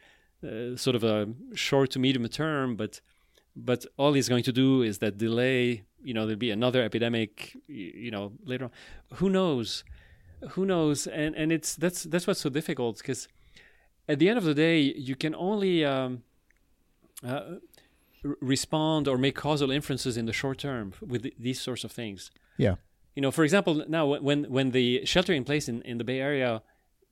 uh, 0.43 0.75
sort 0.77 0.95
of 0.95 1.03
a 1.03 1.27
short 1.53 1.91
to 1.91 1.99
medium 1.99 2.27
term 2.27 2.75
but 2.75 3.01
but 3.55 3.85
all 3.97 4.13
he's 4.13 4.29
going 4.29 4.43
to 4.43 4.53
do 4.53 4.81
is 4.81 4.99
that 4.99 5.17
delay 5.17 5.83
you 6.03 6.13
know 6.13 6.25
there'll 6.25 6.37
be 6.37 6.51
another 6.51 6.81
epidemic 6.83 7.55
you 7.67 8.11
know 8.11 8.31
later 8.43 8.65
on. 8.65 8.71
Who 9.15 9.29
knows? 9.29 9.83
Who 10.51 10.65
knows? 10.65 11.07
And 11.07 11.35
and 11.35 11.51
it's 11.51 11.75
that's 11.75 12.03
that's 12.03 12.27
what's 12.27 12.39
so 12.39 12.49
difficult 12.49 12.97
because 12.97 13.27
at 14.07 14.19
the 14.19 14.29
end 14.29 14.37
of 14.37 14.43
the 14.43 14.53
day 14.53 14.79
you 14.79 15.15
can 15.15 15.35
only 15.35 15.85
um, 15.85 16.23
uh, 17.25 17.55
respond 18.41 19.07
or 19.07 19.17
make 19.17 19.35
causal 19.35 19.71
inferences 19.71 20.17
in 20.17 20.25
the 20.25 20.33
short 20.33 20.57
term 20.57 20.93
with 21.05 21.23
th- 21.23 21.35
these 21.39 21.59
sorts 21.59 21.83
of 21.83 21.91
things 21.91 22.31
yeah 22.57 22.75
you 23.15 23.21
know 23.21 23.31
for 23.31 23.43
example 23.43 23.83
now 23.87 24.05
when 24.05 24.43
when 24.45 24.71
the 24.71 25.05
shelter 25.05 25.33
in 25.33 25.43
place 25.43 25.67
in, 25.69 25.81
in 25.83 25.97
the 25.97 26.03
bay 26.03 26.19
area 26.19 26.61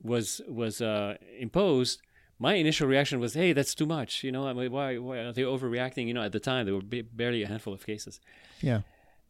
was 0.02 0.40
was 0.48 0.80
uh, 0.80 1.16
imposed 1.38 2.00
my 2.38 2.54
initial 2.54 2.86
reaction 2.86 3.18
was, 3.20 3.34
"Hey, 3.34 3.52
that's 3.52 3.74
too 3.74 3.86
much." 3.86 4.22
You 4.22 4.32
know, 4.32 4.46
I 4.46 4.52
mean, 4.52 4.70
why, 4.70 4.98
why 4.98 5.18
are 5.18 5.32
they 5.32 5.42
overreacting? 5.42 6.06
You 6.06 6.14
know, 6.14 6.22
at 6.22 6.32
the 6.32 6.40
time 6.40 6.66
there 6.66 6.74
were 6.74 6.82
b- 6.82 7.02
barely 7.02 7.42
a 7.42 7.48
handful 7.48 7.72
of 7.72 7.84
cases. 7.84 8.20
Yeah. 8.60 8.82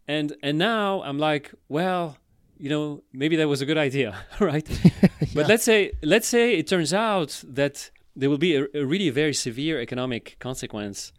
And 0.06 0.36
and 0.42 0.58
now 0.58 1.02
I'm 1.02 1.18
like, 1.18 1.54
well, 1.68 2.18
you 2.58 2.68
know, 2.68 3.02
maybe 3.12 3.36
that 3.36 3.48
was 3.48 3.60
a 3.60 3.66
good 3.66 3.78
idea, 3.78 4.16
right? 4.40 4.68
yeah. 4.84 5.08
But 5.34 5.48
let's 5.48 5.64
say 5.64 5.92
let's 6.02 6.28
say 6.28 6.54
it 6.54 6.66
turns 6.66 6.92
out 6.92 7.42
that 7.46 7.90
there 8.14 8.28
will 8.28 8.38
be 8.38 8.56
a, 8.56 8.66
a 8.74 8.84
really 8.84 9.10
very 9.10 9.34
severe 9.34 9.80
economic 9.80 10.36
consequence 10.38 11.12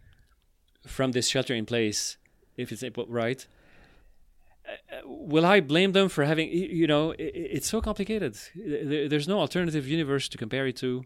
from 0.86 1.12
this 1.12 1.28
shelter 1.28 1.54
in 1.54 1.66
place, 1.66 2.16
if 2.56 2.72
it's 2.72 2.82
right. 3.08 3.46
Uh, 4.68 4.72
will 5.04 5.46
I 5.46 5.60
blame 5.60 5.92
them 5.92 6.08
for 6.08 6.24
having? 6.24 6.48
You 6.50 6.86
know, 6.86 7.14
it's 7.18 7.68
so 7.68 7.80
complicated. 7.80 8.38
There's 8.54 9.26
no 9.26 9.40
alternative 9.40 9.88
universe 9.88 10.28
to 10.28 10.38
compare 10.38 10.66
it 10.66 10.76
to 10.76 11.04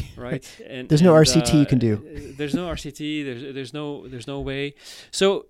right? 0.16 0.60
And, 0.68 0.88
there's 0.88 1.02
no 1.02 1.14
RCT 1.14 1.54
uh, 1.54 1.56
you 1.58 1.66
can 1.66 1.78
do. 1.78 1.94
Uh, 1.94 2.32
there's 2.36 2.54
no 2.54 2.66
RCT. 2.68 3.24
There's 3.24 3.54
there's 3.54 3.74
no 3.74 4.06
there's 4.08 4.26
no 4.26 4.40
way. 4.40 4.74
So 5.10 5.46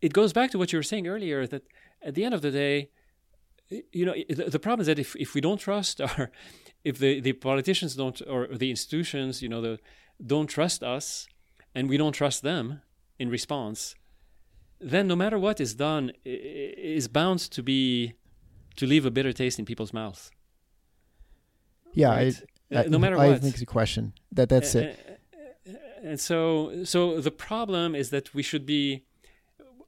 it 0.00 0.12
goes 0.12 0.32
back 0.32 0.50
to 0.52 0.58
what 0.58 0.72
you 0.72 0.78
were 0.78 0.82
saying 0.82 1.06
earlier 1.06 1.46
that 1.46 1.62
at 2.02 2.14
the 2.14 2.24
end 2.24 2.34
of 2.34 2.42
the 2.42 2.50
day, 2.50 2.90
you 3.92 4.04
know, 4.04 4.14
the, 4.28 4.44
the 4.44 4.58
problem 4.58 4.80
is 4.80 4.86
that 4.86 4.98
if 4.98 5.16
if 5.16 5.34
we 5.34 5.40
don't 5.40 5.58
trust 5.58 6.00
our, 6.00 6.30
if 6.84 6.98
the 6.98 7.20
the 7.20 7.32
politicians 7.32 7.94
don't 7.94 8.20
or 8.28 8.46
the 8.48 8.70
institutions, 8.70 9.42
you 9.42 9.48
know, 9.48 9.60
the 9.60 9.78
don't 10.24 10.48
trust 10.48 10.82
us, 10.82 11.28
and 11.74 11.88
we 11.88 11.96
don't 11.96 12.12
trust 12.12 12.42
them 12.42 12.82
in 13.18 13.28
response, 13.30 13.94
then 14.80 15.06
no 15.06 15.16
matter 15.16 15.38
what 15.38 15.60
is 15.60 15.74
done, 15.74 16.12
is 16.24 17.08
bound 17.08 17.40
to 17.40 17.62
be 17.62 18.14
to 18.76 18.86
leave 18.86 19.04
a 19.04 19.10
bitter 19.10 19.32
taste 19.32 19.58
in 19.58 19.64
people's 19.64 19.92
mouths. 19.92 20.30
Yeah, 21.92 22.10
right? 22.10 22.42
Uh, 22.70 22.84
no 22.88 22.98
matter 22.98 23.16
I 23.16 23.26
what. 23.26 23.36
I 23.36 23.38
think 23.38 23.54
it's 23.54 23.62
a 23.62 23.66
question. 23.66 24.12
That 24.32 24.48
that's 24.48 24.74
it. 24.74 25.20
And 26.02 26.20
so, 26.20 26.84
so 26.84 27.20
the 27.20 27.32
problem 27.32 27.94
is 27.94 28.10
that 28.10 28.34
we 28.34 28.42
should 28.42 28.64
be. 28.64 29.04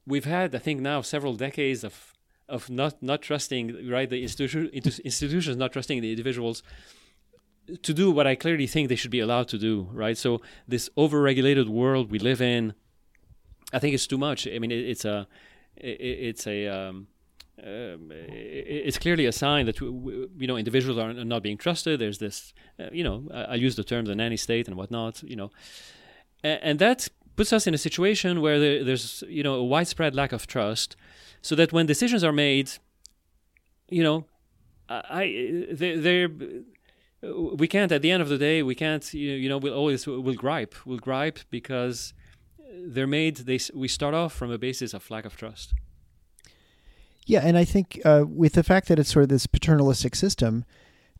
We've 0.05 0.25
had, 0.25 0.53
I 0.55 0.57
think, 0.57 0.81
now 0.81 1.01
several 1.01 1.35
decades 1.35 1.83
of 1.83 2.13
of 2.49 2.69
not 2.69 3.01
not 3.01 3.21
trusting 3.21 3.89
right 3.89 4.09
the 4.09 4.21
institution 4.21 4.69
institutions 4.73 5.55
not 5.55 5.71
trusting 5.71 6.01
the 6.01 6.11
individuals 6.11 6.63
to 7.81 7.93
do 7.93 8.11
what 8.11 8.27
I 8.27 8.35
clearly 8.35 8.67
think 8.67 8.89
they 8.89 8.95
should 8.95 9.11
be 9.11 9.21
allowed 9.21 9.47
to 9.49 9.57
do. 9.57 9.87
Right. 9.93 10.17
So 10.17 10.41
this 10.67 10.89
overregulated 10.97 11.69
world 11.69 12.11
we 12.11 12.19
live 12.19 12.41
in, 12.41 12.73
I 13.73 13.79
think 13.79 13.93
it's 13.93 14.07
too 14.07 14.17
much. 14.17 14.47
I 14.47 14.59
mean, 14.59 14.71
it, 14.71 14.89
it's 14.89 15.05
a 15.05 15.27
it, 15.77 15.99
it's 16.01 16.47
a 16.47 16.67
um, 16.67 17.07
um, 17.63 18.11
it's 18.11 18.97
clearly 18.97 19.25
a 19.25 19.31
sign 19.31 19.65
that 19.67 19.79
you 19.79 20.47
know 20.47 20.57
individuals 20.57 20.97
are 20.97 21.13
not 21.13 21.43
being 21.43 21.57
trusted. 21.57 21.99
There's 21.99 22.17
this, 22.17 22.53
uh, 22.79 22.85
you 22.91 23.03
know, 23.03 23.27
I, 23.33 23.55
use 23.55 23.75
the 23.75 23.83
term 23.83 24.05
the 24.05 24.15
nanny 24.15 24.37
state 24.37 24.67
and 24.67 24.75
whatnot, 24.75 25.21
you 25.23 25.35
know, 25.35 25.51
and, 26.43 26.59
and 26.63 26.79
that 26.79 27.07
puts 27.35 27.53
us 27.53 27.67
in 27.67 27.73
a 27.73 27.77
situation 27.77 28.41
where 28.41 28.59
there, 28.59 28.83
there's 28.83 29.23
you 29.27 29.43
know 29.43 29.55
a 29.55 29.63
widespread 29.63 30.15
lack 30.15 30.31
of 30.31 30.47
trust, 30.47 30.95
so 31.41 31.55
that 31.55 31.71
when 31.71 31.85
decisions 31.85 32.23
are 32.23 32.33
made, 32.33 32.71
you 33.89 34.03
know, 34.03 34.25
I 34.89 35.67
they, 35.71 35.97
they're 35.97 36.29
we 37.21 37.67
can't 37.67 37.91
at 37.91 38.01
the 38.01 38.09
end 38.09 38.23
of 38.23 38.29
the 38.29 38.37
day 38.37 38.63
we 38.63 38.73
can't 38.73 39.13
you 39.13 39.47
know 39.47 39.59
we'll 39.59 39.75
always 39.75 40.07
we'll 40.07 40.33
gripe 40.33 40.73
we'll 40.85 40.97
gripe 40.97 41.39
because 41.51 42.13
they're 42.83 43.07
made 43.07 43.37
they 43.37 43.59
we 43.73 43.87
start 43.87 44.13
off 44.13 44.33
from 44.33 44.51
a 44.51 44.57
basis 44.57 44.93
of 44.93 45.09
lack 45.09 45.25
of 45.25 45.35
trust 45.35 45.73
yeah, 47.25 47.41
and 47.43 47.57
I 47.57 47.65
think 47.65 48.01
uh, 48.03 48.25
with 48.27 48.53
the 48.53 48.63
fact 48.63 48.87
that 48.87 48.99
it's 48.99 49.11
sort 49.11 49.23
of 49.23 49.29
this 49.29 49.47
paternalistic 49.47 50.15
system, 50.15 50.65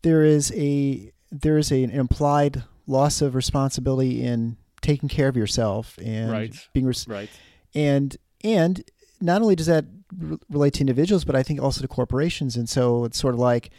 there 0.02 0.24
is 0.24 0.52
a 0.54 1.12
there 1.30 1.56
is 1.56 1.72
a, 1.72 1.82
an 1.82 1.90
implied 1.90 2.64
loss 2.86 3.22
of 3.22 3.34
responsibility 3.34 4.22
in 4.22 4.56
taking 4.80 5.08
care 5.08 5.28
of 5.28 5.36
yourself 5.36 5.98
and 6.04 6.30
right. 6.30 6.68
being 6.72 6.86
res- 6.86 7.06
right. 7.08 7.30
And 7.74 8.16
and 8.42 8.84
not 9.20 9.42
only 9.42 9.54
does 9.54 9.66
that 9.66 9.84
re- 10.14 10.38
relate 10.50 10.74
to 10.74 10.80
individuals, 10.80 11.24
but 11.24 11.36
I 11.36 11.42
think 11.42 11.62
also 11.62 11.80
to 11.80 11.88
corporations. 11.88 12.56
And 12.56 12.68
so 12.68 13.04
it's 13.04 13.18
sort 13.18 13.34
of 13.34 13.40
like 13.40 13.70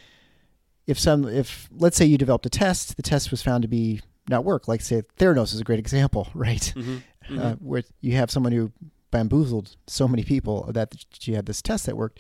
if 0.88 0.98
some 0.98 1.28
if 1.28 1.70
let's 1.72 1.98
say 1.98 2.06
you 2.06 2.18
developed 2.18 2.46
a 2.46 2.50
test, 2.50 2.96
the 2.96 3.04
test 3.04 3.32
was 3.32 3.42
found 3.42 3.62
to 3.64 3.68
be 3.68 4.02
not 4.30 4.46
work. 4.46 4.68
Like 4.68 4.82
say 4.82 5.04
Theranos 5.20 5.54
is 5.54 5.60
a 5.60 5.66
great 5.66 5.80
example, 5.80 6.30
right? 6.34 6.74
Mm-hmm. 6.76 6.98
Uh, 7.30 7.32
mm-hmm. 7.32 7.42
Uh, 7.42 7.54
where 7.56 7.84
you 8.02 8.16
have 8.16 8.30
someone 8.32 8.52
who 8.52 8.72
bamboozled 9.12 9.76
so 9.88 10.08
many 10.08 10.24
people 10.24 10.72
that 10.74 10.94
she 11.20 11.34
had 11.34 11.46
this 11.46 11.62
test 11.62 11.86
that 11.86 11.96
worked. 11.96 12.20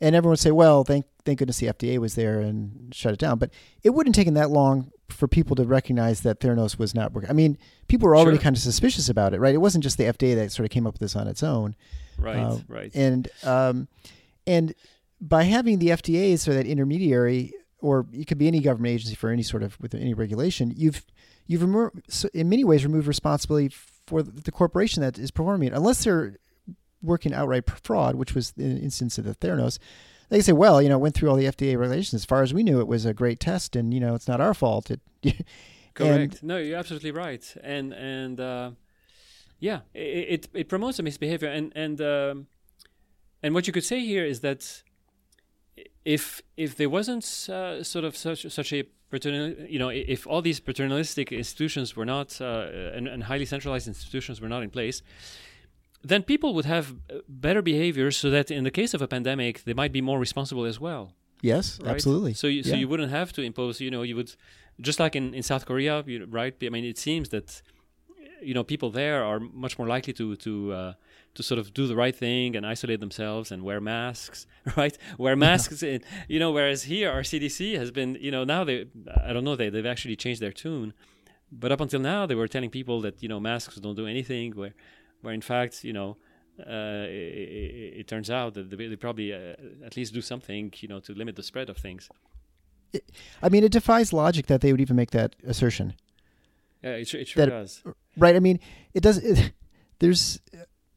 And 0.00 0.14
everyone 0.16 0.32
would 0.32 0.38
say, 0.38 0.50
well, 0.52 0.84
thank 0.84 1.04
thank 1.26 1.38
goodness 1.40 1.58
the 1.58 1.66
FDA 1.66 1.98
was 1.98 2.14
there 2.14 2.40
and 2.40 2.94
shut 2.94 3.12
it 3.12 3.18
down. 3.18 3.38
But 3.38 3.50
it 3.82 3.90
wouldn't 3.90 4.16
have 4.16 4.20
taken 4.20 4.34
that 4.34 4.48
long 4.50 4.90
for 5.10 5.28
people 5.28 5.54
to 5.56 5.64
recognize 5.64 6.20
that 6.22 6.40
Theranos 6.40 6.78
was 6.78 6.94
not 6.94 7.12
working. 7.12 7.28
I 7.28 7.34
mean, 7.34 7.58
people 7.88 8.08
were 8.08 8.16
already 8.16 8.38
Sure. 8.38 8.44
kind 8.44 8.56
of 8.56 8.62
suspicious 8.62 9.08
about 9.10 9.34
it, 9.34 9.40
right? 9.40 9.54
It 9.54 9.58
wasn't 9.58 9.84
just 9.84 9.98
the 9.98 10.04
FDA 10.04 10.34
that 10.36 10.52
sort 10.52 10.64
of 10.64 10.70
came 10.70 10.86
up 10.86 10.94
with 10.94 11.00
this 11.00 11.16
on 11.16 11.26
its 11.28 11.42
own. 11.42 11.74
Right, 12.16 12.38
Uh, 12.38 12.58
right. 12.68 12.90
And 12.94 13.28
um, 13.44 13.88
and 14.46 14.74
by 15.20 15.42
having 15.42 15.78
the 15.80 15.88
FDA 15.88 16.32
as 16.32 16.42
sort 16.42 16.56
of 16.56 16.64
that 16.64 16.70
intermediary, 16.70 17.52
or 17.80 18.06
it 18.12 18.26
could 18.26 18.38
be 18.38 18.46
any 18.46 18.60
government 18.60 18.94
agency 18.94 19.14
for 19.16 19.28
any 19.30 19.42
sort 19.42 19.62
of 19.62 19.78
with 19.80 19.94
any 19.94 20.14
regulation, 20.14 20.72
you've 20.74 21.04
you've 21.46 21.60
remo- 21.62 21.90
so 22.08 22.28
in 22.32 22.48
many 22.48 22.64
ways 22.64 22.84
removed 22.86 23.06
responsibility 23.06 23.68
for 24.10 24.22
the 24.22 24.52
corporation 24.52 25.02
that 25.02 25.18
is 25.18 25.30
performing 25.30 25.68
it, 25.68 25.74
unless 25.74 26.04
they're 26.04 26.36
working 27.02 27.32
outright 27.32 27.64
fraud, 27.82 28.14
which 28.16 28.34
was 28.34 28.50
the 28.52 28.64
instance 28.64 29.16
of 29.18 29.24
the 29.24 29.34
Theranos. 29.34 29.78
They 30.28 30.40
say, 30.42 30.52
well, 30.52 30.82
you 30.82 30.88
know, 30.88 30.96
it 30.96 31.00
went 31.00 31.14
through 31.14 31.30
all 31.30 31.36
the 31.36 31.46
FDA 31.46 31.76
regulations. 31.78 32.20
As 32.22 32.24
far 32.26 32.42
as 32.42 32.52
we 32.54 32.62
knew, 32.62 32.78
it 32.80 32.86
was 32.86 33.04
a 33.06 33.14
great 33.14 33.40
test, 33.40 33.74
and 33.74 33.92
you 33.94 34.00
know, 34.00 34.14
it's 34.14 34.28
not 34.28 34.40
our 34.40 34.54
fault. 34.54 34.90
It, 34.90 35.00
Correct. 35.94 36.34
and- 36.34 36.42
no, 36.42 36.56
you're 36.58 36.78
absolutely 36.78 37.10
right. 37.10 37.44
And 37.64 37.92
and 37.94 38.38
uh, 38.40 38.70
yeah, 39.58 39.80
i- 39.94 39.98
i- 39.98 40.28
it 40.34 40.48
it 40.54 40.68
promotes 40.68 40.98
a 40.98 41.02
misbehavior. 41.02 41.48
And 41.48 41.72
and 41.74 42.00
um, 42.00 42.46
and 43.42 43.54
what 43.54 43.66
you 43.66 43.72
could 43.72 43.84
say 43.84 44.00
here 44.00 44.24
is 44.24 44.40
that 44.40 44.82
if 46.04 46.42
if 46.56 46.76
there 46.76 46.88
wasn't 46.88 47.24
uh, 47.48 47.82
sort 47.82 48.04
of 48.04 48.16
such 48.16 48.50
such 48.50 48.72
a 48.72 48.84
paternal, 49.10 49.54
you 49.68 49.78
know, 49.78 49.88
if 49.88 50.26
all 50.26 50.42
these 50.42 50.60
paternalistic 50.60 51.32
institutions 51.32 51.96
were 51.96 52.06
not 52.06 52.40
uh, 52.40 52.94
and, 52.96 53.08
and 53.08 53.24
highly 53.24 53.44
centralized 53.44 53.88
institutions 53.88 54.40
were 54.40 54.48
not 54.48 54.62
in 54.62 54.70
place, 54.70 55.02
then 56.02 56.22
people 56.22 56.54
would 56.54 56.64
have 56.64 56.92
uh, 56.92 57.18
better 57.28 57.62
behavior, 57.62 58.10
so 58.10 58.30
that 58.30 58.50
in 58.50 58.64
the 58.64 58.70
case 58.70 58.94
of 58.94 59.02
a 59.02 59.08
pandemic, 59.08 59.64
they 59.64 59.74
might 59.74 59.92
be 59.92 60.00
more 60.00 60.18
responsible 60.18 60.64
as 60.64 60.78
well. 60.80 61.12
yes, 61.42 61.78
right? 61.82 61.92
absolutely. 61.94 62.34
So 62.34 62.46
you, 62.46 62.62
so 62.62 62.70
Yeah. 62.70 62.80
you 62.80 62.88
wouldn't 62.88 63.10
have 63.10 63.32
to 63.32 63.42
impose. 63.42 63.80
You 63.80 63.90
know, 63.90 64.02
you 64.02 64.16
would 64.16 64.34
just 64.80 65.00
like 65.00 65.16
in, 65.16 65.34
in 65.34 65.42
South 65.42 65.64
Korea, 65.66 66.02
you, 66.06 66.26
right? 66.26 66.54
I 66.62 66.68
mean, 66.68 66.84
it 66.84 66.98
seems 66.98 67.28
that 67.30 67.62
you 68.42 68.54
know 68.54 68.64
people 68.64 68.90
there 68.90 69.22
are 69.24 69.40
much 69.40 69.78
more 69.78 69.88
likely 69.96 70.12
to 70.14 70.36
to 70.36 70.52
uh, 70.72 70.92
to 71.40 71.46
sort 71.46 71.58
of 71.58 71.72
do 71.74 71.86
the 71.86 71.96
right 71.96 72.16
thing 72.16 72.56
and 72.56 72.66
isolate 72.74 73.00
themselves 73.00 73.50
and 73.52 73.62
wear 73.62 73.80
masks, 73.80 74.46
right? 74.76 74.96
Wear 75.18 75.36
masks, 75.36 75.82
in, 75.82 76.00
you 76.28 76.38
know. 76.38 76.50
Whereas 76.52 76.80
here, 76.84 77.10
our 77.10 77.22
CDC 77.22 77.76
has 77.82 77.90
been, 77.90 78.10
you 78.20 78.30
know, 78.30 78.44
now 78.44 78.62
they, 78.64 78.86
I 79.28 79.32
don't 79.32 79.44
know, 79.44 79.56
they 79.56 79.68
they've 79.70 79.86
actually 79.94 80.16
changed 80.16 80.40
their 80.40 80.52
tune, 80.52 80.92
but 81.50 81.72
up 81.72 81.80
until 81.80 82.00
now 82.00 82.26
they 82.26 82.34
were 82.40 82.48
telling 82.48 82.70
people 82.70 83.00
that 83.02 83.22
you 83.22 83.28
know 83.28 83.40
masks 83.40 83.76
don't 83.76 83.96
do 84.02 84.06
anything, 84.06 84.48
where 84.60 84.74
where 85.22 85.34
in 85.34 85.40
fact, 85.52 85.84
you 85.84 85.92
know. 85.92 86.16
Uh, 86.60 87.06
it, 87.08 88.00
it 88.00 88.06
turns 88.06 88.28
out 88.30 88.52
that 88.52 88.68
they, 88.68 88.86
they 88.86 88.96
probably 88.96 89.32
uh, 89.32 89.54
at 89.82 89.96
least 89.96 90.12
do 90.12 90.20
something, 90.20 90.70
you 90.82 90.88
know, 90.88 91.00
to 91.00 91.14
limit 91.14 91.34
the 91.34 91.42
spread 91.42 91.70
of 91.70 91.78
things. 91.78 92.06
I 93.42 93.48
mean, 93.48 93.64
it 93.64 93.72
defies 93.72 94.12
logic 94.12 94.46
that 94.48 94.60
they 94.60 94.70
would 94.72 94.80
even 94.80 94.94
make 94.96 95.10
that 95.12 95.36
assertion. 95.46 95.94
Yeah, 96.82 96.96
it, 97.00 97.08
sure- 97.08 97.20
it 97.20 97.28
sure 97.28 97.46
That- 97.46 97.50
does. 97.50 97.82
right 98.16 98.34
i 98.36 98.40
mean 98.40 98.58
it 98.94 99.02
does 99.02 99.16
it, 99.18 99.52
there's 100.00 100.40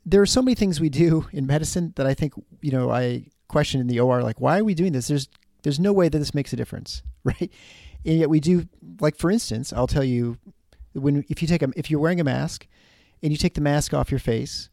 there 0.05 0.21
are 0.21 0.25
so 0.25 0.41
many 0.41 0.55
things 0.55 0.79
we 0.79 0.89
do 0.89 1.27
in 1.31 1.45
medicine 1.45 1.93
that 1.95 2.05
i 2.05 2.13
think 2.13 2.33
you 2.61 2.71
know 2.71 2.89
i 2.91 3.25
question 3.47 3.79
in 3.79 3.87
the 3.87 3.99
or 3.99 4.23
like 4.23 4.39
why 4.41 4.59
are 4.59 4.63
we 4.63 4.73
doing 4.73 4.91
this 4.93 5.07
there's 5.07 5.29
there's 5.63 5.79
no 5.79 5.93
way 5.93 6.09
that 6.09 6.19
this 6.19 6.33
makes 6.33 6.51
a 6.53 6.55
difference 6.55 7.03
right 7.23 7.51
and 8.05 8.17
yet 8.19 8.29
we 8.29 8.39
do 8.39 8.67
like 8.99 9.17
for 9.17 9.29
instance 9.31 9.71
i'll 9.73 9.87
tell 9.87 10.03
you 10.03 10.37
when 10.93 11.23
if 11.29 11.41
you 11.41 11.47
take 11.47 11.61
a 11.61 11.69
if 11.75 11.89
you're 11.89 11.99
wearing 11.99 12.19
a 12.19 12.23
mask 12.23 12.67
and 13.21 13.31
you 13.31 13.37
take 13.37 13.53
the 13.53 13.61
mask 13.61 13.93
off 13.93 14.11
your 14.11 14.19
face 14.19 14.69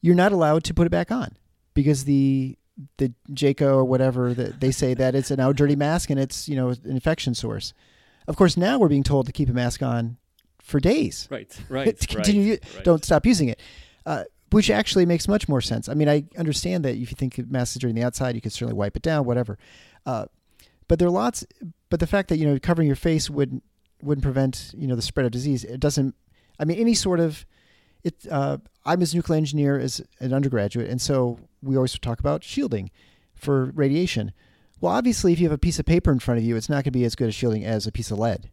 you're 0.00 0.14
not 0.14 0.32
allowed 0.32 0.64
to 0.64 0.74
put 0.74 0.86
it 0.86 0.90
back 0.90 1.10
on 1.10 1.36
because 1.74 2.04
the 2.04 2.56
the 2.98 3.12
JCAHO 3.30 3.76
or 3.76 3.84
whatever 3.84 4.34
that 4.34 4.60
they 4.60 4.70
say 4.70 4.92
that 4.94 5.14
it's 5.14 5.30
a 5.30 5.36
now 5.36 5.50
dirty 5.52 5.76
mask 5.76 6.10
and 6.10 6.20
it's 6.20 6.48
you 6.48 6.56
know 6.56 6.68
an 6.68 6.78
infection 6.84 7.34
source. 7.34 7.72
Of 8.28 8.36
course, 8.36 8.56
now 8.56 8.78
we're 8.78 8.88
being 8.88 9.02
told 9.02 9.26
to 9.26 9.32
keep 9.32 9.48
a 9.48 9.52
mask 9.52 9.82
on 9.82 10.18
for 10.60 10.78
days 10.80 11.26
Right, 11.30 11.56
right. 11.68 11.98
to 11.98 12.06
continue. 12.06 12.50
right, 12.52 12.74
right. 12.74 12.84
Don't 12.84 13.04
stop 13.04 13.24
using 13.24 13.48
it, 13.48 13.60
uh, 14.04 14.24
which 14.50 14.70
actually 14.70 15.06
makes 15.06 15.28
much 15.28 15.48
more 15.48 15.60
sense. 15.60 15.88
I 15.88 15.94
mean, 15.94 16.08
I 16.08 16.24
understand 16.38 16.84
that 16.84 16.94
if 16.94 17.10
you 17.10 17.16
think 17.16 17.34
during 17.34 17.94
the 17.94 18.04
outside, 18.04 18.34
you 18.34 18.40
could 18.40 18.52
certainly 18.52 18.74
wipe 18.74 18.96
it 18.96 19.02
down, 19.02 19.24
whatever. 19.24 19.58
Uh, 20.04 20.26
but 20.88 20.98
there 20.98 21.08
are 21.08 21.12
lots. 21.12 21.44
But 21.90 22.00
the 22.00 22.06
fact 22.06 22.28
that 22.28 22.38
you 22.38 22.46
know 22.46 22.58
covering 22.58 22.86
your 22.86 22.96
face 22.96 23.28
wouldn't 23.28 23.62
wouldn't 24.02 24.22
prevent 24.22 24.72
you 24.76 24.86
know 24.86 24.96
the 24.96 25.02
spread 25.02 25.26
of 25.26 25.32
disease. 25.32 25.64
It 25.64 25.80
doesn't. 25.80 26.14
I 26.58 26.64
mean, 26.64 26.78
any 26.78 26.94
sort 26.94 27.20
of 27.20 27.44
it. 28.04 28.14
Uh, 28.30 28.58
I'm 28.84 29.02
a 29.02 29.06
nuclear 29.12 29.36
engineer 29.36 29.78
as 29.78 30.00
an 30.20 30.32
undergraduate, 30.32 30.88
and 30.88 31.00
so 31.00 31.40
we 31.62 31.76
always 31.76 31.98
talk 31.98 32.20
about 32.20 32.44
shielding 32.44 32.90
for 33.34 33.66
radiation. 33.74 34.32
Well, 34.80 34.92
obviously, 34.92 35.32
if 35.32 35.40
you 35.40 35.46
have 35.46 35.54
a 35.54 35.58
piece 35.58 35.78
of 35.78 35.86
paper 35.86 36.12
in 36.12 36.20
front 36.20 36.38
of 36.38 36.44
you, 36.44 36.54
it's 36.54 36.68
not 36.68 36.76
going 36.76 36.84
to 36.84 36.90
be 36.92 37.04
as 37.04 37.16
good 37.16 37.28
a 37.28 37.32
shielding 37.32 37.64
as 37.64 37.86
a 37.86 37.92
piece 37.92 38.10
of 38.10 38.18
lead. 38.18 38.50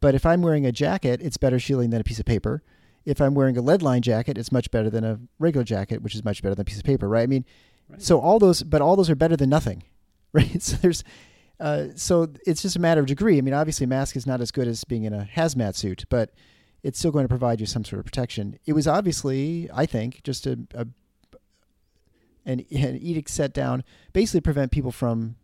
But 0.00 0.14
if 0.14 0.24
I'm 0.24 0.42
wearing 0.42 0.64
a 0.64 0.72
jacket, 0.72 1.20
it's 1.22 1.36
better 1.36 1.58
shielding 1.58 1.90
than 1.90 2.00
a 2.00 2.04
piece 2.04 2.20
of 2.20 2.24
paper. 2.24 2.62
If 3.10 3.20
I'm 3.20 3.34
wearing 3.34 3.56
a 3.56 3.62
lead 3.62 3.82
line 3.82 4.02
jacket, 4.02 4.38
it's 4.38 4.52
much 4.52 4.70
better 4.70 4.90
than 4.90 5.04
a 5.04 5.18
regular 5.38 5.64
jacket, 5.64 6.02
which 6.02 6.14
is 6.14 6.24
much 6.24 6.42
better 6.42 6.54
than 6.54 6.62
a 6.62 6.64
piece 6.64 6.78
of 6.78 6.84
paper, 6.84 7.08
right? 7.08 7.22
I 7.22 7.26
mean, 7.26 7.44
so 7.98 8.20
all 8.20 8.38
those, 8.38 8.62
but 8.62 8.80
all 8.80 8.96
those 8.96 9.10
are 9.10 9.16
better 9.16 9.36
than 9.36 9.50
nothing, 9.50 9.82
right? 10.32 10.62
So 10.62 10.76
there's, 10.76 11.04
uh, 11.58 11.88
so 11.96 12.28
it's 12.46 12.62
just 12.62 12.76
a 12.76 12.80
matter 12.80 13.00
of 13.00 13.06
degree. 13.06 13.38
I 13.38 13.40
mean, 13.40 13.54
obviously, 13.54 13.84
a 13.84 13.88
mask 13.88 14.16
is 14.16 14.26
not 14.26 14.40
as 14.40 14.50
good 14.50 14.68
as 14.68 14.84
being 14.84 15.04
in 15.04 15.12
a 15.12 15.28
hazmat 15.34 15.74
suit, 15.74 16.04
but 16.08 16.30
it's 16.82 16.98
still 16.98 17.10
going 17.10 17.24
to 17.24 17.28
provide 17.28 17.60
you 17.60 17.66
some 17.66 17.84
sort 17.84 18.00
of 18.00 18.06
protection. 18.06 18.58
It 18.64 18.72
was 18.72 18.86
obviously, 18.86 19.68
I 19.74 19.86
think, 19.86 20.22
just 20.22 20.46
a, 20.46 20.58
a 20.74 20.86
an, 22.46 22.64
an 22.70 22.96
edict 22.96 23.28
set 23.28 23.52
down, 23.52 23.84
basically 24.12 24.40
prevent 24.40 24.72
people 24.72 24.92
from 24.92 25.36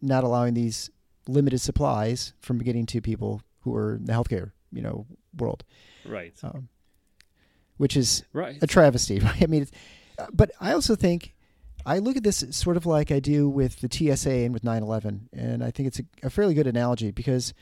not 0.00 0.24
allowing 0.24 0.54
these 0.54 0.90
limited 1.28 1.60
supplies 1.60 2.34
from 2.40 2.58
getting 2.58 2.86
to 2.86 3.00
people 3.00 3.42
who 3.60 3.74
are 3.74 3.96
in 3.96 4.04
the 4.04 4.12
healthcare, 4.12 4.52
you 4.72 4.80
know, 4.80 5.06
world, 5.36 5.64
Right, 6.04 6.32
um, 6.44 6.68
which 7.76 7.96
is 7.96 8.24
right. 8.32 8.58
a 8.62 8.66
travesty. 8.66 9.20
Right? 9.26 9.42
I 9.42 9.46
mean, 9.46 9.62
it's, 9.62 9.72
uh, 10.18 10.26
but 10.32 10.50
I 10.60 10.72
also 10.72 10.94
think 10.96 11.34
I 11.84 11.98
look 11.98 12.16
at 12.16 12.22
this 12.24 12.44
sort 12.50 12.76
of 12.76 12.86
like 12.86 13.10
I 13.12 13.20
do 13.20 13.48
with 13.48 13.80
the 13.80 13.88
TSA 13.90 14.30
and 14.30 14.52
with 14.54 14.64
9/11, 14.64 15.28
and 15.32 15.62
I 15.62 15.70
think 15.70 15.86
it's 15.86 16.00
a, 16.00 16.04
a 16.24 16.30
fairly 16.30 16.54
good 16.54 16.66
analogy 16.66 17.10
because 17.10 17.54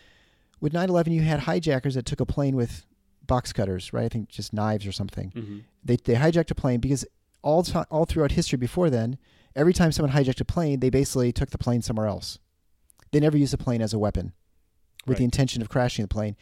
with 0.61 0.73
9/11 0.73 1.13
you 1.13 1.23
had 1.23 1.41
hijackers 1.41 1.95
that 1.95 2.07
took 2.07 2.21
a 2.21 2.27
plane 2.27 2.57
with 2.57 2.87
box 3.27 3.53
cutters, 3.53 3.93
right? 3.93 4.05
I 4.05 4.09
think 4.09 4.29
just 4.29 4.53
knives 4.53 4.87
or 4.87 4.93
something. 4.93 5.31
hmm 5.31 5.59
They 5.85 5.97
they 5.97 6.15
hijacked 6.15 6.51
a 6.51 6.55
plane 6.55 6.81
because 6.81 7.05
all 7.43 7.67
all 7.91 8.07
throughout 8.07 8.33
history 8.33 8.57
before 8.57 8.91
then, 8.91 9.19
every 9.55 9.73
time 9.73 9.93
someone 9.93 10.15
hijacked 10.15 10.41
a 10.41 10.45
plane, 10.45 10.81
they 10.81 10.91
basically 10.91 11.33
took 11.33 11.51
the 11.51 11.59
plane 11.59 11.83
somewhere 11.83 12.07
else. 12.07 12.39
They 13.13 13.21
never 13.21 13.37
used 13.37 13.53
the 13.53 13.59
plane 13.59 13.83
as 13.83 13.93
a 13.93 13.99
weapon, 13.99 14.33
with 15.07 15.19
the 15.19 15.25
intention 15.25 15.63
of 15.63 15.69
crashing 15.69 16.03
the 16.03 16.09
plane. 16.09 16.37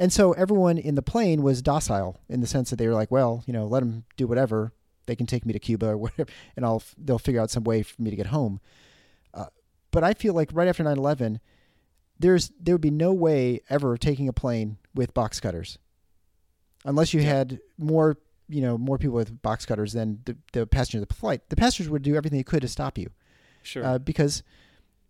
And 0.00 0.12
so 0.12 0.32
everyone 0.32 0.78
in 0.78 0.94
the 0.94 1.02
plane 1.02 1.42
was 1.42 1.60
docile 1.60 2.20
in 2.28 2.40
the 2.40 2.46
sense 2.46 2.70
that 2.70 2.76
they 2.76 2.86
were 2.86 2.94
like, 2.94 3.10
well, 3.10 3.42
you 3.46 3.52
know, 3.52 3.66
let 3.66 3.80
them 3.80 4.04
do 4.16 4.26
whatever. 4.26 4.72
They 5.06 5.16
can 5.16 5.26
take 5.26 5.44
me 5.44 5.52
to 5.52 5.58
Cuba 5.58 5.88
or 5.88 5.96
whatever, 6.04 6.30
and 6.56 6.64
I'll 6.64 6.82
they'll 6.96 7.18
figure 7.18 7.40
out 7.40 7.50
some 7.50 7.64
way 7.64 7.82
for 7.82 8.00
me 8.00 8.10
to 8.10 8.16
get 8.16 8.26
home. 8.26 8.60
Uh, 9.34 9.46
but 9.90 10.04
I 10.04 10.14
feel 10.14 10.34
like 10.34 10.50
right 10.52 10.68
after 10.68 10.84
9/11, 10.84 11.40
there's 12.18 12.52
there 12.60 12.74
would 12.74 12.80
be 12.82 12.90
no 12.90 13.12
way 13.12 13.60
ever 13.70 13.96
taking 13.96 14.28
a 14.28 14.32
plane 14.32 14.76
with 14.94 15.14
box 15.14 15.40
cutters, 15.40 15.78
unless 16.84 17.12
you 17.14 17.22
had 17.22 17.60
more 17.78 18.18
you 18.48 18.60
know 18.62 18.78
more 18.78 18.98
people 18.98 19.16
with 19.16 19.40
box 19.42 19.64
cutters 19.66 19.92
than 19.94 20.20
the, 20.26 20.36
the 20.52 20.66
passenger 20.66 21.02
of 21.02 21.08
the 21.08 21.14
flight. 21.14 21.48
The 21.48 21.56
passengers 21.56 21.90
would 21.90 22.02
do 22.02 22.14
everything 22.14 22.38
they 22.38 22.42
could 22.44 22.62
to 22.62 22.68
stop 22.68 22.98
you 22.98 23.10
Sure. 23.62 23.84
uh, 23.84 23.98
because 23.98 24.42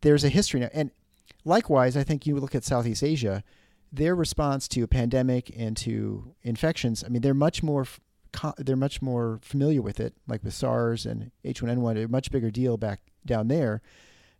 there's 0.00 0.24
a 0.24 0.28
history 0.28 0.60
now. 0.60 0.70
And 0.72 0.90
likewise, 1.44 1.96
I 1.96 2.04
think 2.04 2.26
you 2.26 2.36
look 2.36 2.54
at 2.54 2.64
Southeast 2.64 3.02
Asia, 3.02 3.42
their 3.92 4.14
response 4.14 4.68
to 4.68 4.82
a 4.82 4.88
pandemic 4.88 5.50
and 5.56 5.76
to 5.78 6.34
infections. 6.42 7.02
I 7.04 7.08
mean, 7.08 7.22
they're 7.22 7.34
much 7.34 7.62
more 7.62 7.86
they're 8.58 8.76
much 8.76 9.00
more 9.00 9.40
familiar 9.42 9.80
with 9.80 9.98
it, 9.98 10.14
like 10.26 10.44
with 10.44 10.52
SARS 10.54 11.06
and 11.06 11.30
H1N1, 11.44 12.04
a 12.04 12.08
much 12.08 12.30
bigger 12.30 12.50
deal 12.50 12.76
back 12.76 13.00
down 13.24 13.48
there, 13.48 13.80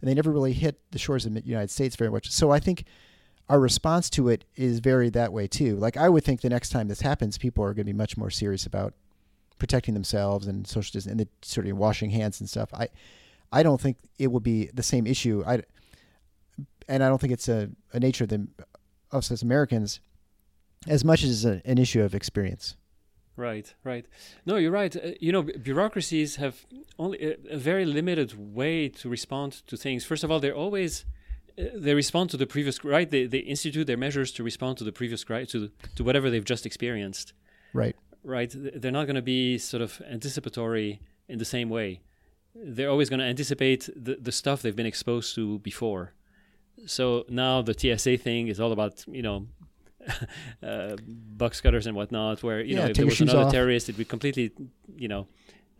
and 0.01 0.09
they 0.09 0.15
never 0.15 0.31
really 0.31 0.53
hit 0.53 0.79
the 0.91 0.99
shores 0.99 1.25
of 1.25 1.35
the 1.35 1.41
United 1.41 1.71
States 1.71 1.97
very 1.97 2.11
much. 2.11 2.31
So 2.31 2.51
I 2.51 2.61
think 2.61 2.85
our 3.49 3.59
response 3.59 4.11
to 4.11 4.29
it 4.29 4.45
is 4.57 4.81
varied 4.81 5.15
that 5.15 5.33
way 5.33 5.47
too. 5.47 5.77
Like 5.77 5.97
I 5.97 6.09
would 6.09 6.23
think 6.23 6.43
the 6.43 6.51
next 6.51 6.69
time 6.69 6.89
this 6.89 7.01
happens, 7.01 7.39
people 7.39 7.65
are 7.65 7.73
going 7.73 7.87
to 7.87 7.93
be 7.93 7.97
much 7.97 8.17
more 8.17 8.31
serious 8.31 8.67
about 8.67 8.93
protecting 9.59 9.95
themselves 9.95 10.47
and 10.47 10.67
social 10.67 10.93
distance 10.93 11.07
and 11.07 11.21
the 11.21 11.29
sort 11.43 11.67
of 11.67 11.77
washing 11.77 12.11
hands 12.11 12.41
and 12.41 12.49
stuff. 12.49 12.73
I 12.75 12.89
I 13.51 13.63
don't 13.63 13.81
think 13.81 13.97
it 14.19 14.29
will 14.29 14.41
be 14.41 14.67
the 14.75 14.83
same 14.83 15.07
issue. 15.07 15.43
I 15.47 15.63
and 16.89 17.03
I 17.03 17.09
don't 17.09 17.21
think 17.21 17.33
it's 17.33 17.49
a, 17.49 17.71
a 17.93 18.01
nature 18.01 18.25
of 18.25 18.31
the, 18.31 18.47
us 19.13 19.31
as 19.31 19.43
Americans 19.43 20.01
as 20.87 21.05
much 21.05 21.25
as 21.25 21.45
a, 21.45 21.61
an 21.65 21.79
issue 21.79 22.03
of 22.03 22.15
experience. 22.15 22.77
Right, 23.37 23.73
right. 23.85 24.07
No, 24.47 24.57
you're 24.57 24.73
right. 24.73 24.95
Uh, 24.97 25.11
you 25.21 25.31
know, 25.33 25.43
bu- 25.43 25.59
bureaucracies 25.59 26.37
have 26.37 26.67
only 26.99 27.19
a, 27.23 27.37
a 27.51 27.57
very 27.57 27.85
limited 27.85 28.35
way 28.37 28.89
to 28.89 29.09
respond 29.09 29.63
to 29.69 29.77
things. 29.77 30.05
First 30.05 30.25
of 30.25 30.31
all, 30.31 30.41
they're 30.41 30.57
always 30.57 31.05
uh, 31.59 31.65
they 31.75 31.95
respond 31.95 32.31
to 32.31 32.37
the 32.37 32.47
previous 32.47 32.85
right. 32.85 33.09
They 33.11 33.27
they 33.27 33.39
institute 33.39 33.87
their 33.87 33.97
measures 33.97 34.33
to 34.33 34.43
respond 34.43 34.79
to 34.79 34.85
the 34.85 34.93
previous 34.93 35.23
to 35.25 35.71
to 35.97 36.05
whatever 36.05 36.31
they've 36.31 36.45
just 36.45 36.67
experienced. 36.67 37.33
Right. 37.73 37.97
Right. 38.25 38.53
They're 38.55 38.91
not 38.91 39.07
going 39.07 39.17
to 39.17 39.23
be 39.23 39.59
sort 39.59 39.83
of 39.83 40.03
anticipatory 40.11 41.01
in 41.29 41.39
the 41.39 41.45
same 41.45 41.69
way. 41.69 42.01
they're 42.55 42.91
always 42.91 43.09
going 43.09 43.21
to 43.21 43.27
anticipate 43.27 43.89
the, 43.95 44.17
the 44.21 44.33
stuff 44.33 44.63
they've 44.63 44.75
been 44.75 44.87
exposed 44.87 45.35
to 45.37 45.59
before. 45.61 46.13
So 46.87 47.25
now 47.29 47.63
the 47.63 47.75
TSA 47.75 48.19
thing 48.19 48.49
is 48.49 48.61
all 48.61 48.73
about 48.73 49.05
you 49.09 49.23
know 49.23 49.47
uh, 50.63 50.97
box 51.37 51.61
cutters 51.61 51.87
and 51.87 51.97
whatnot, 51.97 52.43
where 52.43 52.61
you 52.61 52.75
Yeah, 52.75 52.85
know 52.85 52.91
if 52.91 52.97
there 52.97 53.07
was 53.07 53.21
another 53.21 53.45
off. 53.47 53.53
terrorist, 53.53 53.89
it 53.89 53.99
would 53.99 54.09
completely 54.09 54.53
you 54.97 55.09
know 55.09 55.27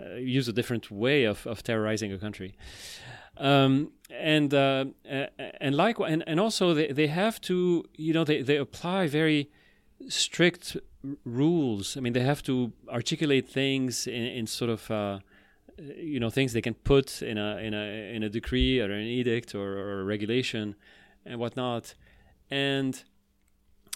uh, 0.01 0.15
use 0.15 0.49
a 0.49 0.53
different 0.53 0.91
way 0.91 1.25
of, 1.25 1.47
of 1.47 1.63
terrorizing 1.63 2.13
a 2.13 2.19
country. 2.19 2.55
Um, 3.37 3.93
and 4.11 4.53
uh, 4.53 4.87
uh, 5.11 5.27
and 5.61 5.77
like 5.77 5.99
and, 6.01 6.25
and 6.27 6.41
also 6.41 6.75
they, 6.75 6.93
they 6.93 7.07
have 7.07 7.41
to 7.43 7.85
you 7.97 8.13
know 8.13 8.25
they, 8.25 8.43
they 8.43 8.57
apply 8.57 9.07
very 9.07 9.49
strict 10.09 10.77
r- 11.05 11.11
rules. 11.25 11.97
I 11.97 12.01
mean 12.01 12.13
they 12.13 12.25
have 12.25 12.43
to 12.45 12.73
articulate 12.89 13.49
things 13.49 14.07
in, 14.07 14.25
in 14.39 14.47
sort 14.47 14.71
of 14.71 14.91
uh, 14.91 15.19
you 15.79 16.21
know 16.21 16.31
things 16.31 16.53
they 16.53 16.63
can 16.63 16.75
put 16.75 17.23
in 17.23 17.39
a 17.39 17.59
in 17.59 17.75
a 17.75 18.15
in 18.15 18.23
a 18.23 18.29
decree 18.29 18.81
or 18.81 18.91
an 18.91 19.07
edict 19.07 19.55
or, 19.55 19.79
or 19.79 20.01
a 20.01 20.05
regulation 20.05 20.75
and 21.25 21.39
whatnot, 21.39 21.95
and 22.51 23.03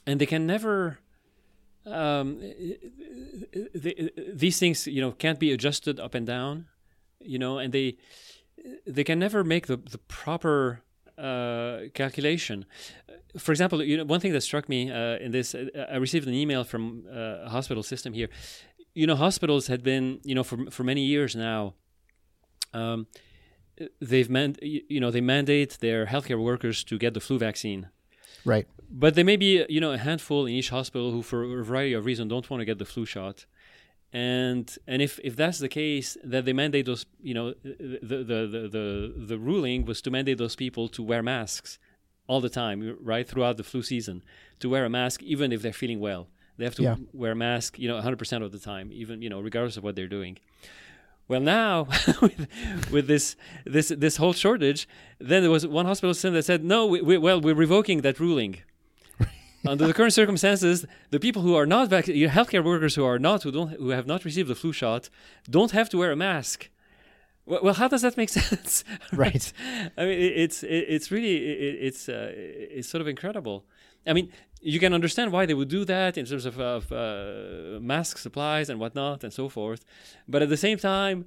and 0.07 0.21
they 0.21 0.27
can 0.27 0.47
never. 0.47 0.99
Um, 1.85 2.39
they, 3.75 4.11
these 4.33 4.61
things, 4.61 4.87
you 4.87 5.01
know, 5.01 5.11
can't 5.11 5.41
be 5.41 5.51
adjusted 5.51 5.99
up 5.99 6.15
and 6.15 6.25
down, 6.25 6.67
you 7.19 7.41
know, 7.41 7.59
and 7.59 7.73
they 7.73 7.97
they 8.87 9.03
can 9.03 9.19
never 9.19 9.43
make 9.43 9.67
the 9.67 9.77
the 9.77 9.99
proper 9.99 10.83
uh, 11.19 11.89
calculation. 11.95 12.65
For 13.39 13.53
example, 13.53 13.83
you 13.83 13.97
know, 13.97 14.05
one 14.05 14.21
thing 14.21 14.33
that 14.33 14.43
struck 14.43 14.69
me 14.69 14.91
uh, 14.91 15.17
in 15.17 15.33
this, 15.33 15.55
uh, 15.55 15.67
I 15.91 15.97
received 15.97 16.27
an 16.29 16.35
email 16.35 16.65
from 16.65 17.05
uh, 17.11 17.47
a 17.47 17.49
hospital 17.49 17.83
system 17.83 18.13
here. 18.13 18.29
You 18.95 19.07
know, 19.07 19.17
hospitals 19.17 19.67
had 19.69 19.83
been, 19.83 20.21
you 20.25 20.35
know, 20.35 20.45
for 20.45 20.71
for 20.71 20.85
many 20.85 21.03
years 21.03 21.35
now. 21.35 21.75
Um, 22.75 23.07
they've 24.01 24.29
man, 24.29 24.57
you 24.63 25.01
know, 25.01 25.11
they 25.11 25.21
mandate 25.21 25.79
their 25.81 26.07
healthcare 26.07 26.43
workers 26.43 26.85
to 26.85 26.99
get 26.99 27.15
the 27.15 27.21
flu 27.21 27.39
vaccine. 27.39 27.89
Right. 28.45 28.67
But 28.91 29.15
there 29.15 29.25
may 29.25 29.37
be, 29.37 29.65
you 29.69 29.81
know, 29.81 29.93
a 29.93 29.99
handful 29.99 30.47
in 30.47 30.53
each 30.53 30.71
hospital 30.71 31.13
who, 31.13 31.23
for 31.23 31.61
a 31.61 31.65
variety 31.65 31.95
of 31.95 32.05
reasons, 32.05 32.31
don't 32.31 32.49
want 32.51 32.61
to 32.61 32.65
get 32.65 32.79
the 32.79 32.85
flu 32.85 33.07
shot. 33.07 33.47
And 34.13 34.77
and 34.87 35.01
if, 35.01 35.19
if 35.25 35.37
that's 35.37 35.59
the 35.59 35.69
case, 35.69 36.19
that 36.23 36.45
they 36.45 36.53
mandate 36.53 36.85
those, 36.87 37.07
you 37.23 37.33
know, 37.33 37.55
the, 37.63 37.99
the, 38.03 38.47
the, 38.47 38.69
the, 38.71 39.15
the 39.17 39.39
ruling 39.39 39.87
was 39.87 40.03
to 40.03 40.11
mandate 40.11 40.39
those 40.39 40.57
people 40.57 40.89
to 40.89 41.03
wear 41.03 41.23
masks 41.23 41.79
all 42.27 42.41
the 42.41 42.51
time, 42.51 42.97
right, 43.01 43.27
throughout 43.27 43.57
the 43.57 43.65
flu 43.65 43.83
season, 43.83 44.23
to 44.61 44.69
wear 44.69 44.85
a 44.85 44.91
mask 44.91 45.23
even 45.23 45.51
if 45.53 45.63
they're 45.63 45.73
feeling 45.73 46.01
well. 46.01 46.29
They 46.59 46.65
have 46.65 46.75
to 46.77 46.83
Yeah. 46.83 46.97
wear 47.13 47.33
a 47.33 47.37
mask, 47.37 47.79
you 47.79 47.89
know, 47.89 47.97
100% 48.01 48.43
of 48.43 48.53
the 48.53 48.59
time, 48.59 48.91
even, 48.93 49.23
you 49.23 49.31
know, 49.31 49.41
regardless 49.41 49.77
of 49.77 49.85
what 49.85 49.97
they're 49.97 50.07
doing. 50.09 50.39
Well, 51.29 51.41
now 51.41 51.85
with, 52.21 52.47
with 52.91 53.07
this 53.07 53.37
this 53.65 53.89
this 53.89 54.17
whole 54.17 54.33
shortage, 54.35 54.89
then 55.19 55.43
there 55.43 55.51
was 55.51 55.67
one 55.67 55.87
hospital 55.87 56.13
system 56.15 56.35
that 56.35 56.45
said, 56.45 56.63
no, 56.65 56.87
we, 56.87 57.01
we, 57.01 57.17
well, 57.17 57.41
we're 57.41 57.55
revoking 57.55 58.03
that 58.03 58.21
ruling. 58.21 58.59
Under 59.67 59.87
the 59.87 59.95
current 59.95 60.13
circumstances, 60.13 60.85
the 61.11 61.21
people 61.21 61.41
who 61.43 61.55
are 61.55 61.67
not 61.67 61.89
vaccinated, 61.89 62.31
healthcare 62.31 62.65
workers 62.65 62.97
who 62.97 63.05
are 63.05 63.19
not, 63.19 63.45
who 63.45 63.53
don't, 63.53 63.71
who 63.75 63.91
have 63.91 64.07
not 64.07 64.25
received 64.25 64.49
the 64.49 64.55
flu 64.57 64.73
shot, 64.73 65.09
don't 65.49 65.71
have 65.71 65.89
to 65.91 65.99
wear 65.99 66.11
a 66.13 66.17
mask. 66.17 66.69
Well, 67.47 67.61
well 67.63 67.75
how 67.75 67.89
does 67.89 68.03
that 68.03 68.17
make 68.17 68.29
sense? 68.41 68.85
Right. 69.13 69.53
I 69.97 70.05
mean, 70.05 70.19
it, 70.19 70.33
it's 70.45 70.63
it, 70.65 70.85
it's 70.95 71.11
really 71.11 71.37
it, 71.37 71.75
it's 71.87 72.09
uh, 72.09 72.33
it's 72.35 72.89
sort 72.89 73.01
of 73.01 73.09
incredible. 73.09 73.65
I 74.07 74.13
mean, 74.13 74.33
you 74.63 74.79
can 74.79 74.93
understand 74.95 75.33
why 75.33 75.45
they 75.47 75.55
would 75.55 75.69
do 75.69 75.85
that 75.85 76.17
in 76.17 76.25
terms 76.25 76.47
of, 76.47 76.59
of 76.61 76.93
uh, 76.93 77.81
mask 77.81 78.19
supplies 78.19 78.69
and 78.71 78.79
whatnot 78.81 79.25
and 79.25 79.33
so 79.33 79.49
forth, 79.49 79.85
but 80.29 80.41
at 80.43 80.49
the 80.49 80.57
same 80.57 80.79
time, 80.79 81.19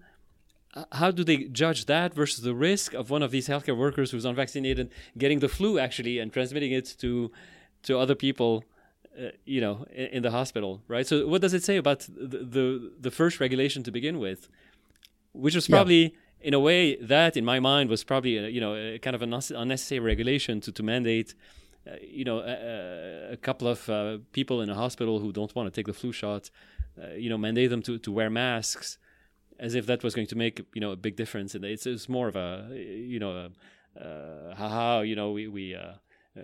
how 0.91 1.09
do 1.11 1.23
they 1.23 1.37
judge 1.45 1.85
that 1.85 2.13
versus 2.13 2.41
the 2.43 2.53
risk 2.53 2.93
of 2.93 3.09
one 3.09 3.23
of 3.23 3.31
these 3.31 3.47
healthcare 3.47 3.77
workers 3.77 4.11
who's 4.11 4.25
unvaccinated 4.25 4.89
getting 5.17 5.39
the 5.39 5.47
flu 5.47 5.79
actually 5.79 6.19
and 6.19 6.33
transmitting 6.33 6.71
it 6.71 6.95
to 6.99 7.31
to 7.83 7.97
other 7.97 8.15
people? 8.15 8.63
Uh, 9.17 9.29
you 9.45 9.61
know, 9.61 9.85
in, 9.93 10.07
in 10.07 10.21
the 10.23 10.31
hospital, 10.31 10.81
right? 10.89 11.07
So, 11.07 11.25
what 11.25 11.39
does 11.41 11.53
it 11.53 11.63
say 11.63 11.77
about 11.77 11.99
the, 12.01 12.39
the 12.57 12.91
the 12.99 13.11
first 13.11 13.39
regulation 13.39 13.81
to 13.83 13.91
begin 13.91 14.19
with? 14.19 14.49
which 15.31 15.55
was 15.55 15.67
Yeah. 15.67 15.75
probably 15.77 16.13
in 16.41 16.53
a 16.53 16.59
way 16.59 16.95
that 16.97 17.35
in 17.35 17.43
my 17.45 17.59
mind 17.59 17.89
was 17.89 18.03
probably 18.03 18.37
a, 18.37 18.47
you 18.55 18.61
know 18.61 18.73
a 18.75 18.99
kind 18.99 19.15
of 19.15 19.21
an 19.21 19.33
unnecessary 19.63 19.99
regulation 19.99 20.59
to, 20.61 20.71
to 20.71 20.83
mandate 20.83 21.33
you 22.01 22.25
know 22.25 22.39
a, 22.39 23.33
a- 23.33 23.37
couple 23.37 23.67
of 23.67 23.89
uh, 23.89 24.17
people 24.31 24.61
in 24.61 24.69
a 24.69 24.75
hospital 24.75 25.19
who 25.19 25.31
don't 25.31 25.55
want 25.55 25.67
to 25.67 25.71
take 25.71 25.85
the 25.85 25.93
flu 25.93 26.11
shot 26.11 26.49
uh, 27.01 27.13
you 27.13 27.29
know 27.29 27.37
mandate 27.37 27.69
them 27.69 27.81
to, 27.81 27.97
to 27.97 28.11
wear 28.11 28.29
masks 28.29 28.97
as 29.59 29.75
if 29.75 29.85
that 29.85 30.03
was 30.03 30.13
going 30.13 30.27
to 30.27 30.35
make 30.35 30.61
you 30.73 30.81
know 30.81 30.91
a 30.91 30.95
big 30.95 31.15
difference. 31.15 31.55
And 31.55 31.63
it's, 31.63 31.85
it's 31.85 32.09
more 32.09 32.27
of 32.27 32.35
a 32.35 32.67
you 32.73 33.19
know 33.19 33.49
a, 33.95 34.55
haha 34.55 35.01
you 35.01 35.15
know 35.15 35.31
we 35.31 35.47
we 35.47 35.75
uh, 35.75 35.93
uh, 36.37 36.41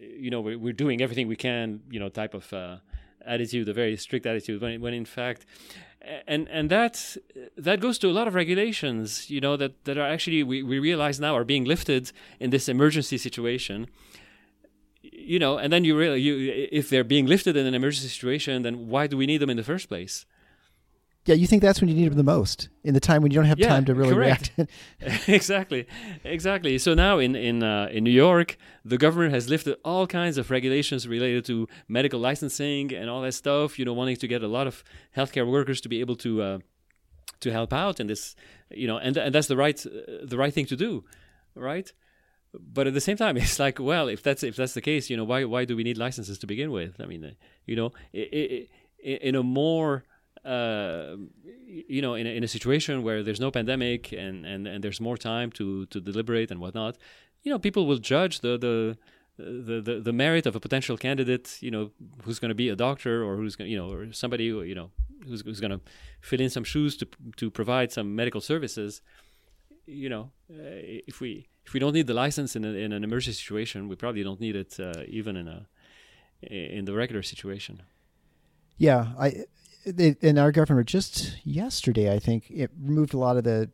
you 0.00 0.30
know 0.30 0.40
we're, 0.40 0.58
we're 0.58 0.72
doing 0.72 1.00
everything 1.00 1.28
we 1.28 1.36
can 1.36 1.80
you 1.90 2.00
know 2.00 2.08
type 2.08 2.34
of 2.34 2.52
attitude 3.24 3.68
a 3.68 3.72
very 3.72 3.96
strict 3.96 4.26
attitude. 4.26 4.60
When, 4.60 4.80
when 4.80 4.94
in 4.94 5.04
fact 5.04 5.46
and 6.26 6.48
and 6.48 6.68
that 6.70 7.16
that 7.56 7.80
goes 7.80 7.98
to 7.98 8.08
a 8.08 8.12
lot 8.12 8.26
of 8.26 8.34
regulations 8.34 9.30
you 9.30 9.40
know 9.40 9.56
that 9.56 9.84
that 9.84 9.96
are 9.96 10.08
actually 10.08 10.42
we, 10.42 10.62
we 10.62 10.78
realize 10.78 11.20
now 11.20 11.36
are 11.36 11.44
being 11.44 11.64
lifted 11.64 12.12
in 12.40 12.50
this 12.50 12.68
emergency 12.68 13.16
situation 13.16 13.86
you 15.24 15.38
know 15.38 15.58
and 15.58 15.72
then 15.72 15.84
you 15.84 15.96
really 15.96 16.20
you 16.20 16.32
if 16.72 16.88
they're 16.90 17.04
being 17.04 17.26
lifted 17.26 17.56
in 17.56 17.66
an 17.66 17.74
emergency 17.74 18.08
situation 18.08 18.62
then 18.62 18.88
why 18.88 19.06
do 19.06 19.16
we 19.16 19.26
need 19.26 19.38
them 19.38 19.50
in 19.50 19.56
the 19.56 19.64
first 19.64 19.88
place 19.88 20.26
Yeah, 21.24 21.36
you 21.36 21.46
think 21.46 21.62
that's 21.62 21.80
when 21.80 21.88
you 21.88 21.94
need 22.00 22.08
them 22.10 22.16
the 22.16 22.32
most 22.38 22.68
in 22.82 22.94
the 22.94 23.00
time 23.00 23.22
when 23.22 23.30
you 23.32 23.38
don't 23.40 23.46
have 23.48 23.58
Yeah, 23.60 23.68
time 23.74 23.84
to 23.84 23.94
really 23.94 24.12
correct. 24.14 24.50
react. 24.56 25.28
exactly, 25.38 25.86
exactly. 26.24 26.78
So 26.78 26.94
now 26.94 27.20
in 27.20 27.36
in 27.36 27.62
uh, 27.62 27.96
in 27.96 28.02
New 28.04 28.16
York, 28.26 28.56
the 28.92 28.98
government 28.98 29.32
has 29.34 29.44
lifted 29.48 29.74
all 29.84 30.06
kinds 30.06 30.36
of 30.38 30.50
regulations 30.50 31.06
related 31.06 31.44
to 31.44 31.54
medical 31.86 32.20
licensing 32.28 32.92
and 33.00 33.06
all 33.10 33.22
that 33.22 33.34
stuff. 33.34 33.78
You 33.78 33.84
know, 33.86 33.94
wanting 34.00 34.18
to 34.18 34.26
get 34.26 34.42
a 34.42 34.48
lot 34.48 34.66
of 34.66 34.82
healthcare 35.16 35.46
workers 35.46 35.80
to 35.82 35.88
be 35.88 36.00
able 36.04 36.16
to 36.16 36.30
uh, 36.42 36.58
to 37.40 37.48
help 37.50 37.72
out 37.72 38.00
in 38.00 38.06
this. 38.06 38.34
You 38.70 38.86
know, 38.90 38.98
and 39.06 39.16
and 39.16 39.32
that's 39.34 39.48
the 39.48 39.56
right 39.64 39.78
uh, 39.86 40.26
the 40.30 40.36
right 40.42 40.54
thing 40.54 40.66
to 40.66 40.76
do, 40.76 41.04
right? 41.54 41.92
But 42.54 42.86
at 42.86 42.94
the 42.94 43.00
same 43.00 43.16
time, 43.16 43.36
it's 43.44 43.58
like, 43.58 43.78
well, 43.78 44.08
if 44.08 44.22
that's 44.22 44.42
if 44.42 44.56
that's 44.56 44.74
the 44.74 44.80
case, 44.80 45.10
you 45.10 45.16
know, 45.16 45.24
why 45.24 45.44
why 45.44 45.64
do 45.64 45.76
we 45.76 45.82
need 45.82 45.98
licenses 45.98 46.38
to 46.38 46.46
begin 46.46 46.70
with? 46.70 47.00
I 47.00 47.06
mean, 47.06 47.36
you 47.66 47.76
know, 47.76 47.92
i 48.14 48.18
i 48.18 48.68
i 49.04 49.18
in 49.28 49.34
a 49.34 49.42
more 49.42 50.04
uh, 50.44 51.16
you 51.66 52.02
know, 52.02 52.14
in 52.14 52.26
a, 52.26 52.30
in 52.30 52.44
a 52.44 52.48
situation 52.48 53.02
where 53.02 53.22
there's 53.22 53.40
no 53.40 53.50
pandemic 53.50 54.12
and, 54.12 54.44
and, 54.44 54.66
and 54.66 54.82
there's 54.82 55.00
more 55.00 55.16
time 55.16 55.50
to, 55.52 55.86
to 55.86 56.00
deliberate 56.00 56.50
and 56.50 56.60
whatnot, 56.60 56.98
you 57.42 57.52
know, 57.52 57.58
people 57.58 57.86
will 57.86 57.98
judge 57.98 58.40
the 58.40 58.58
the, 58.58 58.96
the, 59.38 59.80
the, 59.80 60.00
the 60.00 60.12
merit 60.12 60.46
of 60.46 60.54
a 60.54 60.60
potential 60.60 60.96
candidate, 60.96 61.58
you 61.60 61.70
know, 61.70 61.90
who's 62.24 62.38
going 62.38 62.50
to 62.50 62.54
be 62.54 62.68
a 62.68 62.76
doctor 62.76 63.24
or 63.24 63.36
who's 63.36 63.56
going, 63.56 63.70
you 63.70 63.76
know, 63.76 63.90
or 63.90 64.12
somebody 64.12 64.44
you 64.44 64.74
know, 64.74 64.90
who's, 65.26 65.42
who's 65.42 65.60
going 65.60 65.70
to 65.70 65.80
fill 66.20 66.40
in 66.40 66.50
some 66.50 66.64
shoes 66.64 66.96
to 66.96 67.08
to 67.36 67.50
provide 67.50 67.92
some 67.92 68.14
medical 68.14 68.40
services. 68.40 69.00
You 69.86 70.08
know, 70.08 70.30
uh, 70.50 70.80
if 71.06 71.20
we 71.20 71.48
if 71.66 71.72
we 71.72 71.80
don't 71.80 71.92
need 71.92 72.06
the 72.06 72.14
license 72.14 72.56
in, 72.56 72.64
a, 72.64 72.68
in 72.68 72.92
an 72.92 73.04
emergency 73.04 73.38
situation, 73.38 73.88
we 73.88 73.96
probably 73.96 74.22
don't 74.22 74.40
need 74.40 74.56
it 74.56 74.78
uh, 74.78 75.02
even 75.08 75.36
in 75.36 75.48
a 75.48 75.66
in 76.42 76.84
the 76.84 76.92
regular 76.92 77.22
situation. 77.22 77.82
Yeah, 78.76 79.12
I 79.18 79.44
they, 79.84 80.16
in 80.20 80.38
our 80.38 80.52
government 80.52 80.88
just 80.88 81.36
yesterday, 81.44 82.12
I 82.12 82.18
think 82.18 82.50
it 82.50 82.70
removed 82.80 83.14
a 83.14 83.18
lot 83.18 83.36
of 83.36 83.44
the, 83.44 83.70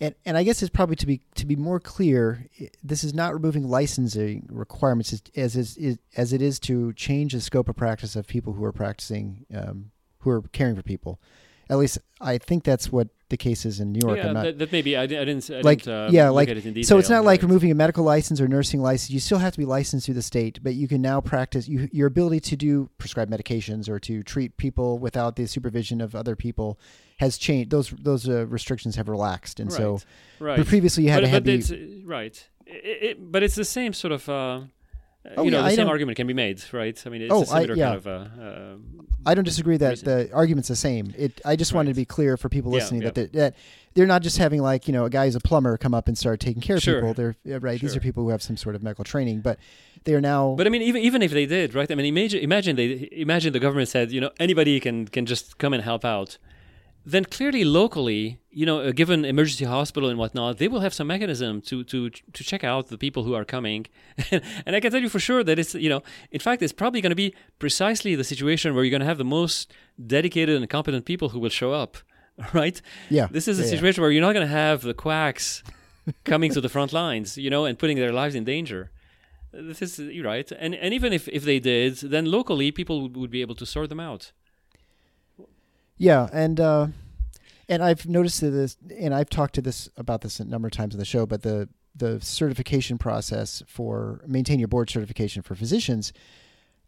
and 0.00 0.14
and 0.24 0.36
I 0.36 0.42
guess 0.42 0.62
it's 0.62 0.70
probably 0.70 0.96
to 0.96 1.06
be 1.06 1.20
to 1.34 1.46
be 1.46 1.56
more 1.56 1.80
clear, 1.80 2.46
this 2.82 3.04
is 3.04 3.14
not 3.14 3.32
removing 3.32 3.68
licensing 3.68 4.46
requirements 4.50 5.12
as 5.12 5.22
as 5.36 5.76
is 5.76 5.98
as 6.16 6.32
it 6.32 6.42
is 6.42 6.58
to 6.60 6.92
change 6.94 7.32
the 7.32 7.40
scope 7.40 7.68
of 7.68 7.76
practice 7.76 8.16
of 8.16 8.26
people 8.26 8.52
who 8.54 8.64
are 8.64 8.72
practicing, 8.72 9.46
um, 9.54 9.90
who 10.20 10.30
are 10.30 10.42
caring 10.52 10.76
for 10.76 10.82
people. 10.82 11.20
At 11.70 11.78
least 11.78 11.98
I 12.20 12.38
think 12.38 12.64
that's 12.64 12.90
what 12.90 13.08
the 13.30 13.36
case 13.36 13.64
is 13.64 13.78
in 13.78 13.92
New 13.92 14.00
York. 14.04 14.18
yeah, 14.18 14.32
not, 14.32 14.42
that, 14.42 14.58
that 14.58 14.72
maybe 14.72 14.96
I, 14.96 15.04
I 15.04 15.06
didn't. 15.06 15.48
I 15.50 15.60
like 15.60 15.82
didn't, 15.82 15.94
uh, 15.94 16.08
yeah 16.10 16.28
like 16.30 16.48
it 16.48 16.66
in 16.66 16.82
so 16.82 16.98
it's 16.98 17.08
not 17.08 17.24
like 17.24 17.42
removing 17.42 17.70
a 17.70 17.74
medical 17.74 18.04
license 18.04 18.40
or 18.40 18.48
nursing 18.48 18.82
license 18.82 19.10
you 19.10 19.20
still 19.20 19.38
have 19.38 19.52
to 19.52 19.58
be 19.58 19.64
licensed 19.64 20.06
through 20.06 20.16
the 20.16 20.22
state 20.22 20.58
but 20.62 20.74
you 20.74 20.88
can 20.88 21.00
now 21.00 21.20
practice 21.20 21.68
you, 21.68 21.88
your 21.92 22.08
ability 22.08 22.40
to 22.40 22.56
do 22.56 22.90
prescribe 22.98 23.30
medications 23.30 23.88
or 23.88 24.00
to 24.00 24.24
treat 24.24 24.56
people 24.56 24.98
without 24.98 25.36
the 25.36 25.46
supervision 25.46 26.00
of 26.00 26.16
other 26.16 26.34
people 26.34 26.78
has 27.18 27.38
changed 27.38 27.70
those 27.70 27.90
those 27.90 28.28
uh, 28.28 28.44
restrictions 28.48 28.96
have 28.96 29.08
relaxed 29.08 29.60
and 29.60 29.72
so 29.72 30.00
right. 30.40 30.58
but 30.58 30.66
previously 30.66 31.04
you 31.04 31.10
had 31.10 31.18
but, 31.18 31.26
to 31.26 31.28
have 31.28 31.44
but 31.44 31.62
the, 31.62 32.02
right. 32.04 32.48
It, 32.66 33.02
it, 33.02 33.32
but 33.32 33.42
it's 33.42 33.56
the 33.56 33.64
same 33.64 33.92
sort 33.92 34.12
of. 34.12 34.28
Uh, 34.28 34.60
Oh, 35.36 35.42
you 35.44 35.50
know, 35.50 35.58
yeah, 35.58 35.62
the 35.64 35.68
I 35.68 35.74
same 35.76 35.88
argument 35.88 36.16
can 36.16 36.26
be 36.26 36.32
made, 36.32 36.62
right? 36.72 37.00
I 37.06 37.10
mean, 37.10 37.22
it's 37.22 37.32
Oh, 37.32 37.40
a 37.40 37.42
I- 37.42 37.44
similar 37.62 37.74
yeah. 37.76 37.84
kind 37.88 37.96
of. 37.96 38.06
Uh, 38.06 38.10
uh, 38.42 38.76
I 39.26 39.34
don't 39.34 39.44
disagree 39.44 39.76
that 39.76 39.90
reason. 39.90 40.04
the 40.08 40.32
argument's 40.32 40.68
the 40.68 40.76
same. 40.76 41.12
It. 41.16 41.42
I 41.44 41.56
just 41.56 41.74
wanted 41.74 41.90
to 41.90 41.94
be 41.94 42.06
clear 42.06 42.38
for 42.38 42.48
people 42.48 42.70
listening 42.72 43.02
yeah. 43.02 43.10
that, 43.10 43.14
they're, 43.32 43.42
that 43.50 43.56
they're 43.92 44.06
not 44.06 44.22
just 44.22 44.38
having 44.38 44.62
like 44.62 44.88
you 44.88 44.94
know 44.94 45.04
a 45.04 45.10
guy 45.10 45.26
who's 45.26 45.34
a 45.36 45.40
plumber 45.40 45.76
come 45.76 45.92
up 45.92 46.08
and 46.08 46.16
start 46.16 46.40
taking 46.40 46.62
care 46.62 46.76
of 46.76 46.82
people. 46.82 47.12
They're 47.12 47.36
right. 47.60 47.78
These 47.78 47.94
are 47.94 48.00
people 48.00 48.22
who 48.22 48.30
have 48.30 48.42
some 48.42 48.56
sort 48.56 48.74
of 48.76 48.82
medical 48.82 49.04
training, 49.04 49.42
but 49.42 49.58
they 50.04 50.14
are 50.14 50.22
now. 50.22 50.54
But 50.56 50.66
I 50.66 50.70
mean, 50.70 50.80
even 50.80 51.02
even 51.02 51.20
if 51.20 51.32
they 51.32 51.44
did, 51.44 51.74
right? 51.74 51.90
I 51.90 51.94
mean, 51.94 52.06
imagine 52.06 52.40
imagine 52.40 52.76
they 52.76 53.08
imagine 53.12 53.52
the 53.52 53.60
government 53.60 53.88
said, 53.90 54.10
you 54.10 54.22
know, 54.22 54.30
anybody 54.40 54.80
can 54.80 55.06
can 55.06 55.26
just 55.26 55.58
come 55.58 55.74
and 55.74 55.82
help 55.82 56.02
out, 56.02 56.38
then 57.04 57.24
clearly 57.24 57.64
locally, 57.64 58.40
you 58.50 58.66
know, 58.66 58.80
a 58.80 58.92
given 58.92 59.24
emergency 59.24 59.64
hospital 59.64 60.08
and 60.08 60.18
whatnot, 60.18 60.58
they 60.58 60.68
will 60.68 60.80
have 60.80 60.92
some 60.92 61.06
mechanism 61.06 61.60
to 61.62 61.82
to 61.84 62.10
to 62.10 62.44
check 62.44 62.62
out 62.62 62.88
the 62.88 62.98
people 62.98 63.24
who 63.24 63.34
are 63.34 63.44
coming. 63.44 63.86
and 64.30 64.76
I 64.76 64.80
can 64.80 64.90
tell 64.90 65.00
you 65.00 65.08
for 65.08 65.18
sure 65.18 65.42
that 65.44 65.58
it's 65.58 65.74
you 65.74 65.88
know, 65.88 66.02
in 66.30 66.40
fact, 66.40 66.62
it's 66.62 66.72
probably 66.72 67.00
going 67.00 67.10
to 67.10 67.16
be 67.16 67.34
precisely 67.58 68.14
the 68.14 68.24
situation 68.24 68.74
where 68.74 68.84
you're 68.84 68.90
going 68.90 69.00
to 69.00 69.06
have 69.06 69.18
the 69.18 69.24
most 69.24 69.72
dedicated 70.06 70.56
and 70.56 70.68
competent 70.68 71.04
people 71.06 71.30
who 71.30 71.40
will 71.40 71.50
show 71.50 71.72
up, 71.72 71.96
right? 72.52 72.80
Yeah. 73.08 73.28
This 73.30 73.48
is 73.48 73.58
a 73.58 73.62
yeah, 73.62 73.70
situation 73.70 74.00
yeah. 74.00 74.04
where 74.04 74.10
you're 74.12 74.22
not 74.22 74.34
going 74.34 74.46
to 74.46 74.52
have 74.52 74.82
the 74.82 74.94
quacks 74.94 75.62
coming 76.24 76.52
to 76.52 76.60
the 76.60 76.68
front 76.68 76.92
lines, 76.92 77.38
you 77.38 77.50
know, 77.50 77.64
and 77.64 77.78
putting 77.78 77.96
their 77.96 78.12
lives 78.12 78.34
in 78.34 78.44
danger. 78.44 78.90
This 79.52 79.82
is 79.82 79.98
you're 79.98 80.26
right, 80.26 80.50
and 80.52 80.74
and 80.74 80.94
even 80.94 81.12
if 81.12 81.26
if 81.28 81.44
they 81.44 81.58
did, 81.58 81.96
then 81.96 82.26
locally 82.26 82.70
people 82.70 83.08
would 83.08 83.30
be 83.30 83.40
able 83.40 83.56
to 83.56 83.66
sort 83.66 83.88
them 83.88 84.00
out. 84.00 84.32
Yeah, 86.00 86.30
and 86.32 86.58
uh, 86.58 86.86
and 87.68 87.84
I've 87.84 88.06
noticed 88.06 88.40
that 88.40 88.50
this, 88.50 88.78
and 88.98 89.14
I've 89.14 89.28
talked 89.28 89.54
to 89.56 89.60
this 89.60 89.86
about 89.98 90.22
this 90.22 90.40
a 90.40 90.46
number 90.46 90.66
of 90.66 90.72
times 90.72 90.94
on 90.94 90.98
the 90.98 91.04
show, 91.04 91.26
but 91.26 91.42
the 91.42 91.68
the 91.94 92.18
certification 92.22 92.96
process 92.96 93.62
for 93.66 94.22
maintain 94.26 94.58
your 94.58 94.68
board 94.68 94.88
certification 94.88 95.42
for 95.42 95.54
physicians, 95.54 96.14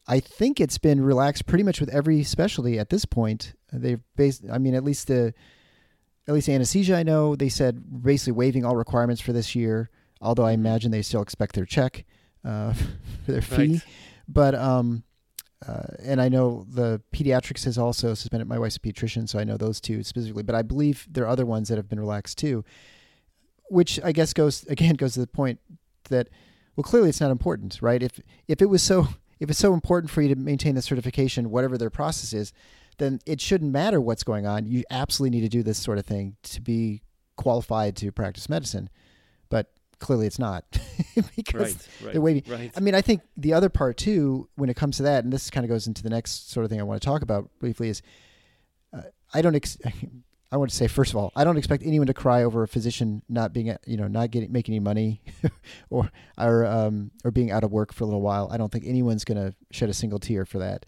I 0.07 0.19
think 0.19 0.63
it's 0.63 0.79
been 0.79 1.03
relaxed 1.03 1.45
pretty 1.45 1.63
much 1.63 1.79
with 1.79 1.91
every 1.91 2.25
specialty 2.25 2.79
at 2.79 2.89
this 2.89 3.05
point. 3.05 3.53
They've 3.71 4.01
based, 4.17 4.45
I 4.51 4.57
mean, 4.57 4.75
at 4.75 4.83
least 4.83 5.09
the 5.09 5.35
at 6.27 6.33
least 6.33 6.49
anesthesia, 6.49 6.97
I 6.97 7.03
know 7.03 7.37
they 7.37 7.51
said 7.51 8.03
basically 8.03 8.33
waiving 8.33 8.65
all 8.65 8.77
requirements 8.77 9.21
for 9.21 9.35
this 9.35 9.55
year. 9.55 9.91
Although 10.23 10.47
I 10.47 10.53
imagine 10.53 10.91
they 10.91 11.03
still 11.03 11.21
expect 11.21 11.55
their 11.55 11.67
check 11.67 12.07
uh, 12.47 12.73
for 13.27 13.33
their 13.33 13.43
fee, 13.43 13.73
right. 13.73 13.83
but 14.27 14.55
um, 14.55 15.05
uh, 15.67 15.95
and 16.03 16.21
I 16.21 16.29
know 16.29 16.67
the 16.69 17.01
pediatrics 17.13 17.65
has 17.65 17.79
also 17.79 18.15
suspended. 18.15 18.49
My 18.49 18.59
wife's 18.59 18.77
a 18.77 18.81
pediatrician, 18.81 19.29
so 19.29 19.39
I 19.39 19.45
know 19.45 19.57
those 19.57 19.81
two 19.81 20.03
specifically. 20.03 20.43
But 20.43 20.55
I 20.55 20.63
believe 20.63 21.07
there 21.11 21.25
are 21.25 21.29
other 21.29 21.47
ones 21.47 21.69
that 21.69 21.77
have 21.77 21.89
been 21.89 22.01
relaxed 22.01 22.39
too, 22.39 22.65
which 23.69 24.01
I 24.03 24.13
guess 24.13 24.33
goes 24.33 24.65
again 24.69 24.95
goes 24.95 25.15
to 25.15 25.21
the 25.21 25.27
point 25.27 25.61
that 26.09 26.29
well, 26.77 26.85
clearly 26.85 27.09
it's 27.09 27.21
not 27.21 27.31
important, 27.31 27.79
right? 27.81 28.03
If 28.03 28.21
if 28.49 28.63
it 28.63 28.67
was 28.67 28.83
so 28.83 29.09
if 29.41 29.51
it's 29.51 29.59
so 29.59 29.75
important 29.75 30.11
for 30.11 30.23
you 30.23 30.35
to 30.35 30.37
maintain 30.37 30.75
the 30.75 30.83
certification, 30.83 31.51
whatever 31.51 31.77
their 31.77 31.91
process 31.91 32.33
is, 32.33 32.53
then 32.99 33.21
it 33.27 33.41
shouldn't 33.41 33.73
matter 33.73 34.01
what's 34.01 34.23
going 34.23 34.47
on. 34.47 34.67
You 34.67 34.85
absolutely 34.91 35.39
need 35.39 35.45
to 35.45 35.49
do 35.49 35.63
this 35.63 35.79
sort 35.79 35.99
of 35.99 36.07
thing 36.07 36.37
to 36.45 36.61
be 36.61 37.03
qualified 37.37 37.97
to 37.97 38.13
practice 38.13 38.49
medicine. 38.49 38.89
But 39.49 39.73
clearly 40.03 40.27
it's 40.27 40.39
not 40.39 40.65
because 41.37 41.55
right, 41.55 41.89
right, 42.03 42.13
they're 42.13 42.21
waiting. 42.21 42.43
Right. 42.47 42.71
I 42.77 42.81
mean, 42.81 42.95
I 42.95 43.01
think 43.01 43.23
the 43.37 43.55
other 43.55 43.71
part 43.71 43.97
too, 43.97 44.49
when 44.57 44.69
it 44.69 44.75
comes 44.75 44.99
to 44.99 45.05
that, 45.05 45.25
and 45.25 45.33
this 45.33 45.49
kind 45.49 45.65
of 45.65 45.71
goes 45.71 45.87
into 45.87 46.03
the 46.03 46.11
next 46.11 46.51
sort 46.51 46.65
of 46.65 46.71
thing 46.71 46.81
I 46.81 46.83
want 46.83 47.01
to 47.01 47.07
talk 47.07 47.23
about 47.23 47.49
briefly, 47.59 47.89
is 47.89 48.03
uh, 48.93 49.03
I 49.33 49.41
don't. 49.41 49.55
Ex- 49.55 49.79
I 50.53 50.59
want 50.59 50.71
to 50.71 50.77
say 50.77 50.87
first 50.87 51.13
of 51.13 51.17
all, 51.17 51.33
I 51.35 51.45
don't 51.45 51.57
expect 51.57 51.83
anyone 51.83 52.09
to 52.09 52.15
cry 52.15 52.45
over 52.45 52.63
a 52.63 52.69
physician 52.69 53.23
not 53.27 53.55
being, 53.55 53.75
you 53.87 53.97
know, 53.97 54.07
not 54.07 54.31
getting 54.31 54.53
making 54.53 54.75
any 54.75 54.81
money, 54.81 55.23
or 55.91 56.11
or 56.37 56.67
um, 56.67 57.11
or 57.25 57.31
being 57.31 57.51
out 57.51 57.65
of 57.65 57.73
work 57.73 57.95
for 57.95 58.05
a 58.05 58.07
little 58.07 58.21
while. 58.21 58.51
I 58.53 58.59
don't 58.59 58.71
think 58.71 58.85
anyone's 58.87 59.25
going 59.25 59.39
to 59.39 59.55
shed 59.71 59.89
a 59.89 59.95
single 59.95 60.19
tear 60.19 60.45
for 60.45 60.59
that. 60.59 60.85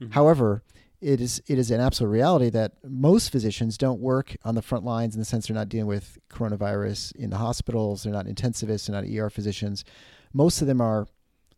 Mm-hmm. 0.00 0.12
However, 0.12 0.62
it 1.02 1.20
is 1.20 1.42
it 1.48 1.58
is 1.58 1.70
an 1.70 1.80
absolute 1.80 2.10
reality 2.10 2.48
that 2.50 2.72
most 2.84 3.30
physicians 3.30 3.76
don't 3.76 4.00
work 4.00 4.36
on 4.44 4.54
the 4.54 4.62
front 4.62 4.84
lines 4.84 5.14
in 5.14 5.20
the 5.20 5.24
sense 5.24 5.48
they're 5.48 5.54
not 5.54 5.68
dealing 5.68 5.88
with 5.88 6.16
coronavirus 6.30 7.14
in 7.16 7.30
the 7.30 7.38
hospitals. 7.38 8.04
They're 8.04 8.12
not 8.12 8.26
intensivists. 8.26 8.86
They're 8.86 9.02
not 9.02 9.10
ER 9.10 9.28
physicians. 9.28 9.84
Most 10.32 10.62
of 10.62 10.68
them 10.68 10.80
are 10.80 11.08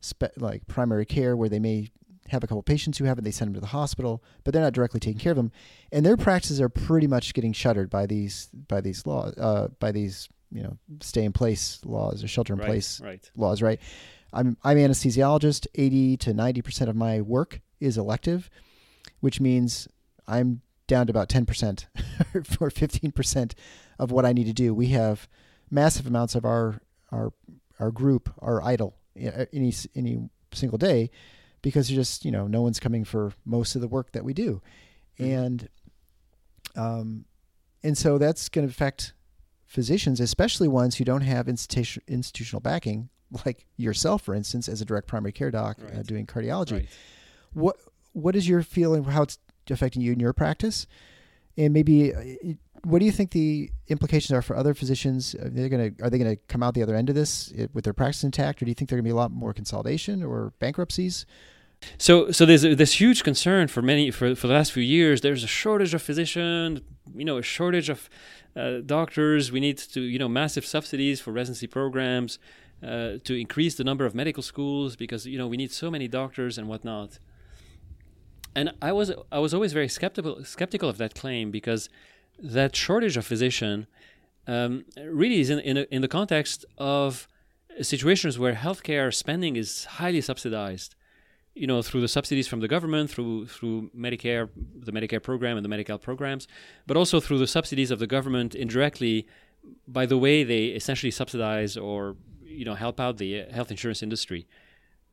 spe- 0.00 0.36
like 0.38 0.66
primary 0.66 1.04
care, 1.04 1.36
where 1.36 1.50
they 1.50 1.58
may 1.58 1.90
have 2.28 2.42
a 2.42 2.46
couple 2.46 2.62
patients 2.62 2.96
who 2.96 3.04
have 3.04 3.18
it. 3.18 3.24
They 3.24 3.30
send 3.30 3.50
them 3.50 3.54
to 3.54 3.60
the 3.60 3.66
hospital, 3.66 4.24
but 4.42 4.54
they're 4.54 4.62
not 4.62 4.72
directly 4.72 4.98
taking 4.98 5.20
care 5.20 5.32
of 5.32 5.36
them, 5.36 5.52
and 5.92 6.06
their 6.06 6.16
practices 6.16 6.60
are 6.60 6.70
pretty 6.70 7.06
much 7.06 7.34
getting 7.34 7.52
shuttered 7.52 7.90
by 7.90 8.06
these 8.06 8.48
by 8.68 8.80
these 8.80 9.06
laws 9.06 9.34
uh, 9.36 9.68
by 9.78 9.92
these 9.92 10.28
you 10.50 10.62
know 10.62 10.78
stay 11.00 11.24
in 11.24 11.32
place 11.32 11.80
laws 11.84 12.24
or 12.24 12.28
shelter 12.28 12.54
in 12.54 12.60
right, 12.60 12.66
place 12.66 13.00
right. 13.02 13.30
laws. 13.36 13.60
Right. 13.60 13.80
I'm 14.32 14.56
I'm 14.64 14.78
anesthesiologist. 14.78 15.66
Eighty 15.74 16.16
to 16.18 16.32
ninety 16.32 16.62
percent 16.62 16.88
of 16.88 16.96
my 16.96 17.20
work 17.20 17.60
is 17.78 17.98
elective 17.98 18.48
which 19.20 19.40
means 19.40 19.88
I'm 20.26 20.62
down 20.86 21.06
to 21.06 21.10
about 21.10 21.28
10% 21.28 21.86
or 22.60 22.70
15% 22.70 23.52
of 23.98 24.10
what 24.10 24.24
I 24.24 24.32
need 24.32 24.44
to 24.44 24.52
do. 24.52 24.74
We 24.74 24.88
have 24.88 25.28
massive 25.70 26.06
amounts 26.06 26.34
of 26.34 26.44
our 26.44 26.80
our 27.10 27.32
our 27.78 27.90
group 27.90 28.32
are 28.40 28.62
idle 28.62 28.96
any 29.16 29.72
any 29.94 30.28
single 30.52 30.78
day 30.78 31.10
because 31.62 31.90
you 31.90 31.96
just 31.96 32.24
you 32.24 32.30
know 32.30 32.46
no 32.46 32.62
one's 32.62 32.80
coming 32.80 33.04
for 33.04 33.32
most 33.44 33.74
of 33.74 33.80
the 33.80 33.88
work 33.88 34.12
that 34.12 34.24
we 34.24 34.34
do, 34.34 34.60
mm-hmm. 35.18 35.32
and 35.32 35.68
um, 36.76 37.24
and 37.82 37.96
so 37.96 38.18
that's 38.18 38.48
going 38.48 38.66
to 38.66 38.70
affect 38.70 39.12
physicians, 39.66 40.20
especially 40.20 40.68
ones 40.68 40.96
who 40.96 41.04
don't 41.04 41.22
have 41.22 41.48
institution, 41.48 42.02
institutional 42.08 42.60
backing, 42.60 43.08
like 43.44 43.66
yourself, 43.76 44.22
for 44.22 44.34
instance, 44.34 44.68
as 44.68 44.80
a 44.80 44.84
direct 44.84 45.06
primary 45.06 45.32
care 45.32 45.50
doc 45.50 45.78
uh, 45.80 45.86
right. 45.86 45.98
uh, 45.98 46.02
doing 46.02 46.26
cardiology. 46.26 46.72
Right. 46.72 46.88
What 47.52 47.76
what 48.14 48.34
is 48.34 48.48
your 48.48 48.62
feeling 48.62 49.04
how 49.04 49.22
it's 49.22 49.38
affecting 49.68 50.00
you 50.00 50.12
in 50.12 50.20
your 50.20 50.32
practice? 50.32 50.86
And 51.56 51.72
maybe 51.72 52.14
uh, 52.14 52.54
what 52.82 52.98
do 52.98 53.04
you 53.04 53.12
think 53.12 53.30
the 53.30 53.70
implications 53.88 54.32
are 54.32 54.42
for 54.42 54.56
other 54.56 54.74
physicians? 54.74 55.34
Are 55.34 55.48
they 55.48 55.68
going 55.68 55.94
to 55.94 56.02
are 56.02 56.10
they 56.10 56.18
going 56.18 56.36
to 56.36 56.42
come 56.48 56.62
out 56.62 56.74
the 56.74 56.82
other 56.82 56.94
end 56.94 57.08
of 57.08 57.14
this 57.14 57.52
with 57.72 57.84
their 57.84 57.92
practice 57.92 58.24
intact, 58.24 58.62
or 58.62 58.64
do 58.64 58.70
you 58.70 58.74
think 58.74 58.90
there 58.90 58.96
going 58.96 59.04
to 59.04 59.08
be 59.08 59.12
a 59.12 59.16
lot 59.16 59.30
more 59.30 59.52
consolidation 59.52 60.22
or 60.22 60.52
bankruptcies? 60.58 61.26
So, 61.98 62.30
so 62.30 62.46
there's 62.46 62.62
this 62.62 62.98
huge 62.98 63.24
concern 63.24 63.68
for 63.68 63.82
many 63.82 64.10
for, 64.10 64.34
for 64.34 64.46
the 64.46 64.54
last 64.54 64.72
few 64.72 64.82
years. 64.82 65.20
There's 65.20 65.44
a 65.44 65.48
shortage 65.48 65.92
of 65.92 66.00
physicians, 66.00 66.80
you 67.14 67.26
know, 67.26 67.36
a 67.36 67.42
shortage 67.42 67.90
of 67.90 68.08
uh, 68.56 68.78
doctors. 68.86 69.52
We 69.52 69.60
need 69.60 69.76
to, 69.78 70.00
you 70.00 70.18
know, 70.18 70.28
massive 70.28 70.64
subsidies 70.64 71.20
for 71.20 71.30
residency 71.30 71.66
programs 71.66 72.38
uh, 72.82 73.18
to 73.24 73.34
increase 73.34 73.74
the 73.74 73.84
number 73.84 74.04
of 74.04 74.14
medical 74.14 74.42
schools 74.42 74.96
because 74.96 75.26
you 75.26 75.38
know 75.38 75.46
we 75.46 75.56
need 75.56 75.72
so 75.72 75.90
many 75.90 76.08
doctors 76.08 76.58
and 76.58 76.68
whatnot 76.68 77.18
and 78.54 78.72
I 78.80 78.92
was 78.92 79.12
I 79.32 79.38
was 79.38 79.52
always 79.54 79.72
very 79.72 79.88
skeptical 79.88 80.44
skeptical 80.44 80.88
of 80.88 80.98
that 80.98 81.14
claim 81.14 81.50
because 81.50 81.88
that 82.38 82.74
shortage 82.76 83.16
of 83.16 83.26
physician 83.26 83.86
um, 84.46 84.84
really 85.04 85.40
is 85.40 85.50
in 85.50 85.58
in, 85.60 85.76
a, 85.76 85.82
in 85.90 86.02
the 86.02 86.08
context 86.08 86.64
of 86.78 87.28
situations 87.82 88.38
where 88.38 88.54
healthcare 88.54 89.12
spending 89.12 89.56
is 89.56 89.84
highly 89.84 90.20
subsidized 90.20 90.94
you 91.54 91.66
know 91.66 91.82
through 91.82 92.00
the 92.00 92.08
subsidies 92.08 92.46
from 92.46 92.60
the 92.60 92.68
government 92.68 93.10
through 93.10 93.46
through 93.46 93.90
Medicare 93.96 94.48
the 94.56 94.92
Medicare 94.92 95.22
program 95.22 95.56
and 95.56 95.64
the 95.64 95.68
Medi-Cal 95.68 95.98
programs 95.98 96.46
but 96.86 96.96
also 96.96 97.20
through 97.20 97.38
the 97.38 97.46
subsidies 97.46 97.90
of 97.90 97.98
the 97.98 98.06
government 98.06 98.54
indirectly 98.54 99.26
by 99.88 100.06
the 100.06 100.18
way 100.18 100.44
they 100.44 100.66
essentially 100.66 101.10
subsidize 101.10 101.76
or 101.76 102.16
you 102.42 102.64
know 102.64 102.74
help 102.74 103.00
out 103.00 103.16
the 103.18 103.44
health 103.50 103.70
insurance 103.70 104.02
industry 104.02 104.46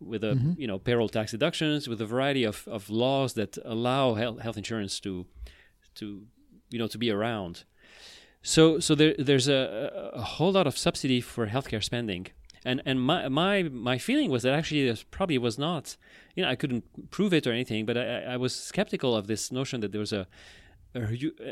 with 0.02 0.24
a 0.24 0.34
mm-hmm. 0.34 0.54
you 0.58 0.68
know 0.68 0.80
payroll 0.80 1.10
tax 1.10 1.32
deductions, 1.32 1.88
with 1.88 2.02
a 2.02 2.06
variety 2.06 2.44
of, 2.44 2.68
of 2.68 2.90
laws 2.90 3.34
that 3.34 3.58
allow 3.64 4.16
health, 4.16 4.40
health 4.40 4.58
insurance 4.58 5.00
to 5.02 5.26
to 5.96 6.24
you 6.70 6.80
know 6.80 6.88
to 6.88 6.98
be 6.98 7.12
around. 7.12 7.64
So 8.42 8.80
so 8.80 8.96
there 8.96 9.16
there's 9.18 9.48
a, 9.48 10.12
a 10.14 10.22
whole 10.22 10.52
lot 10.52 10.68
of 10.68 10.78
subsidy 10.78 11.22
for 11.22 11.48
healthcare 11.48 11.84
spending. 11.84 12.28
And 12.64 12.82
and 12.86 13.02
my 13.02 13.28
my 13.28 13.64
my 13.64 13.98
feeling 13.98 14.30
was 14.30 14.44
that 14.44 14.54
actually 14.54 14.88
this 14.88 15.04
probably 15.04 15.38
was 15.38 15.58
not, 15.58 15.98
you 16.36 16.44
know, 16.44 16.50
I 16.50 16.56
couldn't 16.56 17.10
prove 17.10 17.34
it 17.34 17.48
or 17.48 17.52
anything, 17.52 17.86
but 17.86 17.98
I, 17.98 18.34
I 18.34 18.38
was 18.38 18.56
skeptical 18.56 19.16
of 19.16 19.28
this 19.28 19.52
notion 19.52 19.82
that 19.82 19.92
there 19.92 20.00
was 20.00 20.14
a, 20.14 20.28
a 20.94 21.08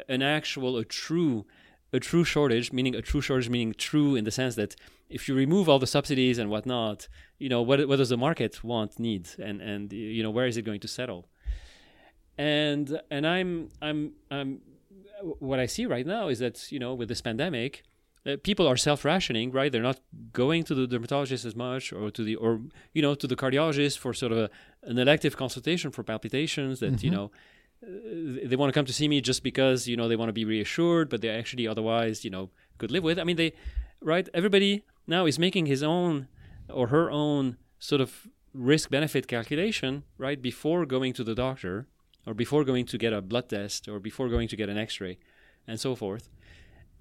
an 0.08 0.22
actual 0.22 0.78
a 0.78 0.86
true 0.86 1.46
a 1.92 2.00
true 2.00 2.24
shortage, 2.24 2.72
meaning 2.72 2.96
a 2.96 3.02
true 3.02 3.22
shortage, 3.22 3.50
meaning 3.50 3.74
true 3.78 4.16
in 4.16 4.24
the 4.24 4.32
sense 4.32 4.56
that 4.56 4.76
if 5.10 5.28
you 5.28 5.36
remove 5.36 5.68
all 5.68 5.80
the 5.80 5.88
subsidies 5.88 6.38
and 6.38 6.50
whatnot, 6.50 7.08
you 7.40 7.50
know, 7.50 7.62
what, 7.62 7.88
what 7.88 7.98
does 7.98 8.10
the 8.10 8.18
market 8.18 8.64
want, 8.64 9.00
need, 9.00 9.30
and 9.40 9.62
and 9.62 9.92
you 9.92 10.22
know, 10.24 10.30
where 10.30 10.46
is 10.46 10.58
it 10.58 10.64
going 10.64 10.80
to 10.82 10.88
settle? 10.88 11.28
And 12.38 13.02
and 13.10 13.26
I'm 13.26 13.70
I'm 13.82 14.14
I'm 14.30 14.62
what 15.40 15.60
I 15.60 15.66
see 15.66 15.86
right 15.86 16.06
now 16.06 16.28
is 16.28 16.40
that 16.40 16.72
you 16.72 16.80
know, 16.80 16.94
with 16.94 17.10
this 17.10 17.22
pandemic, 17.22 17.84
uh, 18.26 18.38
people 18.44 18.68
are 18.68 18.78
self-rationing, 18.78 19.52
right? 19.52 19.72
They're 19.72 19.82
not 19.82 20.00
going 20.34 20.64
to 20.66 20.76
the 20.76 20.88
dermatologist 20.88 21.46
as 21.46 21.56
much, 21.56 21.92
or 21.92 22.12
to 22.12 22.24
the 22.24 22.36
or 22.36 22.62
you 22.94 23.02
know 23.02 23.16
to 23.16 23.28
the 23.28 23.36
cardiologist 23.36 23.98
for 23.98 24.14
sort 24.14 24.32
of 24.32 24.38
a, 24.38 24.50
an 24.84 24.98
elective 25.00 25.36
consultation 25.38 25.92
for 25.92 26.04
palpitations 26.04 26.80
that 26.82 26.94
mm-hmm. 26.94 27.06
you 27.06 27.12
know 27.12 27.32
they 27.82 28.56
want 28.56 28.74
to 28.74 28.78
come 28.78 28.86
to 28.86 28.94
see 28.94 29.08
me 29.08 29.22
just 29.22 29.44
because 29.44 29.88
you 29.88 29.96
know 29.96 30.08
they 30.08 30.16
want 30.16 30.30
to 30.30 30.34
be 30.34 30.46
reassured, 30.46 31.10
but 31.10 31.22
they 31.22 31.30
actually 31.30 31.68
otherwise 31.68 32.26
you 32.26 32.32
know 32.32 32.50
could 32.78 32.92
live 32.92 33.04
with. 33.04 33.20
I 33.20 33.24
mean, 33.24 33.38
they 33.38 33.54
right. 34.02 34.28
Everybody 34.34 34.84
now 35.08 35.26
is 35.26 35.40
making 35.40 35.66
his 35.66 35.84
own 35.84 36.28
or 36.70 36.88
her 36.88 37.10
own 37.10 37.58
sort 37.80 38.02
of 38.02 38.28
risk 38.54 38.90
benefit 38.90 39.28
calculation 39.28 40.04
right 40.18 40.42
before 40.42 40.86
going 40.86 41.14
to 41.14 41.24
the 41.24 41.36
doctor 41.36 41.88
or 42.26 42.34
before 42.34 42.64
going 42.64 42.86
to 42.86 42.98
get 42.98 43.14
a 43.14 43.22
blood 43.22 43.50
test 43.50 43.88
or 43.88 44.00
before 44.00 44.28
going 44.30 44.48
to 44.48 44.56
get 44.56 44.70
an 44.70 44.78
X-ray 44.78 45.18
and 45.68 45.80
so 45.80 45.96
forth. 45.96 46.30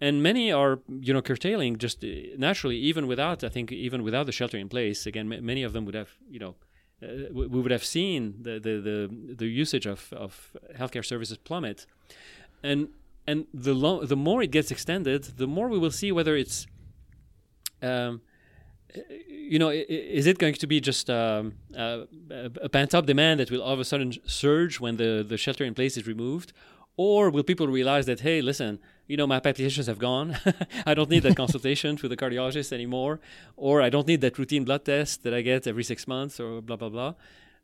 And 0.00 0.22
many 0.22 0.52
are, 0.52 0.78
you 0.88 1.12
know, 1.12 1.22
curtailing 1.22 1.76
just 1.76 2.04
uh, 2.04 2.08
naturally, 2.36 2.76
even 2.76 3.08
without, 3.08 3.42
I 3.42 3.48
think, 3.48 3.72
even 3.72 4.04
without 4.04 4.26
the 4.26 4.32
shelter 4.32 4.56
in 4.56 4.68
place. 4.68 5.06
Again, 5.06 5.32
m- 5.32 5.44
many 5.44 5.64
of 5.64 5.72
them 5.72 5.84
would 5.86 5.96
have, 5.96 6.10
you 6.30 6.38
know, 6.38 6.54
uh, 7.02 7.06
we 7.32 7.46
would 7.46 7.70
have 7.70 7.84
seen 7.84 8.34
the, 8.42 8.58
the, 8.58 8.80
the, 8.80 9.34
the 9.34 9.46
usage 9.46 9.86
of, 9.86 10.12
of 10.12 10.56
healthcare 10.76 11.04
services 11.04 11.38
plummet. 11.38 11.86
And 12.62 12.88
and 13.26 13.46
the 13.52 13.74
lo- 13.74 14.04
the 14.06 14.16
more 14.16 14.42
it 14.42 14.50
gets 14.50 14.70
extended, 14.70 15.22
the 15.36 15.46
more 15.46 15.68
we 15.68 15.78
will 15.78 15.90
see 15.90 16.10
whether 16.10 16.34
it's, 16.34 16.66
um, 17.82 18.22
you 19.28 19.58
know, 19.58 19.68
is 19.68 20.26
it 20.26 20.38
going 20.38 20.54
to 20.54 20.66
be 20.66 20.80
just 20.80 21.10
um, 21.10 21.52
uh, 21.76 22.04
a 22.62 22.68
pent 22.70 22.94
up 22.94 23.04
demand 23.04 23.38
that 23.38 23.50
will 23.50 23.62
all 23.62 23.74
of 23.74 23.80
a 23.80 23.84
sudden 23.84 24.14
surge 24.24 24.80
when 24.80 24.96
the 24.96 25.22
the 25.28 25.36
shelter 25.36 25.64
in 25.64 25.74
place 25.74 25.98
is 25.98 26.06
removed, 26.06 26.54
or 26.98 27.30
will 27.30 27.44
people 27.44 27.68
realize 27.68 28.06
that 28.06 28.20
hey, 28.20 28.42
listen, 28.42 28.80
you 29.06 29.16
know, 29.16 29.26
my 29.26 29.40
palpitations 29.40 29.86
have 29.86 29.98
gone. 29.98 30.36
I 30.86 30.92
don't 30.94 31.08
need 31.08 31.22
that 31.22 31.36
consultation 31.44 31.96
to 31.96 32.08
the 32.08 32.16
cardiologist 32.16 32.72
anymore, 32.72 33.20
or 33.56 33.80
I 33.80 33.88
don't 33.88 34.06
need 34.06 34.20
that 34.20 34.36
routine 34.36 34.64
blood 34.64 34.84
test 34.84 35.22
that 35.22 35.32
I 35.32 35.40
get 35.40 35.66
every 35.66 35.84
six 35.84 36.06
months, 36.06 36.38
or 36.38 36.60
blah 36.60 36.76
blah 36.76 36.90
blah. 36.90 37.14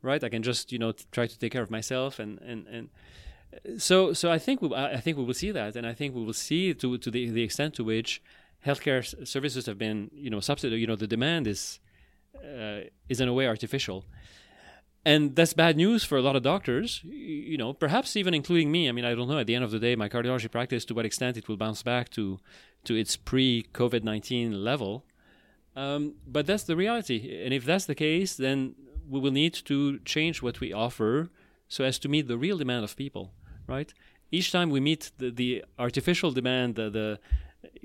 Right? 0.01 0.23
I 0.23 0.29
can 0.29 0.43
just 0.43 0.73
you 0.73 0.79
know 0.79 0.93
t- 0.93 1.05
try 1.11 1.27
to 1.27 1.39
take 1.39 1.53
care 1.53 1.63
of 1.63 1.71
myself, 1.71 2.19
and 2.19 2.39
and 2.41 2.67
and 2.69 3.81
so 3.83 4.13
so 4.13 4.31
I 4.31 4.39
think 4.39 4.63
we, 4.63 4.73
I 4.75 5.01
think 5.01 5.19
we 5.19 5.25
will 5.25 5.35
see 5.35 5.51
that, 5.51 5.75
and 5.77 5.87
I 5.87 5.95
think 5.95 6.15
we 6.15 6.25
will 6.25 6.41
see 6.49 6.73
to 6.73 6.97
to 6.97 7.11
the 7.11 7.31
the 7.31 7.43
extent 7.43 7.75
to 7.75 7.85
which 7.85 8.23
healthcare 8.65 9.03
services 9.27 9.67
have 9.67 9.79
been 9.79 10.11
you 10.15 10.31
know 10.31 10.41
subsidized. 10.41 10.81
You 10.81 10.87
know, 10.87 10.97
the 10.97 11.09
demand 11.09 11.49
is 11.49 11.81
uh, 12.37 12.81
is 13.09 13.21
in 13.21 13.29
a 13.29 13.33
way 13.33 13.49
artificial 13.49 14.05
and 15.05 15.37
that's 15.37 15.53
bad 15.53 15.77
news 15.77 16.03
for 16.05 16.17
a 16.17 16.23
lot 16.23 16.37
of 16.37 16.43
doctors 16.43 17.01
you 17.05 17.57
know 17.57 17.73
perhaps 17.73 18.17
even 18.17 18.35
including 18.35 18.71
me. 18.71 18.89
I 18.89 18.93
mean 18.93 19.05
i 19.05 19.15
don't 19.15 19.29
know. 19.29 19.39
At 19.39 19.47
the 19.47 19.55
end 19.55 19.65
of 19.65 19.71
the 19.71 19.79
day 19.79 19.97
my 19.97 20.09
cardiology 20.09 20.51
practice 20.51 20.85
to 20.87 20.95
what 20.95 21.05
extent 21.05 21.37
it 21.37 21.49
will 21.49 21.57
bounce 21.57 21.83
back 21.83 22.11
to 22.11 22.39
to 22.85 22.95
its 22.95 23.17
pre 23.17 23.67
covid-19 23.73 24.53
level. 24.53 25.05
Um, 25.77 26.15
but 26.27 26.47
that's 26.47 26.63
the 26.65 26.77
reality. 26.77 27.43
And 27.45 27.53
if 27.53 27.65
that's 27.65 27.87
the 27.87 27.95
case 27.95 28.37
then 28.37 28.75
we 29.09 29.21
will 29.21 29.33
need 29.33 29.55
to 29.71 29.99
change 30.01 30.43
what 30.43 30.61
we 30.61 30.73
offer 30.73 31.31
so 31.69 31.85
as 31.85 31.99
to 31.99 32.09
meet 32.09 32.27
the 32.29 32.39
real 32.39 32.57
demand 32.57 32.85
of 32.85 32.97
people 32.97 33.33
right? 33.67 33.93
Each 34.31 34.51
time 34.51 34.71
we 34.71 34.81
meet 34.81 35.13
the, 35.19 35.31
the 35.31 35.65
artificial 35.79 36.31
demand 36.33 36.77
the, 36.77 36.91
the 36.91 37.19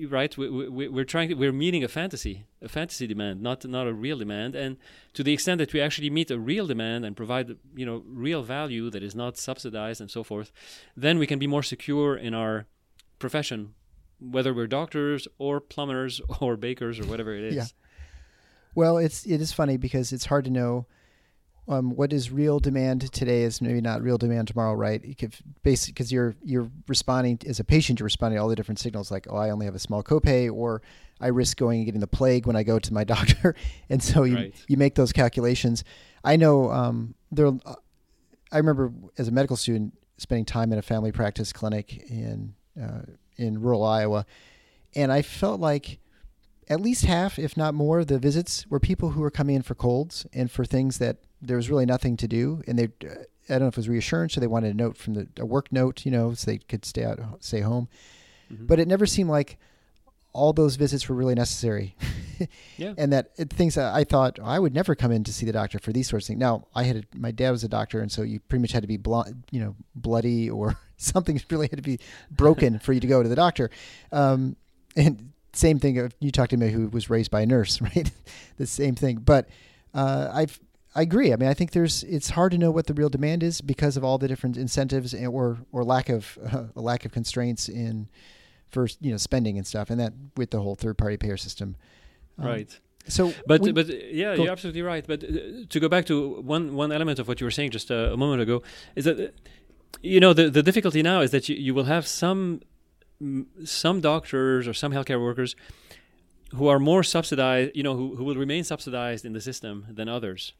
right? 0.08 0.36
We, 0.36 0.68
we, 0.68 0.88
we're 0.88 1.04
trying 1.04 1.28
to, 1.28 1.34
we're 1.34 1.52
meeting 1.52 1.84
a 1.84 1.88
fantasy 1.88 2.46
a 2.62 2.68
fantasy 2.68 3.06
demand 3.06 3.40
not 3.40 3.64
not 3.64 3.86
a 3.86 3.94
real 3.94 4.18
demand. 4.18 4.54
And 4.54 4.76
to 5.14 5.22
the 5.22 5.32
extent 5.32 5.58
that 5.58 5.72
we 5.72 5.80
actually 5.80 6.10
meet 6.10 6.30
a 6.30 6.38
real 6.38 6.66
demand 6.66 7.04
and 7.04 7.16
provide 7.16 7.56
you 7.74 7.86
know 7.86 8.02
real 8.06 8.42
value 8.42 8.90
that 8.90 9.02
is 9.02 9.14
not 9.14 9.36
subsidized 9.36 10.00
and 10.00 10.10
so 10.10 10.22
forth 10.22 10.52
then 10.96 11.18
we 11.18 11.26
can 11.26 11.38
be 11.38 11.46
more 11.46 11.62
secure 11.62 12.16
in 12.16 12.34
our 12.34 12.66
profession 13.18 13.74
whether 14.18 14.52
we're 14.52 14.66
doctors 14.66 15.26
or 15.38 15.60
plumbers 15.60 16.20
or 16.40 16.56
bakers 16.56 17.00
or 17.00 17.06
whatever 17.06 17.34
it 17.34 17.44
is. 17.44 17.54
Yeah. 17.54 17.66
well 18.74 18.98
it's 18.98 19.24
it 19.26 19.40
is 19.40 19.52
funny 19.52 19.76
because 19.76 20.12
it's 20.12 20.26
hard 20.26 20.44
to 20.44 20.50
know 20.50 20.86
um, 21.70 21.94
what 21.94 22.12
is 22.12 22.32
real 22.32 22.58
demand 22.58 23.12
today 23.12 23.42
is 23.42 23.62
maybe 23.62 23.80
not 23.80 24.02
real 24.02 24.18
demand 24.18 24.48
tomorrow, 24.48 24.74
right? 24.74 25.00
Basically, 25.62 25.92
because 25.92 26.10
you're 26.10 26.34
you're 26.42 26.68
responding 26.88 27.38
as 27.46 27.60
a 27.60 27.64
patient, 27.64 28.00
you're 28.00 28.06
responding 28.06 28.38
to 28.38 28.42
all 28.42 28.48
the 28.48 28.56
different 28.56 28.80
signals, 28.80 29.12
like 29.12 29.28
oh, 29.30 29.36
I 29.36 29.50
only 29.50 29.66
have 29.66 29.76
a 29.76 29.78
small 29.78 30.02
copay, 30.02 30.52
or 30.52 30.82
I 31.20 31.28
risk 31.28 31.56
going 31.56 31.78
and 31.78 31.86
getting 31.86 32.00
the 32.00 32.08
plague 32.08 32.44
when 32.44 32.56
I 32.56 32.64
go 32.64 32.80
to 32.80 32.92
my 32.92 33.04
doctor, 33.16 33.54
and 33.88 34.02
so 34.02 34.24
you 34.24 34.34
right. 34.34 34.54
you 34.66 34.76
make 34.76 34.96
those 34.96 35.12
calculations. 35.12 35.84
I 36.24 36.34
know 36.34 36.72
um, 36.72 37.14
there. 37.30 37.46
Uh, 37.46 37.76
I 38.50 38.56
remember 38.56 38.92
as 39.16 39.28
a 39.28 39.30
medical 39.30 39.56
student 39.56 39.94
spending 40.18 40.44
time 40.44 40.72
in 40.72 40.78
a 40.78 40.82
family 40.82 41.12
practice 41.12 41.52
clinic 41.52 42.02
in 42.10 42.52
uh, 42.82 43.02
in 43.36 43.60
rural 43.60 43.84
Iowa, 43.84 44.26
and 44.96 45.12
I 45.12 45.22
felt 45.22 45.60
like 45.60 45.99
at 46.70 46.80
least 46.80 47.04
half, 47.04 47.38
if 47.38 47.56
not 47.56 47.74
more, 47.74 48.04
the 48.04 48.18
visits 48.18 48.64
were 48.70 48.78
people 48.78 49.10
who 49.10 49.20
were 49.20 49.30
coming 49.30 49.56
in 49.56 49.62
for 49.62 49.74
colds 49.74 50.24
and 50.32 50.50
for 50.50 50.64
things 50.64 50.98
that 50.98 51.16
there 51.42 51.56
was 51.56 51.68
really 51.68 51.84
nothing 51.84 52.16
to 52.18 52.28
do, 52.28 52.62
and 52.66 52.78
they 52.78 52.88
I 53.48 53.54
don't 53.54 53.62
know 53.62 53.66
if 53.66 53.74
it 53.74 53.78
was 53.78 53.88
reassurance 53.88 54.36
or 54.36 54.40
they 54.40 54.46
wanted 54.46 54.70
a 54.70 54.76
note 54.76 54.96
from 54.96 55.14
the 55.14 55.28
a 55.38 55.44
work 55.44 55.72
note, 55.72 56.06
you 56.06 56.12
know, 56.12 56.32
so 56.34 56.48
they 56.48 56.58
could 56.58 56.84
stay 56.84 57.04
out, 57.04 57.18
stay 57.40 57.60
home. 57.60 57.88
Mm-hmm. 58.52 58.66
But 58.66 58.78
it 58.78 58.86
never 58.86 59.04
seemed 59.04 59.28
like 59.28 59.58
all 60.32 60.52
those 60.52 60.76
visits 60.76 61.08
were 61.08 61.16
really 61.16 61.34
necessary. 61.34 61.96
yeah. 62.76 62.94
And 62.98 63.12
that 63.12 63.32
it, 63.36 63.50
things 63.50 63.74
that 63.74 63.92
I 63.92 64.04
thought 64.04 64.38
I 64.40 64.60
would 64.60 64.72
never 64.72 64.94
come 64.94 65.10
in 65.10 65.24
to 65.24 65.32
see 65.32 65.44
the 65.44 65.52
doctor 65.52 65.80
for 65.80 65.92
these 65.92 66.08
sorts 66.08 66.26
of 66.26 66.28
things. 66.28 66.40
Now 66.40 66.68
I 66.72 66.84
had 66.84 66.96
a, 66.96 67.02
my 67.16 67.32
dad 67.32 67.50
was 67.50 67.64
a 67.64 67.68
doctor, 67.68 68.00
and 68.00 68.12
so 68.12 68.22
you 68.22 68.38
pretty 68.38 68.62
much 68.62 68.72
had 68.72 68.82
to 68.82 68.88
be 68.88 68.96
blo- 68.96 69.24
you 69.50 69.60
know 69.60 69.74
bloody 69.96 70.48
or 70.48 70.78
something 70.96 71.42
really 71.50 71.66
had 71.66 71.78
to 71.78 71.82
be 71.82 71.98
broken 72.30 72.78
for 72.78 72.92
you 72.92 73.00
to 73.00 73.08
go 73.08 73.24
to 73.24 73.28
the 73.28 73.34
doctor. 73.34 73.70
Um, 74.12 74.54
and 74.94 75.32
same 75.52 75.78
thing. 75.78 76.10
You 76.20 76.30
talked 76.30 76.50
to 76.50 76.56
me 76.56 76.70
who 76.70 76.88
was 76.88 77.10
raised 77.10 77.30
by 77.30 77.42
a 77.42 77.46
nurse, 77.46 77.80
right? 77.96 78.10
the 78.56 78.66
same 78.66 78.94
thing. 78.94 79.18
But 79.18 79.48
uh, 79.94 80.30
I've 80.32 80.60
I 80.94 81.02
agree. 81.02 81.32
I 81.32 81.36
mean, 81.36 81.48
I 81.48 81.54
think 81.54 81.70
there's 81.70 82.02
it's 82.04 82.30
hard 82.30 82.52
to 82.52 82.58
know 82.58 82.70
what 82.70 82.86
the 82.86 82.94
real 82.94 83.08
demand 83.08 83.42
is 83.42 83.60
because 83.60 83.96
of 83.96 84.02
all 84.02 84.18
the 84.18 84.26
different 84.26 84.56
incentives 84.56 85.14
or 85.14 85.58
or 85.72 85.84
lack 85.84 86.08
of 86.08 86.38
uh, 86.52 86.64
a 86.76 86.80
lack 86.80 87.04
of 87.04 87.12
constraints 87.12 87.68
in 87.68 88.08
for 88.70 88.88
you 89.00 89.10
know 89.10 89.16
spending 89.16 89.56
and 89.56 89.66
stuff, 89.66 89.90
and 89.90 90.00
that 90.00 90.12
with 90.36 90.50
the 90.50 90.60
whole 90.60 90.74
third 90.74 90.98
party 90.98 91.16
payer 91.16 91.36
system. 91.36 91.76
Um, 92.38 92.46
right. 92.46 92.80
So, 93.06 93.32
but 93.46 93.62
we, 93.62 93.72
but 93.72 93.88
yeah, 94.12 94.34
you're 94.34 94.50
absolutely 94.50 94.82
right. 94.82 95.06
But 95.06 95.24
uh, 95.24 95.64
to 95.68 95.80
go 95.80 95.88
back 95.88 96.06
to 96.06 96.40
one 96.42 96.74
one 96.74 96.92
element 96.92 97.18
of 97.18 97.28
what 97.28 97.40
you 97.40 97.46
were 97.46 97.50
saying 97.50 97.70
just 97.70 97.90
a, 97.90 98.12
a 98.12 98.16
moment 98.16 98.42
ago 98.42 98.62
is 98.94 99.04
that 99.04 99.34
you 100.02 100.20
know 100.20 100.32
the 100.32 100.50
the 100.50 100.62
difficulty 100.62 101.02
now 101.02 101.20
is 101.20 101.30
that 101.30 101.48
you, 101.48 101.56
you 101.56 101.74
will 101.74 101.84
have 101.84 102.06
some 102.06 102.60
some 103.64 104.00
doctors 104.00 104.66
or 104.66 104.74
some 104.74 104.92
healthcare 104.92 105.20
workers 105.20 105.56
who 106.54 106.68
are 106.68 106.78
more 106.78 107.02
subsidized, 107.02 107.72
you 107.74 107.82
know, 107.82 107.96
who, 107.96 108.16
who 108.16 108.24
will 108.24 108.34
remain 108.34 108.64
subsidized 108.64 109.24
in 109.24 109.32
the 109.32 109.40
system 109.40 109.86
than 109.88 110.08
others 110.08 110.52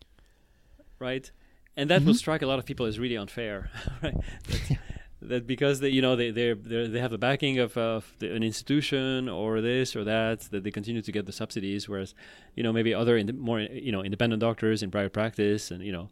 right? 1.00 1.30
And 1.76 1.90
that 1.90 2.00
mm-hmm. 2.00 2.08
will 2.08 2.14
strike 2.14 2.42
a 2.42 2.46
lot 2.46 2.60
of 2.60 2.66
people 2.66 2.86
as 2.86 2.98
really 3.00 3.16
unfair, 3.16 3.70
right? 4.02 4.14
That, 4.48 4.78
that 5.22 5.46
because 5.46 5.80
they, 5.80 5.88
you 5.88 6.02
know, 6.02 6.14
they 6.14 6.30
they 6.30 6.52
they 6.52 7.00
have 7.00 7.10
the 7.10 7.18
backing 7.18 7.58
of, 7.58 7.76
of 7.76 8.12
the, 8.20 8.34
an 8.34 8.42
institution 8.42 9.28
or 9.28 9.60
this 9.60 9.96
or 9.96 10.04
that, 10.04 10.40
that 10.50 10.62
they 10.62 10.70
continue 10.70 11.02
to 11.02 11.12
get 11.12 11.26
the 11.26 11.32
subsidies, 11.32 11.88
whereas, 11.88 12.14
you 12.54 12.62
know, 12.62 12.72
maybe 12.72 12.94
other 12.94 13.16
ind- 13.16 13.38
more 13.38 13.60
you 13.60 13.90
know 13.90 14.04
independent 14.04 14.40
doctors 14.40 14.82
in 14.82 14.90
private 14.90 15.12
practice 15.12 15.70
and 15.70 15.82
you 15.82 15.92
know 15.92 16.08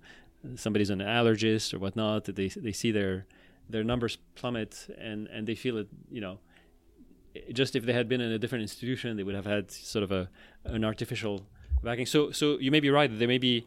somebody's 0.57 0.91
an 0.91 1.01
allergist 1.01 1.73
or 1.75 1.79
whatnot, 1.79 2.25
that 2.25 2.37
they 2.37 2.49
they 2.49 2.73
see 2.73 2.91
their 2.91 3.27
their 3.69 3.85
numbers 3.85 4.19
plummet 4.35 4.89
and 4.99 5.27
and 5.29 5.47
they 5.47 5.55
feel 5.55 5.79
it, 5.79 5.89
you 6.11 6.21
know 6.21 6.39
just 7.53 7.77
if 7.77 7.85
they 7.85 7.93
had 7.93 8.09
been 8.09 8.21
in 8.21 8.33
a 8.33 8.39
different 8.39 8.63
institution, 8.63 9.17
they 9.17 9.23
would 9.23 9.35
have 9.35 9.47
had 9.47 9.71
sort 9.71 10.03
of 10.03 10.13
a 10.13 10.29
an 10.65 10.85
artificial 10.85 11.47
backing. 11.83 12.07
So 12.07 12.31
so 12.31 12.59
you 12.59 12.71
may 12.71 12.81
be 12.81 12.91
right 12.91 13.11
there 13.19 13.29
may 13.29 13.39
be 13.39 13.65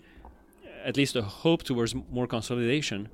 at 0.83 0.97
least 0.97 1.15
a 1.15 1.21
hope 1.21 1.63
towards 1.63 1.93
more 1.95 2.27
consolidation. 2.27 3.09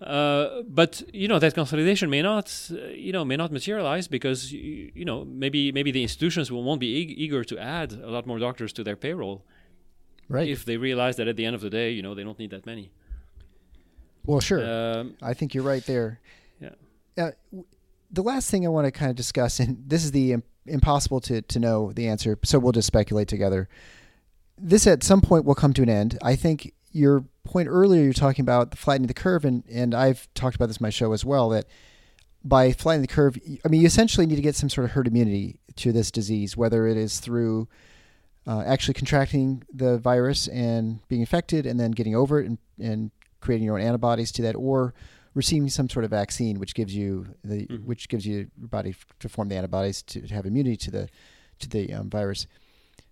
Uh, 0.00 0.62
but 0.68 1.02
you 1.12 1.26
know 1.26 1.40
that 1.40 1.54
consolidation 1.54 2.08
may 2.08 2.22
not, 2.22 2.70
uh, 2.70 2.86
you 2.88 3.12
know, 3.12 3.24
may 3.24 3.36
not 3.36 3.50
materialize 3.50 4.06
because 4.06 4.52
you, 4.52 4.92
you 4.94 5.04
know 5.04 5.24
maybe 5.24 5.72
maybe 5.72 5.90
the 5.90 6.02
institutions 6.02 6.52
will, 6.52 6.62
won't 6.62 6.80
be 6.80 6.86
eager 6.86 7.42
to 7.42 7.58
add 7.58 7.92
a 7.92 8.10
lot 8.10 8.24
more 8.26 8.38
doctors 8.38 8.72
to 8.72 8.84
their 8.84 8.94
payroll, 8.94 9.44
right? 10.28 10.48
If 10.48 10.64
they 10.64 10.76
realize 10.76 11.16
that 11.16 11.26
at 11.26 11.36
the 11.36 11.44
end 11.44 11.56
of 11.56 11.62
the 11.62 11.70
day, 11.70 11.90
you 11.90 12.02
know, 12.02 12.14
they 12.14 12.22
don't 12.22 12.38
need 12.38 12.50
that 12.50 12.64
many. 12.64 12.92
Well, 14.28 14.40
sure. 14.40 14.62
Um, 14.62 15.16
I 15.22 15.34
think 15.34 15.54
you're 15.54 15.64
right 15.64 15.84
there. 15.86 16.20
Yeah. 16.60 16.70
Uh, 17.16 17.30
the 18.10 18.22
last 18.22 18.50
thing 18.50 18.64
I 18.64 18.68
want 18.68 18.86
to 18.86 18.90
kind 18.92 19.10
of 19.10 19.16
discuss, 19.16 19.58
and 19.58 19.82
this 19.86 20.04
is 20.04 20.12
the 20.12 20.36
impossible 20.66 21.20
to 21.22 21.42
to 21.42 21.58
know 21.58 21.92
the 21.92 22.08
answer, 22.08 22.38
so 22.44 22.58
we'll 22.58 22.72
just 22.72 22.86
speculate 22.86 23.26
together 23.26 23.68
this 24.60 24.86
at 24.86 25.02
some 25.02 25.20
point 25.20 25.44
will 25.44 25.54
come 25.54 25.72
to 25.74 25.82
an 25.82 25.88
end. 25.88 26.18
I 26.22 26.36
think 26.36 26.72
your 26.92 27.24
point 27.44 27.68
earlier, 27.68 28.02
you're 28.02 28.12
talking 28.12 28.42
about 28.42 28.70
the 28.70 28.76
flattening 28.76 29.06
the 29.06 29.14
curve, 29.14 29.44
and, 29.44 29.62
and 29.70 29.94
I've 29.94 30.28
talked 30.34 30.56
about 30.56 30.66
this 30.66 30.78
in 30.78 30.84
my 30.84 30.90
show 30.90 31.12
as 31.12 31.24
well, 31.24 31.48
that 31.50 31.66
by 32.44 32.72
flattening 32.72 33.02
the 33.02 33.12
curve, 33.12 33.38
I 33.64 33.68
mean, 33.68 33.80
you 33.80 33.86
essentially 33.86 34.26
need 34.26 34.36
to 34.36 34.42
get 34.42 34.56
some 34.56 34.68
sort 34.68 34.84
of 34.84 34.92
herd 34.92 35.06
immunity 35.06 35.60
to 35.76 35.92
this 35.92 36.10
disease, 36.10 36.56
whether 36.56 36.86
it 36.86 36.96
is 36.96 37.20
through 37.20 37.68
uh, 38.46 38.62
actually 38.66 38.94
contracting 38.94 39.62
the 39.72 39.98
virus 39.98 40.48
and 40.48 41.06
being 41.08 41.20
infected 41.20 41.66
and 41.66 41.78
then 41.78 41.90
getting 41.90 42.14
over 42.14 42.40
it 42.40 42.46
and, 42.46 42.58
and 42.80 43.10
creating 43.40 43.64
your 43.64 43.78
own 43.78 43.84
antibodies 43.84 44.32
to 44.32 44.42
that, 44.42 44.54
or 44.54 44.94
receiving 45.34 45.68
some 45.68 45.88
sort 45.88 46.04
of 46.04 46.10
vaccine, 46.10 46.58
which 46.58 46.74
gives 46.74 46.94
you 46.94 47.26
the 47.44 47.66
mm-hmm. 47.66 47.86
which 47.86 48.08
gives 48.08 48.26
you 48.26 48.50
your 48.58 48.68
body 48.68 48.94
to 49.20 49.28
form 49.28 49.48
the 49.48 49.56
antibodies 49.56 50.02
to, 50.02 50.20
to 50.20 50.34
have 50.34 50.46
immunity 50.46 50.76
to 50.76 50.90
the 50.90 51.08
to 51.60 51.68
the 51.68 51.92
um, 51.92 52.10
virus. 52.10 52.46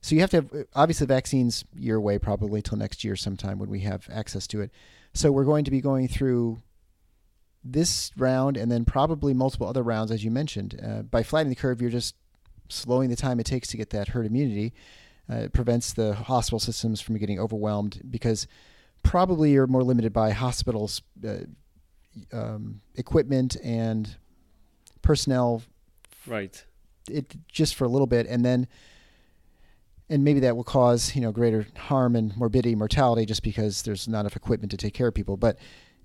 So 0.00 0.14
you 0.14 0.20
have 0.20 0.30
to 0.30 0.36
have 0.36 0.66
obviously 0.74 1.06
vaccines 1.06 1.64
year 1.74 1.96
away 1.96 2.18
probably 2.18 2.62
till 2.62 2.78
next 2.78 3.02
year 3.02 3.16
sometime 3.16 3.58
when 3.58 3.70
we 3.70 3.80
have 3.80 4.08
access 4.10 4.46
to 4.48 4.60
it. 4.60 4.70
So 5.14 5.32
we're 5.32 5.44
going 5.44 5.64
to 5.64 5.70
be 5.70 5.80
going 5.80 6.08
through 6.08 6.62
this 7.64 8.12
round 8.16 8.56
and 8.56 8.70
then 8.70 8.84
probably 8.84 9.34
multiple 9.34 9.66
other 9.66 9.82
rounds 9.82 10.10
as 10.10 10.22
you 10.24 10.30
mentioned. 10.30 10.80
Uh, 10.80 11.02
by 11.02 11.22
flattening 11.22 11.50
the 11.50 11.60
curve, 11.60 11.80
you're 11.80 11.90
just 11.90 12.14
slowing 12.68 13.10
the 13.10 13.16
time 13.16 13.40
it 13.40 13.46
takes 13.46 13.68
to 13.68 13.76
get 13.76 13.90
that 13.90 14.08
herd 14.08 14.26
immunity. 14.26 14.72
Uh, 15.30 15.36
it 15.36 15.52
prevents 15.52 15.92
the 15.92 16.14
hospital 16.14 16.60
systems 16.60 17.00
from 17.00 17.16
getting 17.18 17.40
overwhelmed 17.40 18.00
because 18.08 18.46
probably 19.07 19.52
you're 19.52 19.66
more 19.66 19.84
limited 19.84 20.12
by 20.12 20.30
hospitals' 20.30 21.00
uh, 21.26 21.38
um, 22.32 22.80
equipment 22.96 23.57
and 23.62 24.16
personnel. 25.02 25.62
Right. 26.26 26.64
It 27.09 27.36
just 27.48 27.76
for 27.76 27.84
a 27.84 27.88
little 27.88 28.09
bit, 28.09 28.26
and 28.26 28.44
then 28.44 28.66
and 30.09 30.24
maybe 30.24 30.40
that 30.40 30.57
will 30.57 30.64
cause 30.64 31.14
you 31.14 31.20
know 31.20 31.32
greater 31.32 31.66
harm 31.76 32.16
and 32.16 32.36
morbidity, 32.36 32.74
mortality, 32.74 33.24
just 33.24 33.42
because 33.42 33.82
there's 33.82 34.09
not 34.09 34.20
enough 34.20 34.36
equipment 34.36 34.70
to 34.72 34.76
take 34.76 34.94
care 34.94 35.09
of 35.09 35.14
people. 35.14 35.36
But 35.36 35.57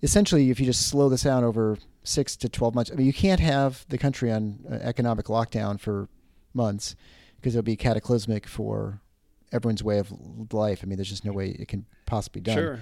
essentially, 0.04 0.52
if 0.52 0.60
you 0.60 0.66
just 0.66 0.88
slow 0.88 1.10
this 1.10 1.24
down 1.24 1.44
over 1.44 1.78
six 2.04 2.36
to 2.38 2.50
12 2.50 2.76
months, 2.76 2.92
I 2.92 2.96
mean, 2.96 3.08
you 3.08 3.14
can't 3.14 3.40
have 3.40 3.86
the 3.90 3.98
country 3.98 4.32
on 4.32 4.60
uh, 4.70 4.76
economic 4.76 5.26
lockdown 5.26 5.80
for 5.80 6.08
months 6.54 6.96
because 7.38 7.56
it'll 7.56 7.64
be 7.64 7.76
cataclysmic 7.76 8.48
for 8.48 9.02
everyone's 9.52 9.84
way 9.84 10.00
of 10.00 10.12
life. 10.54 10.82
I 10.84 10.86
mean, 10.88 10.98
there's 10.98 11.10
just 11.10 11.26
no 11.26 11.32
way 11.32 11.50
it 11.50 11.68
can 11.68 11.86
possibly 12.06 12.42
be 12.42 12.46
done. 12.52 12.58
Sure. 12.58 12.80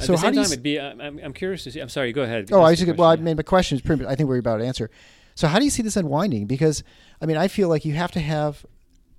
At 0.00 0.06
So 0.06 0.12
the 0.12 0.18
how 0.18 0.22
same 0.24 0.32
do 0.32 0.38
you 0.38 0.42
time, 0.42 0.46
s- 0.46 0.52
it'd 0.52 0.62
be. 0.62 0.80
I'm, 0.80 1.00
I'm- 1.00 1.20
I'm 1.22 1.32
curious 1.32 1.64
to 1.64 1.70
see. 1.72 1.80
I'm 1.80 1.88
sorry. 1.88 2.12
Go 2.12 2.22
ahead. 2.22 2.50
Oh, 2.52 2.60
I 2.62 2.70
was 2.70 2.80
just, 2.80 2.96
well, 2.96 3.08
I 3.10 3.16
mean, 3.16 3.36
my 3.36 3.42
question 3.42 3.76
is 3.76 3.82
pretty. 3.82 4.06
I 4.06 4.14
think 4.14 4.28
we're 4.28 4.38
about 4.38 4.58
to 4.58 4.64
answer. 4.66 4.90
So, 5.34 5.46
how 5.48 5.58
do 5.58 5.64
you 5.64 5.70
see 5.70 5.82
this 5.82 5.96
unwinding? 5.96 6.46
Because, 6.46 6.82
I 7.22 7.26
mean, 7.26 7.36
I 7.36 7.48
feel 7.48 7.68
like 7.68 7.84
you 7.84 7.94
have 7.94 8.10
to 8.12 8.20
have 8.20 8.64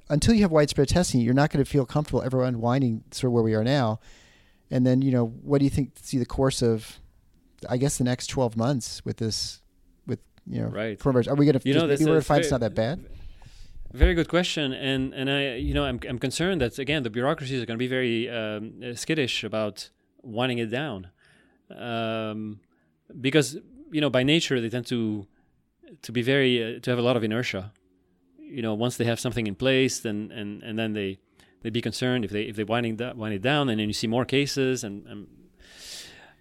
until 0.10 0.34
you 0.34 0.42
have 0.42 0.52
widespread 0.52 0.88
testing, 0.90 1.22
you're 1.22 1.34
not 1.34 1.52
going 1.52 1.64
to 1.64 1.70
feel 1.70 1.86
comfortable 1.86 2.22
ever 2.24 2.44
unwinding 2.44 3.04
sort 3.12 3.30
of 3.30 3.34
where 3.34 3.44
we 3.44 3.54
are 3.54 3.64
now. 3.64 4.00
And 4.72 4.86
then, 4.86 5.02
you 5.02 5.12
know, 5.12 5.28
what 5.28 5.60
do 5.60 5.66
you 5.66 5.70
think? 5.70 5.92
See 6.02 6.18
the 6.18 6.26
course 6.26 6.62
of, 6.62 7.00
I 7.70 7.78
guess, 7.78 7.98
the 7.98 8.04
next 8.04 8.28
12 8.28 8.56
months 8.58 9.04
with 9.06 9.18
this, 9.18 9.62
with 10.08 10.20
you 10.48 10.62
know, 10.62 10.68
Right. 10.70 10.98
coronavirus. 11.00 11.28
Are 11.30 11.36
we 11.36 11.46
going 11.46 11.60
to? 11.60 11.68
You 11.68 11.76
know, 11.76 11.88
that's 11.88 12.02
we're 12.02 12.08
going 12.08 12.20
to 12.22 12.26
find 12.26 12.42
it's 12.42 12.52
not 12.52 12.60
that 12.62 12.74
bad. 12.76 13.06
Very 13.92 14.14
good 14.14 14.30
question, 14.30 14.72
and 14.72 15.14
and 15.16 15.30
I 15.32 15.56
you 15.56 15.74
know 15.74 15.84
I'm 15.84 16.00
I'm 16.08 16.20
concerned 16.20 16.62
that 16.62 16.78
again 16.78 17.02
the 17.02 17.10
bureaucracies 17.10 17.62
are 17.62 17.66
going 17.66 17.78
to 17.78 17.84
be 17.84 17.88
very 17.88 18.30
um, 18.30 18.96
skittish 18.96 19.44
about 19.44 19.90
winding 20.22 20.60
it 20.60 20.70
down, 20.70 21.08
um, 21.76 22.60
because 23.20 23.58
you 23.92 24.00
know 24.00 24.12
by 24.12 24.22
nature 24.22 24.62
they 24.62 24.70
tend 24.70 24.86
to 24.88 25.26
to 26.04 26.12
be 26.12 26.22
very 26.22 26.76
uh, 26.76 26.80
to 26.82 26.92
have 26.92 27.00
a 27.00 27.02
lot 27.02 27.18
of 27.18 27.24
inertia. 27.24 27.72
You 28.38 28.62
know, 28.62 28.76
once 28.76 28.98
they 28.98 29.06
have 29.06 29.20
something 29.20 29.48
in 29.48 29.56
place, 29.56 30.00
then 30.00 30.32
and 30.32 30.62
and 30.62 30.78
then 30.78 30.94
they 30.94 31.18
they 31.64 31.72
be 31.72 31.82
concerned 31.82 32.24
if 32.24 32.30
they 32.30 32.44
if 32.44 32.56
they 32.56 32.64
winding 32.64 32.98
that 32.98 33.18
wind 33.18 33.34
it 33.34 33.42
down, 33.42 33.70
and 33.70 33.80
then 33.80 33.88
you 33.88 33.94
see 33.94 34.08
more 34.08 34.26
cases 34.26 34.84
and. 34.84 35.08
and 35.08 35.28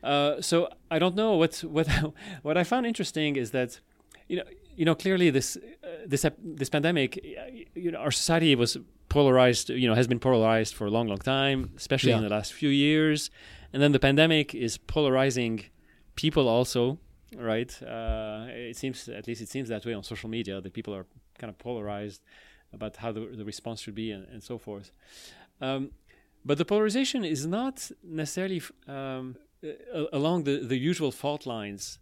uh, 0.00 0.40
so 0.40 0.68
I 0.92 1.00
don't 1.00 1.16
know 1.16 1.34
what 1.36 1.56
what 1.64 1.88
what 2.42 2.56
I 2.58 2.64
found 2.64 2.86
interesting 2.86 3.36
is 3.36 3.50
that 3.52 3.80
you 4.28 4.36
know 4.36 4.44
you 4.78 4.84
know 4.84 4.94
clearly 4.94 5.28
this 5.30 5.48
uh, 5.56 5.88
this 6.12 6.24
this 6.60 6.70
pandemic 6.76 7.10
you 7.74 7.90
know 7.92 7.98
our 7.98 8.14
society 8.22 8.54
was 8.54 8.78
polarized 9.08 9.66
you 9.82 9.88
know 9.88 9.96
has 10.00 10.08
been 10.12 10.20
polarized 10.20 10.74
for 10.78 10.86
a 10.86 10.90
long 10.96 11.06
long 11.12 11.22
time 11.36 11.58
especially 11.76 12.12
in 12.12 12.22
the 12.22 12.34
last 12.36 12.52
few 12.52 12.70
years. 12.86 13.30
And 13.72 13.82
then 13.82 13.92
the 13.92 13.98
pandemic 14.08 14.54
is 14.54 14.78
polarizing 14.78 15.54
people 16.14 16.48
also 16.48 16.98
right? 17.36 17.72
Uh, 17.82 18.46
it 18.70 18.76
seems 18.76 19.08
at 19.08 19.26
least 19.26 19.40
it 19.42 19.48
seems 19.48 19.68
that 19.68 19.84
way 19.84 19.94
on 19.94 20.02
social 20.02 20.30
media 20.30 20.60
that 20.60 20.72
people 20.72 20.94
are 20.94 21.06
kind 21.38 21.50
of 21.50 21.58
polarized 21.58 22.22
about 22.72 22.96
how 22.96 23.12
the, 23.12 23.20
the 23.40 23.44
response 23.44 23.80
should 23.82 23.94
be 23.94 24.10
and, 24.10 24.26
and 24.32 24.42
so 24.42 24.58
forth. 24.58 24.92
Um, 25.60 25.90
but 26.44 26.56
the 26.58 26.64
polarization 26.64 27.24
is 27.24 27.46
not 27.46 27.90
necessarily 28.02 28.62
um, 28.86 29.36
along 30.12 30.44
the, 30.44 30.60
the 30.72 30.78
usual 30.78 31.12
fault 31.12 31.46
lines 31.46 31.98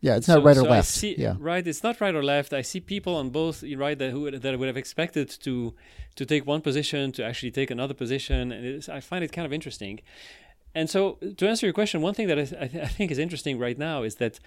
Yeah, 0.00 0.16
it's 0.16 0.28
not 0.28 0.38
so- 0.38 0.44
right 0.44 0.56
or 0.56 0.60
so 0.60 0.66
I 0.66 0.70
left. 0.70 0.88
see- 0.88 1.16
yeah, 1.18 1.36
right. 1.38 1.66
It's 1.66 1.82
not 1.82 2.00
right 2.00 2.14
or 2.14 2.22
left. 2.22 2.52
I 2.52 2.62
see 2.62 2.80
people 2.80 3.14
on 3.16 3.30
both 3.30 3.62
right 3.76 3.98
that 3.98 4.10
who 4.10 4.20
would- 4.22 4.42
that 4.42 4.58
would 4.58 4.66
have 4.68 4.76
expected 4.76 5.28
to 5.44 5.74
to 6.16 6.24
take 6.26 6.46
one 6.46 6.60
position 6.60 7.12
to 7.12 7.24
actually 7.24 7.50
take 7.50 7.70
another 7.70 7.94
position, 7.94 8.52
and 8.52 8.64
it's, 8.66 8.88
I 8.88 9.00
find 9.00 9.22
it 9.24 9.32
kind 9.32 9.46
of 9.46 9.52
interesting. 9.52 10.00
And 10.74 10.88
so, 10.90 11.18
to 11.38 11.48
answer 11.48 11.66
your 11.66 11.72
question, 11.72 12.02
one 12.02 12.14
thing 12.14 12.28
that 12.28 12.38
I, 12.38 12.44
th- 12.44 12.62
I, 12.64 12.66
th- 12.68 12.84
I 12.84 12.88
think 12.88 13.10
is 13.10 13.18
interesting 13.18 13.58
right 13.58 13.78
now 13.78 14.02
is 14.02 14.14
that 14.16 14.38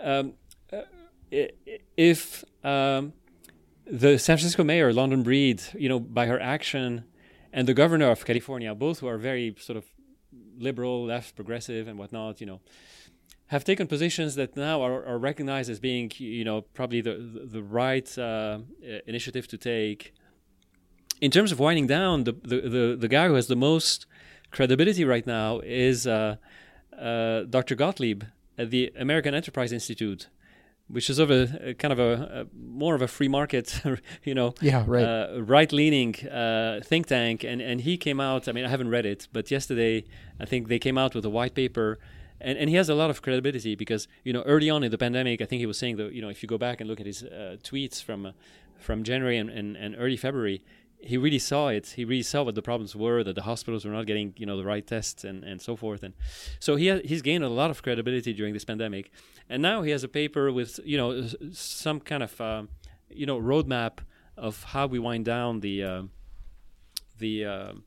um, 0.00 0.34
uh, 0.72 0.82
if 1.96 2.44
um, 2.64 3.12
the 3.86 4.18
San 4.18 4.36
Francisco 4.36 4.64
mayor 4.64 4.92
London 4.92 5.22
Breed, 5.22 5.62
you 5.78 5.88
know, 5.88 5.98
by 6.00 6.26
her 6.26 6.40
action, 6.40 7.04
and 7.52 7.66
the 7.68 7.74
governor 7.74 8.10
of 8.10 8.24
California, 8.24 8.74
both 8.74 9.00
who 9.00 9.08
are 9.08 9.18
very 9.18 9.54
sort 9.58 9.76
of 9.76 9.84
liberal, 10.58 11.04
left, 11.04 11.34
progressive, 11.36 11.88
and 11.88 11.98
whatnot, 11.98 12.40
you 12.40 12.46
know, 12.46 12.60
have 13.52 13.64
taken 13.64 13.86
positions 13.86 14.34
that 14.34 14.56
now 14.56 14.80
are, 14.80 15.04
are 15.04 15.18
recognized 15.18 15.68
as 15.70 15.78
being, 15.78 16.10
you 16.16 16.44
know, 16.48 16.62
probably 16.78 17.02
the 17.02 17.14
the, 17.34 17.40
the 17.56 17.62
right 17.62 18.08
uh, 18.18 18.58
initiative 19.06 19.46
to 19.48 19.58
take. 19.58 20.14
In 21.20 21.30
terms 21.30 21.52
of 21.52 21.58
winding 21.60 21.86
down, 21.86 22.24
the, 22.24 22.32
the, 22.32 22.58
the, 22.76 22.96
the 23.04 23.08
guy 23.16 23.28
who 23.28 23.34
has 23.34 23.46
the 23.46 23.60
most 23.70 24.06
credibility 24.50 25.04
right 25.04 25.26
now 25.26 25.60
is 25.60 26.06
uh, 26.06 26.36
uh, 26.98 27.42
Dr. 27.56 27.74
Gottlieb 27.76 28.24
at 28.58 28.70
the 28.70 28.90
American 28.98 29.32
Enterprise 29.34 29.70
Institute, 29.70 30.28
which 30.88 31.08
is 31.08 31.18
of 31.20 31.30
a, 31.30 31.42
a 31.70 31.74
kind 31.74 31.92
of 31.92 32.00
a, 32.00 32.12
a 32.40 32.56
more 32.56 32.94
of 32.94 33.02
a 33.02 33.08
free 33.16 33.28
market, 33.28 33.80
you 34.24 34.34
know, 34.34 34.54
yeah, 34.62 34.82
right. 34.86 35.04
uh, 35.04 35.42
right-leaning 35.42 36.14
uh, 36.26 36.80
think 36.82 37.06
tank, 37.06 37.44
and 37.44 37.60
and 37.60 37.82
he 37.82 37.96
came 38.06 38.18
out. 38.18 38.48
I 38.48 38.52
mean, 38.52 38.64
I 38.64 38.70
haven't 38.74 38.90
read 38.96 39.06
it, 39.06 39.28
but 39.30 39.50
yesterday 39.50 40.04
I 40.40 40.46
think 40.46 40.68
they 40.68 40.78
came 40.78 40.96
out 40.96 41.14
with 41.14 41.24
a 41.24 41.30
white 41.38 41.54
paper, 41.54 41.98
and 42.42 42.58
and 42.58 42.68
he 42.68 42.76
has 42.76 42.88
a 42.88 42.94
lot 42.94 43.10
of 43.10 43.22
credibility 43.22 43.74
because 43.74 44.08
you 44.24 44.32
know 44.32 44.42
early 44.42 44.68
on 44.68 44.82
in 44.84 44.90
the 44.90 44.98
pandemic, 44.98 45.40
I 45.40 45.46
think 45.46 45.60
he 45.60 45.66
was 45.66 45.78
saying 45.78 45.96
that 45.96 46.12
you 46.12 46.20
know 46.20 46.28
if 46.28 46.42
you 46.42 46.48
go 46.48 46.58
back 46.58 46.80
and 46.80 46.88
look 46.88 47.00
at 47.00 47.06
his 47.06 47.22
uh, 47.22 47.56
tweets 47.62 48.02
from 48.02 48.26
uh, 48.26 48.32
from 48.82 49.04
January 49.04 49.38
and, 49.38 49.48
and, 49.48 49.76
and 49.76 49.94
early 49.98 50.16
February. 50.16 50.62
He 51.04 51.16
really 51.16 51.38
saw 51.40 51.68
it. 51.68 51.94
He 51.96 52.04
really 52.04 52.22
saw 52.22 52.44
what 52.44 52.54
the 52.54 52.62
problems 52.62 52.94
were. 52.94 53.24
That 53.24 53.34
the 53.34 53.42
hospitals 53.42 53.84
were 53.84 53.90
not 53.90 54.06
getting, 54.06 54.34
you 54.36 54.46
know, 54.46 54.56
the 54.56 54.64
right 54.64 54.86
tests 54.86 55.24
and, 55.24 55.42
and 55.42 55.60
so 55.60 55.74
forth. 55.74 56.04
And 56.04 56.14
so 56.60 56.76
he 56.76 56.90
ha- 56.90 57.00
he's 57.04 57.22
gained 57.22 57.42
a 57.42 57.48
lot 57.48 57.70
of 57.70 57.82
credibility 57.82 58.32
during 58.32 58.54
this 58.54 58.64
pandemic. 58.64 59.10
And 59.48 59.62
now 59.62 59.82
he 59.82 59.90
has 59.90 60.04
a 60.04 60.08
paper 60.08 60.52
with, 60.52 60.78
you 60.84 60.96
know, 60.96 61.26
some 61.52 61.98
kind 61.98 62.22
of, 62.22 62.40
um, 62.40 62.68
you 63.10 63.26
know, 63.26 63.40
roadmap 63.40 63.98
of 64.36 64.62
how 64.62 64.86
we 64.86 64.98
wind 64.98 65.24
down 65.24 65.60
the 65.60 65.82
um 65.82 66.10
the 67.18 67.44
um 67.44 67.84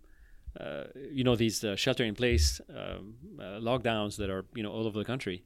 uh, 0.60 0.84
you 1.12 1.24
know 1.24 1.36
these 1.36 1.64
uh, 1.64 1.76
shelter 1.76 2.04
in 2.04 2.16
place 2.16 2.62
um, 2.70 3.16
uh, 3.40 3.60
lockdowns 3.60 4.18
that 4.18 4.30
are 4.30 4.46
you 4.56 4.64
know 4.64 4.72
all 4.72 4.86
over 4.88 4.98
the 5.00 5.06
country 5.06 5.44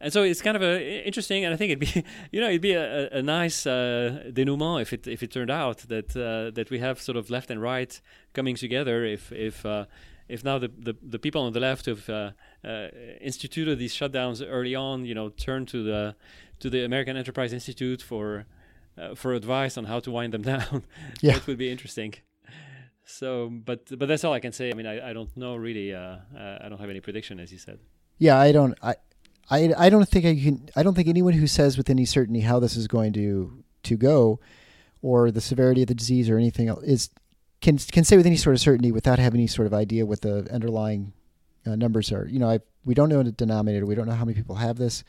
and 0.00 0.12
so 0.12 0.22
it's 0.22 0.40
kind 0.42 0.56
of 0.56 0.62
a 0.62 1.04
interesting 1.06 1.44
and 1.44 1.52
i 1.52 1.56
think 1.56 1.70
it'd 1.72 1.80
be 1.94 2.04
you 2.32 2.40
know 2.40 2.48
it'd 2.48 2.60
be 2.60 2.72
a, 2.72 3.08
a 3.10 3.22
nice 3.22 3.66
uh, 3.66 4.30
denouement 4.32 4.80
if 4.82 4.92
it 4.92 5.06
if 5.06 5.22
it 5.22 5.30
turned 5.32 5.50
out 5.50 5.78
that 5.88 6.16
uh, 6.16 6.50
that 6.54 6.70
we 6.70 6.78
have 6.78 7.00
sort 7.00 7.16
of 7.16 7.30
left 7.30 7.50
and 7.50 7.60
right 7.60 8.00
coming 8.32 8.54
together 8.56 9.04
if 9.04 9.32
if 9.32 9.64
uh, 9.66 9.84
if 10.28 10.44
now 10.44 10.58
the, 10.58 10.70
the, 10.78 10.94
the 11.02 11.18
people 11.18 11.40
on 11.40 11.52
the 11.54 11.60
left 11.60 11.86
have 11.86 12.06
uh, 12.10 12.30
uh, 12.62 12.88
instituted 13.20 13.78
these 13.78 13.94
shutdowns 13.94 14.44
early 14.46 14.74
on, 14.74 15.06
you 15.06 15.14
know, 15.14 15.30
turn 15.30 15.64
to 15.64 15.82
the 15.82 16.14
to 16.60 16.68
the 16.68 16.84
American 16.84 17.16
Enterprise 17.16 17.54
Institute 17.54 18.02
for 18.02 18.44
uh, 18.98 19.14
for 19.14 19.32
advice 19.32 19.78
on 19.78 19.86
how 19.86 20.00
to 20.00 20.10
wind 20.10 20.34
them 20.34 20.42
down, 20.54 20.84
Yeah. 21.22 21.32
that 21.32 21.46
would 21.46 21.56
be 21.56 21.70
interesting. 21.70 22.12
So, 23.08 23.48
but 23.48 23.98
but 23.98 24.06
that's 24.06 24.22
all 24.22 24.34
I 24.34 24.40
can 24.40 24.52
say. 24.52 24.70
I 24.70 24.74
mean, 24.74 24.86
I, 24.86 25.10
I 25.10 25.12
don't 25.12 25.34
know 25.36 25.56
really. 25.56 25.94
Uh, 25.94 26.18
uh, 26.36 26.58
I 26.60 26.68
don't 26.68 26.78
have 26.78 26.90
any 26.90 27.00
prediction, 27.00 27.40
as 27.40 27.50
you 27.50 27.58
said. 27.58 27.78
Yeah, 28.18 28.38
I 28.38 28.52
don't. 28.52 28.76
I, 28.82 28.96
I, 29.50 29.72
I 29.78 29.88
don't 29.88 30.06
think 30.06 30.26
I 30.26 30.34
can. 30.34 30.68
I 30.76 30.82
don't 30.82 30.94
think 30.94 31.08
anyone 31.08 31.32
who 31.32 31.46
says 31.46 31.78
with 31.78 31.88
any 31.88 32.04
certainty 32.04 32.40
how 32.40 32.60
this 32.60 32.76
is 32.76 32.86
going 32.86 33.14
to 33.14 33.64
to 33.84 33.96
go, 33.96 34.40
or 35.00 35.30
the 35.30 35.40
severity 35.40 35.82
of 35.82 35.88
the 35.88 35.94
disease 35.94 36.28
or 36.28 36.36
anything 36.36 36.68
else 36.68 36.82
is 36.84 37.10
can 37.62 37.78
can 37.78 38.04
say 38.04 38.18
with 38.18 38.26
any 38.26 38.36
sort 38.36 38.54
of 38.54 38.60
certainty 38.60 38.92
without 38.92 39.18
having 39.18 39.40
any 39.40 39.46
sort 39.46 39.66
of 39.66 39.72
idea 39.72 40.04
what 40.04 40.20
the 40.20 40.46
underlying 40.52 41.14
uh, 41.66 41.76
numbers 41.76 42.12
are. 42.12 42.28
You 42.28 42.38
know, 42.38 42.50
I 42.50 42.60
we 42.84 42.92
don't 42.92 43.08
know 43.08 43.22
the 43.22 43.32
denominator. 43.32 43.86
We 43.86 43.94
don't 43.94 44.06
know 44.06 44.14
how 44.14 44.26
many 44.26 44.36
people 44.36 44.56
have 44.56 44.76
this. 44.76 45.02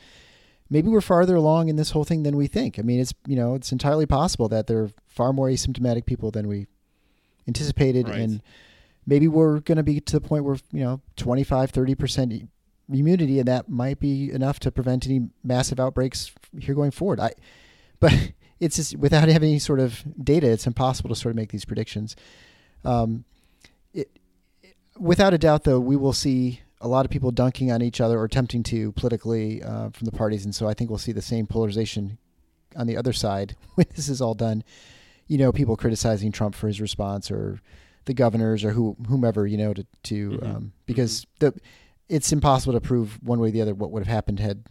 Maybe 0.69 0.87
we're 0.87 1.01
farther 1.01 1.35
along 1.35 1.67
in 1.67 1.75
this 1.75 1.91
whole 1.91 2.05
thing 2.05 2.23
than 2.23 2.37
we 2.37 2.47
think. 2.47 2.79
I 2.79 2.81
mean, 2.81 3.01
it's 3.01 3.13
you 3.27 3.35
know, 3.35 3.55
it's 3.55 3.73
entirely 3.73 4.05
possible 4.05 4.47
that 4.49 4.67
there 4.67 4.83
are 4.83 4.89
far 5.07 5.33
more 5.33 5.49
asymptomatic 5.49 6.05
people 6.05 6.31
than 6.31 6.47
we 6.47 6.67
anticipated, 7.49 8.07
Right. 8.07 8.19
and 8.19 8.41
maybe 9.05 9.27
we're 9.27 9.59
going 9.59 9.77
to 9.77 9.83
be 9.83 9.99
to 9.99 10.19
the 10.19 10.21
point 10.21 10.43
where 10.45 10.57
you 10.71 10.83
know 10.83 11.01
25 11.17 11.71
30 11.71 11.95
percent 11.95 12.49
immunity 12.89 13.39
and 13.39 13.47
that 13.47 13.69
might 13.69 13.99
be 13.99 14.31
enough 14.31 14.59
to 14.59 14.71
prevent 14.71 15.05
any 15.05 15.29
massive 15.43 15.79
outbreaks 15.79 16.31
here 16.59 16.75
going 16.75 16.91
forward. 16.91 17.19
I 17.19 17.33
but 17.99 18.13
it's 18.59 18.75
just 18.77 18.95
without 18.97 19.27
having 19.27 19.49
any 19.49 19.59
sort 19.59 19.79
of 19.79 20.03
data 20.23 20.47
it's 20.49 20.67
impossible 20.67 21.09
to 21.09 21.15
sort 21.15 21.31
of 21.31 21.35
make 21.35 21.51
these 21.51 21.65
predictions. 21.65 22.15
Um, 22.85 23.25
it, 23.93 24.09
without 24.97 25.33
a 25.33 25.37
doubt 25.37 25.63
though 25.63 25.79
we 25.79 25.95
will 25.95 26.13
see 26.13 26.61
a 26.81 26.87
lot 26.87 27.05
of 27.05 27.11
people 27.11 27.31
dunking 27.31 27.71
on 27.71 27.81
each 27.81 27.99
other 27.99 28.17
or 28.17 28.23
attempting 28.23 28.63
to 28.63 28.93
politically 28.93 29.61
uh, 29.61 29.89
from 29.89 30.05
the 30.05 30.11
parties. 30.11 30.45
And 30.45 30.55
so 30.55 30.67
i 30.67 30.73
think 30.73 30.89
we'll 30.89 30.99
see 30.99 31.11
the 31.11 31.21
same 31.21 31.45
polarization 31.47 32.17
on 32.75 32.87
the 32.87 32.95
other 32.97 33.13
side 33.13 33.55
when 33.75 33.87
this 33.95 34.07
is 34.09 34.21
all 34.21 34.35
done 34.35 34.63
you 35.29 35.37
know 35.37 35.51
people 35.53 35.77
criticizing 35.77 36.31
trump 36.33 36.53
for 36.55 36.67
his 36.67 36.81
response 36.81 37.31
or 37.31 37.59
the 38.05 38.13
governors 38.13 38.65
or 38.65 38.71
who 38.71 38.97
whomever 39.07 39.47
you 39.47 39.57
know 39.57 39.73
to 39.73 39.85
to 40.03 40.31
Mhm. 40.31 40.43
um, 40.55 40.73
because 40.85 41.25
the 41.39 41.53
it's 42.09 42.31
impossible 42.33 42.73
to 42.73 42.81
prove 42.81 43.17
one 43.23 43.39
way 43.39 43.47
or 43.49 43.51
the 43.51 43.61
other 43.61 43.73
what 43.75 43.91
would 43.91 44.03
have 44.03 44.13
happened 44.13 44.39
had 44.39 44.65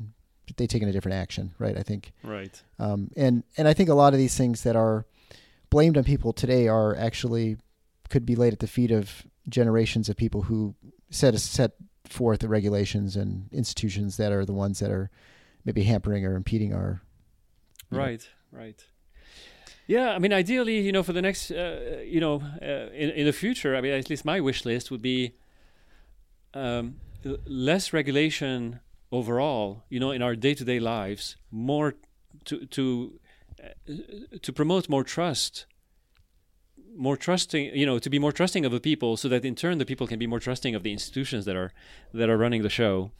they 0.56 0.66
taken 0.66 0.88
a 0.88 0.92
different 0.92 1.14
action, 1.14 1.52
right? 1.58 1.76
I 1.76 1.82
think, 1.82 2.10
Right. 2.24 2.62
um, 2.78 3.10
and 3.16 3.44
and 3.58 3.68
I 3.68 3.74
think 3.74 3.88
a 3.90 3.94
lot 3.94 4.12
of 4.14 4.18
these 4.18 4.34
things 4.36 4.62
that 4.62 4.76
are 4.76 5.04
blamed 5.70 5.96
on 5.98 6.04
people 6.04 6.32
today 6.32 6.66
are 6.68 6.96
actually 6.96 7.58
could 8.08 8.24
be 8.24 8.34
laid 8.34 8.54
at 8.54 8.58
the 8.60 8.66
feet 8.66 8.90
of 8.90 9.26
generations 9.48 10.08
of 10.08 10.16
people 10.16 10.42
who 10.42 10.74
set 11.10 11.38
set 11.38 11.72
forth 12.06 12.40
the 12.40 12.48
regulations 12.48 13.14
and 13.14 13.46
institutions 13.52 14.16
that 14.16 14.32
are 14.32 14.44
the 14.46 14.54
ones 14.54 14.78
that 14.78 14.90
are 14.90 15.10
maybe 15.66 15.82
hampering 15.84 16.24
or 16.24 16.34
impeding 16.34 16.72
our 16.72 17.02
Right. 17.90 18.26
know, 18.50 18.58
Right. 18.58 18.84
Yeah, 19.88 20.10
I 20.10 20.18
mean, 20.18 20.34
ideally, 20.34 20.80
you 20.80 20.92
know, 20.92 21.02
for 21.02 21.14
the 21.14 21.22
next, 21.22 21.50
uh, 21.50 22.02
you 22.04 22.20
know, 22.20 22.42
uh, 22.60 22.92
in 22.92 23.08
in 23.10 23.24
the 23.24 23.32
future, 23.32 23.74
I 23.74 23.80
mean, 23.80 23.92
at 23.92 24.10
least 24.10 24.24
my 24.24 24.38
wish 24.38 24.66
list 24.66 24.90
would 24.90 25.00
be 25.00 25.32
um, 26.52 26.96
less 27.46 27.92
regulation 27.92 28.80
overall, 29.10 29.84
you 29.88 29.98
know, 29.98 30.10
in 30.10 30.20
our 30.20 30.36
day-to-day 30.36 30.78
lives, 30.78 31.36
more 31.50 31.94
to 32.44 32.66
to 32.66 33.18
uh, 33.64 33.94
to 34.42 34.52
promote 34.52 34.90
more 34.90 35.04
trust, 35.04 35.64
more 36.94 37.16
trusting, 37.16 37.74
you 37.74 37.86
know, 37.86 37.98
to 37.98 38.10
be 38.10 38.18
more 38.18 38.32
trusting 38.32 38.66
of 38.66 38.72
the 38.72 38.80
people, 38.80 39.16
so 39.16 39.26
that 39.28 39.42
in 39.42 39.54
turn 39.54 39.78
the 39.78 39.86
people 39.86 40.06
can 40.06 40.18
be 40.18 40.26
more 40.26 40.40
trusting 40.40 40.74
of 40.74 40.82
the 40.82 40.92
institutions 40.92 41.46
that 41.46 41.56
are 41.56 41.72
that 42.12 42.28
are 42.28 42.36
running 42.36 42.62
the 42.62 42.68
show, 42.68 43.10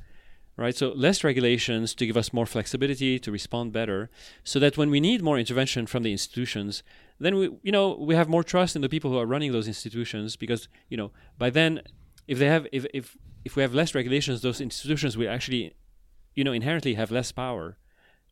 right? 0.59 0.77
So 0.77 0.89
less 0.89 1.23
regulations 1.23 1.95
to 1.95 2.05
give 2.05 2.17
us 2.17 2.33
more 2.33 2.45
flexibility 2.45 3.19
to 3.21 3.31
respond 3.31 3.73
better, 3.73 4.11
so 4.43 4.59
that 4.59 4.77
when 4.77 4.91
we 4.91 5.01
need 5.01 5.23
more 5.23 5.39
intervention 5.39 5.87
from 5.87 6.03
the 6.03 6.11
institutions, 6.11 6.83
then 7.21 7.37
we, 7.37 7.45
you 7.63 7.73
know, 7.73 7.97
we 7.99 8.15
have 8.17 8.29
more 8.29 8.43
trust 8.43 8.77
in 8.77 8.83
the 8.83 8.89
people 8.89 9.11
who 9.11 9.19
are 9.19 9.27
running 9.27 9.53
those 9.53 9.69
institutions 9.69 10.37
because, 10.37 10.69
you 10.91 10.97
know, 10.97 11.13
by 11.39 11.49
then, 11.49 11.81
if 12.27 12.39
they 12.39 12.47
have, 12.47 12.67
if 12.73 12.85
if 12.93 13.17
if 13.45 13.57
we 13.57 13.63
have 13.63 13.73
less 13.73 13.95
regulations, 13.95 14.43
those 14.43 14.61
institutions 14.61 15.17
will 15.17 15.31
actually, 15.31 15.75
you 16.35 16.45
know, 16.45 16.53
inherently 16.53 16.95
have 16.95 17.11
less 17.11 17.33
power, 17.33 17.79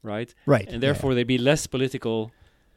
right? 0.02 0.34
Right. 0.46 0.68
And 0.68 0.82
therefore, 0.82 1.12
yeah. 1.12 1.16
they'd 1.16 1.34
be 1.38 1.38
less 1.38 1.66
political 1.66 2.32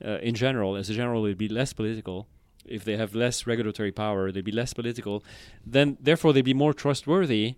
uh, 0.06 0.20
in 0.20 0.36
general. 0.36 0.76
As 0.76 0.90
a 0.90 0.94
general, 0.94 1.24
they'd 1.24 1.38
be 1.38 1.50
less 1.50 1.74
political. 1.74 2.28
If 2.66 2.84
they 2.86 2.98
have 2.98 3.16
less 3.16 3.48
regulatory 3.48 3.92
power, 3.92 4.32
they'd 4.32 4.46
be 4.46 4.52
less 4.52 4.74
political. 4.74 5.24
Then, 5.66 5.98
therefore, 6.00 6.34
they'd 6.34 6.46
be 6.46 6.54
more 6.54 6.74
trustworthy. 6.74 7.56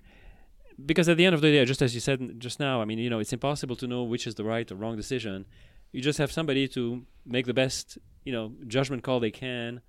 Because 0.86 1.10
at 1.10 1.18
the 1.18 1.26
end 1.26 1.36
of 1.36 1.42
the 1.42 1.52
day, 1.52 1.64
just 1.66 1.82
as 1.82 1.94
you 1.94 2.02
said 2.02 2.40
just 2.40 2.60
now, 2.60 2.82
I 2.82 2.86
mean, 2.86 2.98
you 2.98 3.10
know, 3.10 3.20
it's 3.20 3.34
impossible 3.34 3.76
to 3.78 3.88
know 3.88 4.04
which 4.04 4.26
is 4.28 4.36
the 4.36 4.44
right 4.44 4.70
or 4.72 4.76
wrong 4.76 4.96
decision. 4.96 5.46
You 5.92 6.02
just 6.02 6.20
have 6.20 6.32
somebody 6.32 6.68
to 6.70 7.04
make 7.26 7.46
the 7.46 7.54
best, 7.54 7.98
you 8.24 8.32
know, 8.32 8.54
judgment 8.68 9.04
call 9.04 9.20
they 9.20 9.32
can 9.32 9.82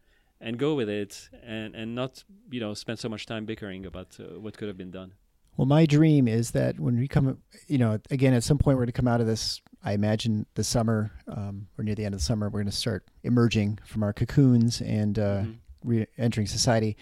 and 0.43 0.59
go 0.59 0.75
with 0.75 0.89
it 0.89 1.31
and 1.43 1.75
and 1.75 1.95
not 1.95 2.25
you 2.51 2.61
know 2.61 2.75
spend 2.75 2.99
so 2.99 3.09
much 3.09 3.25
time 3.25 3.47
bickering 3.47 3.87
about 3.87 4.19
uh, 4.21 4.39
what 4.39 4.59
could 4.59 4.69
have 4.69 4.77
been 4.77 4.91
done 4.91 5.15
well 5.57 5.67
my 5.67 5.87
dream 5.87 6.27
is 6.29 6.51
that 6.51 6.79
when 6.79 6.99
we 6.99 7.09
come 7.09 7.39
you 7.69 7.79
know 7.79 7.99
again 8.11 8.35
at 8.35 8.43
some 8.43 8.59
point 8.59 8.77
we're 8.77 8.83
going 8.83 8.93
to 8.93 8.93
come 8.93 9.09
out 9.09 9.21
of 9.21 9.27
this 9.27 9.63
i 9.85 9.93
imagine 9.93 10.45
the 10.55 10.65
summer 10.65 11.13
um, 11.29 11.69
or 11.79 11.85
near 11.85 11.95
the 11.95 12.05
end 12.05 12.15
of 12.15 12.21
the 12.21 12.25
summer 12.25 12.49
we're 12.49 12.61
going 12.61 12.67
to 12.67 12.77
start 12.77 13.07
emerging 13.23 13.79
from 13.87 14.03
our 14.03 14.13
cocoons 14.13 14.81
and 14.81 15.19
uh, 15.19 15.39
mm-hmm. 15.39 15.53
re-entering 15.85 16.47
society 16.47 16.97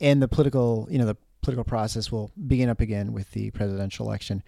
and 0.00 0.20
the 0.20 0.28
political 0.28 0.88
you 0.90 0.98
know 0.98 1.06
the 1.06 1.16
political 1.44 1.64
process 1.64 2.10
will 2.10 2.32
begin 2.46 2.68
up 2.68 2.80
again 2.80 3.12
with 3.12 3.30
the 3.32 3.50
presidential 3.52 4.06
election. 4.06 4.42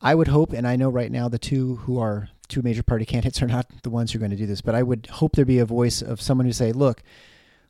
I 0.00 0.14
would 0.14 0.28
hope 0.28 0.52
and 0.52 0.66
i 0.66 0.76
know 0.76 0.88
right 0.88 1.12
now 1.12 1.28
the 1.28 1.38
two 1.38 1.76
who 1.76 1.98
are 1.98 2.30
two 2.48 2.62
major 2.62 2.82
party 2.82 3.04
candidates 3.12 3.42
are 3.42 3.46
not 3.46 3.66
the 3.82 3.90
ones 3.90 4.12
who 4.12 4.18
are 4.18 4.20
going 4.20 4.30
to 4.30 4.36
do 4.36 4.46
this 4.46 4.62
but 4.62 4.74
i 4.74 4.82
would 4.82 5.06
hope 5.06 5.36
there 5.36 5.44
be 5.44 5.58
a 5.58 5.66
voice 5.66 6.00
of 6.00 6.22
someone 6.22 6.46
who 6.46 6.52
say 6.52 6.72
look 6.72 7.02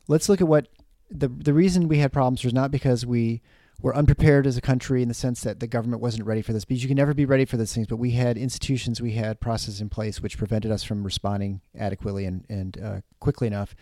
let's 0.07 0.29
look 0.29 0.39
at 0.39 0.47
what 0.47 0.67
the 1.09 1.27
the 1.27 1.53
reason 1.53 1.89
we 1.89 1.97
had 1.97 2.13
problems 2.13 2.45
was 2.45 2.53
not 2.53 2.71
because 2.71 3.05
we 3.05 3.41
were 3.81 3.95
unprepared 3.95 4.45
as 4.45 4.57
a 4.57 4.61
country 4.61 5.01
in 5.01 5.07
the 5.07 5.13
sense 5.13 5.41
that 5.41 5.59
the 5.59 5.67
government 5.67 6.01
wasn't 6.01 6.25
ready 6.25 6.41
for 6.41 6.53
this 6.53 6.63
because 6.63 6.83
you 6.83 6.87
can 6.87 6.97
never 6.97 7.13
be 7.13 7.25
ready 7.25 7.43
for 7.43 7.57
these 7.57 7.73
things 7.73 7.87
but 7.87 7.97
we 7.97 8.11
had 8.11 8.37
institutions 8.37 9.01
we 9.01 9.11
had 9.11 9.39
processes 9.41 9.81
in 9.81 9.89
place 9.89 10.21
which 10.21 10.37
prevented 10.37 10.71
us 10.71 10.83
from 10.83 11.03
responding 11.03 11.59
adequately 11.77 12.25
and, 12.25 12.45
and 12.47 12.81
uh, 12.81 13.01
quickly 13.19 13.47
enough. 13.47 13.75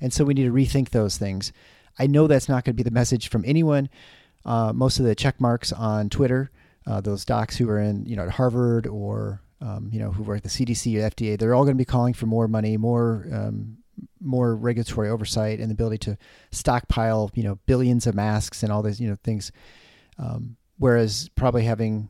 And 0.00 0.12
so 0.12 0.24
we 0.24 0.34
need 0.34 0.44
to 0.44 0.52
rethink 0.52 0.90
those 0.90 1.16
things 1.16 1.52
i 1.98 2.06
know 2.06 2.26
that's 2.26 2.48
not 2.48 2.64
going 2.64 2.74
to 2.74 2.76
be 2.76 2.82
the 2.82 2.90
message 2.90 3.28
from 3.28 3.44
anyone 3.46 3.88
uh, 4.44 4.72
most 4.74 4.98
of 4.98 5.06
the 5.06 5.14
check 5.14 5.40
marks 5.40 5.72
on 5.72 6.08
twitter 6.08 6.50
uh, 6.86 7.00
those 7.00 7.24
docs 7.24 7.56
who 7.56 7.68
are 7.68 7.78
in 7.78 8.04
you 8.06 8.16
know 8.16 8.24
at 8.24 8.30
harvard 8.30 8.86
or 8.86 9.40
um, 9.60 9.88
you 9.92 9.98
know 9.98 10.10
who 10.10 10.22
work 10.22 10.38
at 10.38 10.42
the 10.42 10.48
cdc 10.48 10.96
or 10.96 11.10
fda 11.10 11.38
they're 11.38 11.54
all 11.54 11.64
going 11.64 11.76
to 11.76 11.80
be 11.80 11.84
calling 11.84 12.12
for 12.12 12.26
more 12.26 12.48
money 12.48 12.76
more 12.76 13.26
um, 13.32 13.78
more 14.20 14.56
regulatory 14.56 15.08
oversight 15.08 15.60
and 15.60 15.70
the 15.70 15.74
ability 15.74 15.98
to 15.98 16.18
stockpile, 16.50 17.30
you 17.34 17.42
know, 17.42 17.58
billions 17.66 18.06
of 18.06 18.14
masks 18.14 18.62
and 18.62 18.72
all 18.72 18.82
these, 18.82 19.00
you 19.00 19.08
know, 19.08 19.16
things. 19.22 19.52
Um, 20.18 20.56
whereas 20.78 21.28
probably 21.36 21.64
having 21.64 22.08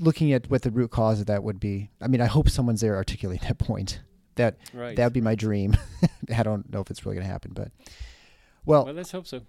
looking 0.00 0.32
at 0.32 0.50
what 0.50 0.62
the 0.62 0.70
root 0.70 0.90
cause 0.90 1.20
of 1.20 1.26
that 1.26 1.42
would 1.42 1.60
be. 1.60 1.90
I 2.00 2.08
mean, 2.08 2.20
I 2.20 2.26
hope 2.26 2.48
someone's 2.48 2.80
there 2.80 2.96
articulating 2.96 3.46
that 3.48 3.58
point. 3.58 4.00
That 4.36 4.58
right. 4.74 4.96
that 4.96 5.04
would 5.04 5.12
be 5.12 5.20
my 5.20 5.34
dream. 5.34 5.76
I 6.34 6.42
don't 6.42 6.70
know 6.72 6.80
if 6.80 6.90
it's 6.90 7.04
really 7.04 7.16
going 7.16 7.26
to 7.26 7.32
happen, 7.32 7.52
but 7.54 7.70
well, 8.66 8.84
well, 8.84 8.94
let's 8.94 9.12
hope 9.12 9.26
so. 9.26 9.42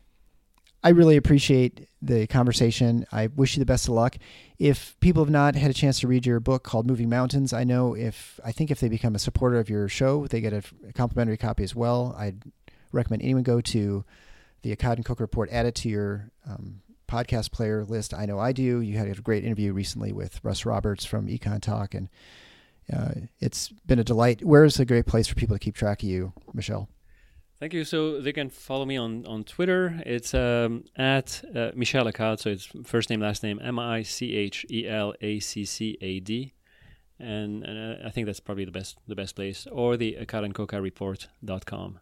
I 0.83 0.89
really 0.89 1.17
appreciate 1.17 1.89
the 2.01 2.27
conversation. 2.27 3.05
I 3.11 3.27
wish 3.27 3.55
you 3.55 3.59
the 3.59 3.65
best 3.65 3.87
of 3.87 3.95
luck. 3.95 4.17
If 4.59 4.97
people 4.99 5.23
have 5.23 5.31
not 5.31 5.55
had 5.55 5.71
a 5.71 5.73
chance 5.73 5.99
to 5.99 6.07
read 6.07 6.25
your 6.25 6.39
book 6.39 6.63
called 6.63 6.85
Moving 6.85 7.09
Mountains, 7.09 7.51
I 7.51 7.63
know 7.63 7.95
if 7.95 8.39
I 8.45 8.51
think 8.51 8.69
if 8.69 8.79
they 8.79 8.87
become 8.87 9.15
a 9.15 9.19
supporter 9.19 9.59
of 9.59 9.69
your 9.69 9.89
show, 9.89 10.27
they 10.27 10.39
get 10.39 10.53
a, 10.53 10.63
complimentary 10.93 11.37
copy 11.37 11.63
as 11.63 11.75
well. 11.75 12.15
I'd 12.17 12.43
recommend 12.91 13.23
anyone 13.23 13.43
go 13.43 13.59
to 13.59 14.05
the 14.61 14.75
Accad 14.75 14.95
and 14.95 15.05
Koka 15.05 15.21
report, 15.21 15.49
add 15.51 15.65
it 15.65 15.75
to 15.75 15.89
your 15.89 16.31
um, 16.47 16.81
podcast 17.07 17.51
player 17.51 17.83
list. 17.83 18.13
I 18.13 18.25
know 18.25 18.39
I 18.39 18.51
do. 18.51 18.79
You 18.79 18.97
had 18.97 19.07
a 19.07 19.21
great 19.21 19.43
interview 19.43 19.73
recently 19.73 20.13
with 20.13 20.39
Russ 20.43 20.65
Roberts 20.65 21.05
from 21.05 21.27
Econ 21.27 21.61
Talk, 21.61 21.95
and 21.95 22.07
uh, 22.93 23.11
it's 23.39 23.69
been 23.85 23.99
a 23.99 24.03
delight. 24.03 24.43
Where 24.45 24.63
is 24.63 24.79
a 24.79 24.85
great 24.85 25.07
place 25.07 25.27
for 25.27 25.35
people 25.35 25.55
to 25.55 25.59
keep 25.59 25.75
track 25.75 26.03
of 26.03 26.09
you, 26.09 26.33
Michel? 26.53 26.87
Thank 27.59 27.73
you. 27.73 27.83
So 27.85 28.21
they 28.21 28.33
can 28.33 28.49
follow 28.49 28.85
me 28.85 28.97
on, 28.97 29.25
on 29.25 29.43
Twitter. 29.43 30.01
It's 30.05 30.33
um, 30.33 30.83
at 30.95 31.43
uh, 31.55 31.71
Michel 31.75 32.05
Accad. 32.05 32.39
So 32.39 32.51
it's 32.51 32.69
first 32.85 33.09
name, 33.09 33.19
last 33.19 33.41
name, 33.41 33.59
M 33.63 33.79
I 33.79 34.03
C 34.03 34.35
H 34.35 34.65
E 34.69 34.87
L 34.87 35.13
A 35.21 35.39
C 35.39 35.65
C 35.65 35.97
A 36.01 36.19
D. 36.19 36.53
And, 37.19 37.63
and 37.63 38.03
uh, 38.03 38.07
I 38.07 38.11
think 38.11 38.27
that's 38.27 38.39
probably 38.39 38.65
the 38.65 38.71
best 38.71 38.97
the 39.07 39.15
best 39.15 39.35
place. 39.35 39.67
Or 39.71 39.97
the 39.97 40.17
Accad 40.21 40.81
report.com. 40.81 41.99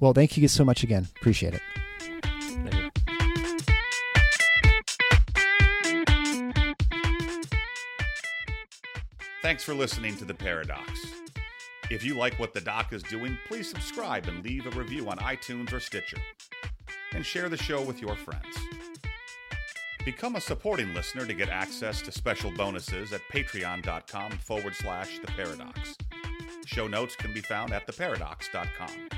Well, 0.00 0.12
thank 0.12 0.36
you 0.36 0.48
so 0.48 0.64
much 0.64 0.82
again. 0.82 1.08
Appreciate 1.16 1.54
it. 1.54 1.62
Thanks 9.42 9.62
for 9.64 9.74
listening 9.74 10.16
to 10.16 10.24
The 10.24 10.34
Paradox. 10.34 11.27
If 11.90 12.04
you 12.04 12.14
like 12.14 12.38
what 12.38 12.52
the 12.52 12.60
doc 12.60 12.92
is 12.92 13.02
doing, 13.02 13.38
please 13.46 13.68
subscribe 13.68 14.28
and 14.28 14.44
leave 14.44 14.66
a 14.66 14.78
review 14.78 15.08
on 15.08 15.16
iTunes 15.18 15.72
or 15.72 15.80
Stitcher. 15.80 16.18
And 17.12 17.24
share 17.24 17.48
the 17.48 17.56
show 17.56 17.82
with 17.82 18.02
your 18.02 18.14
friends. 18.14 18.56
Become 20.04 20.36
a 20.36 20.40
supporting 20.40 20.92
listener 20.94 21.24
to 21.26 21.34
get 21.34 21.48
access 21.48 22.02
to 22.02 22.12
special 22.12 22.50
bonuses 22.50 23.12
at 23.12 23.22
patreon.com 23.32 24.32
forward 24.32 24.74
slash 24.74 25.18
the 25.18 25.26
paradox. 25.28 25.96
Show 26.66 26.88
notes 26.88 27.16
can 27.16 27.32
be 27.32 27.40
found 27.40 27.72
at 27.72 27.86
theparadox.com. 27.86 29.17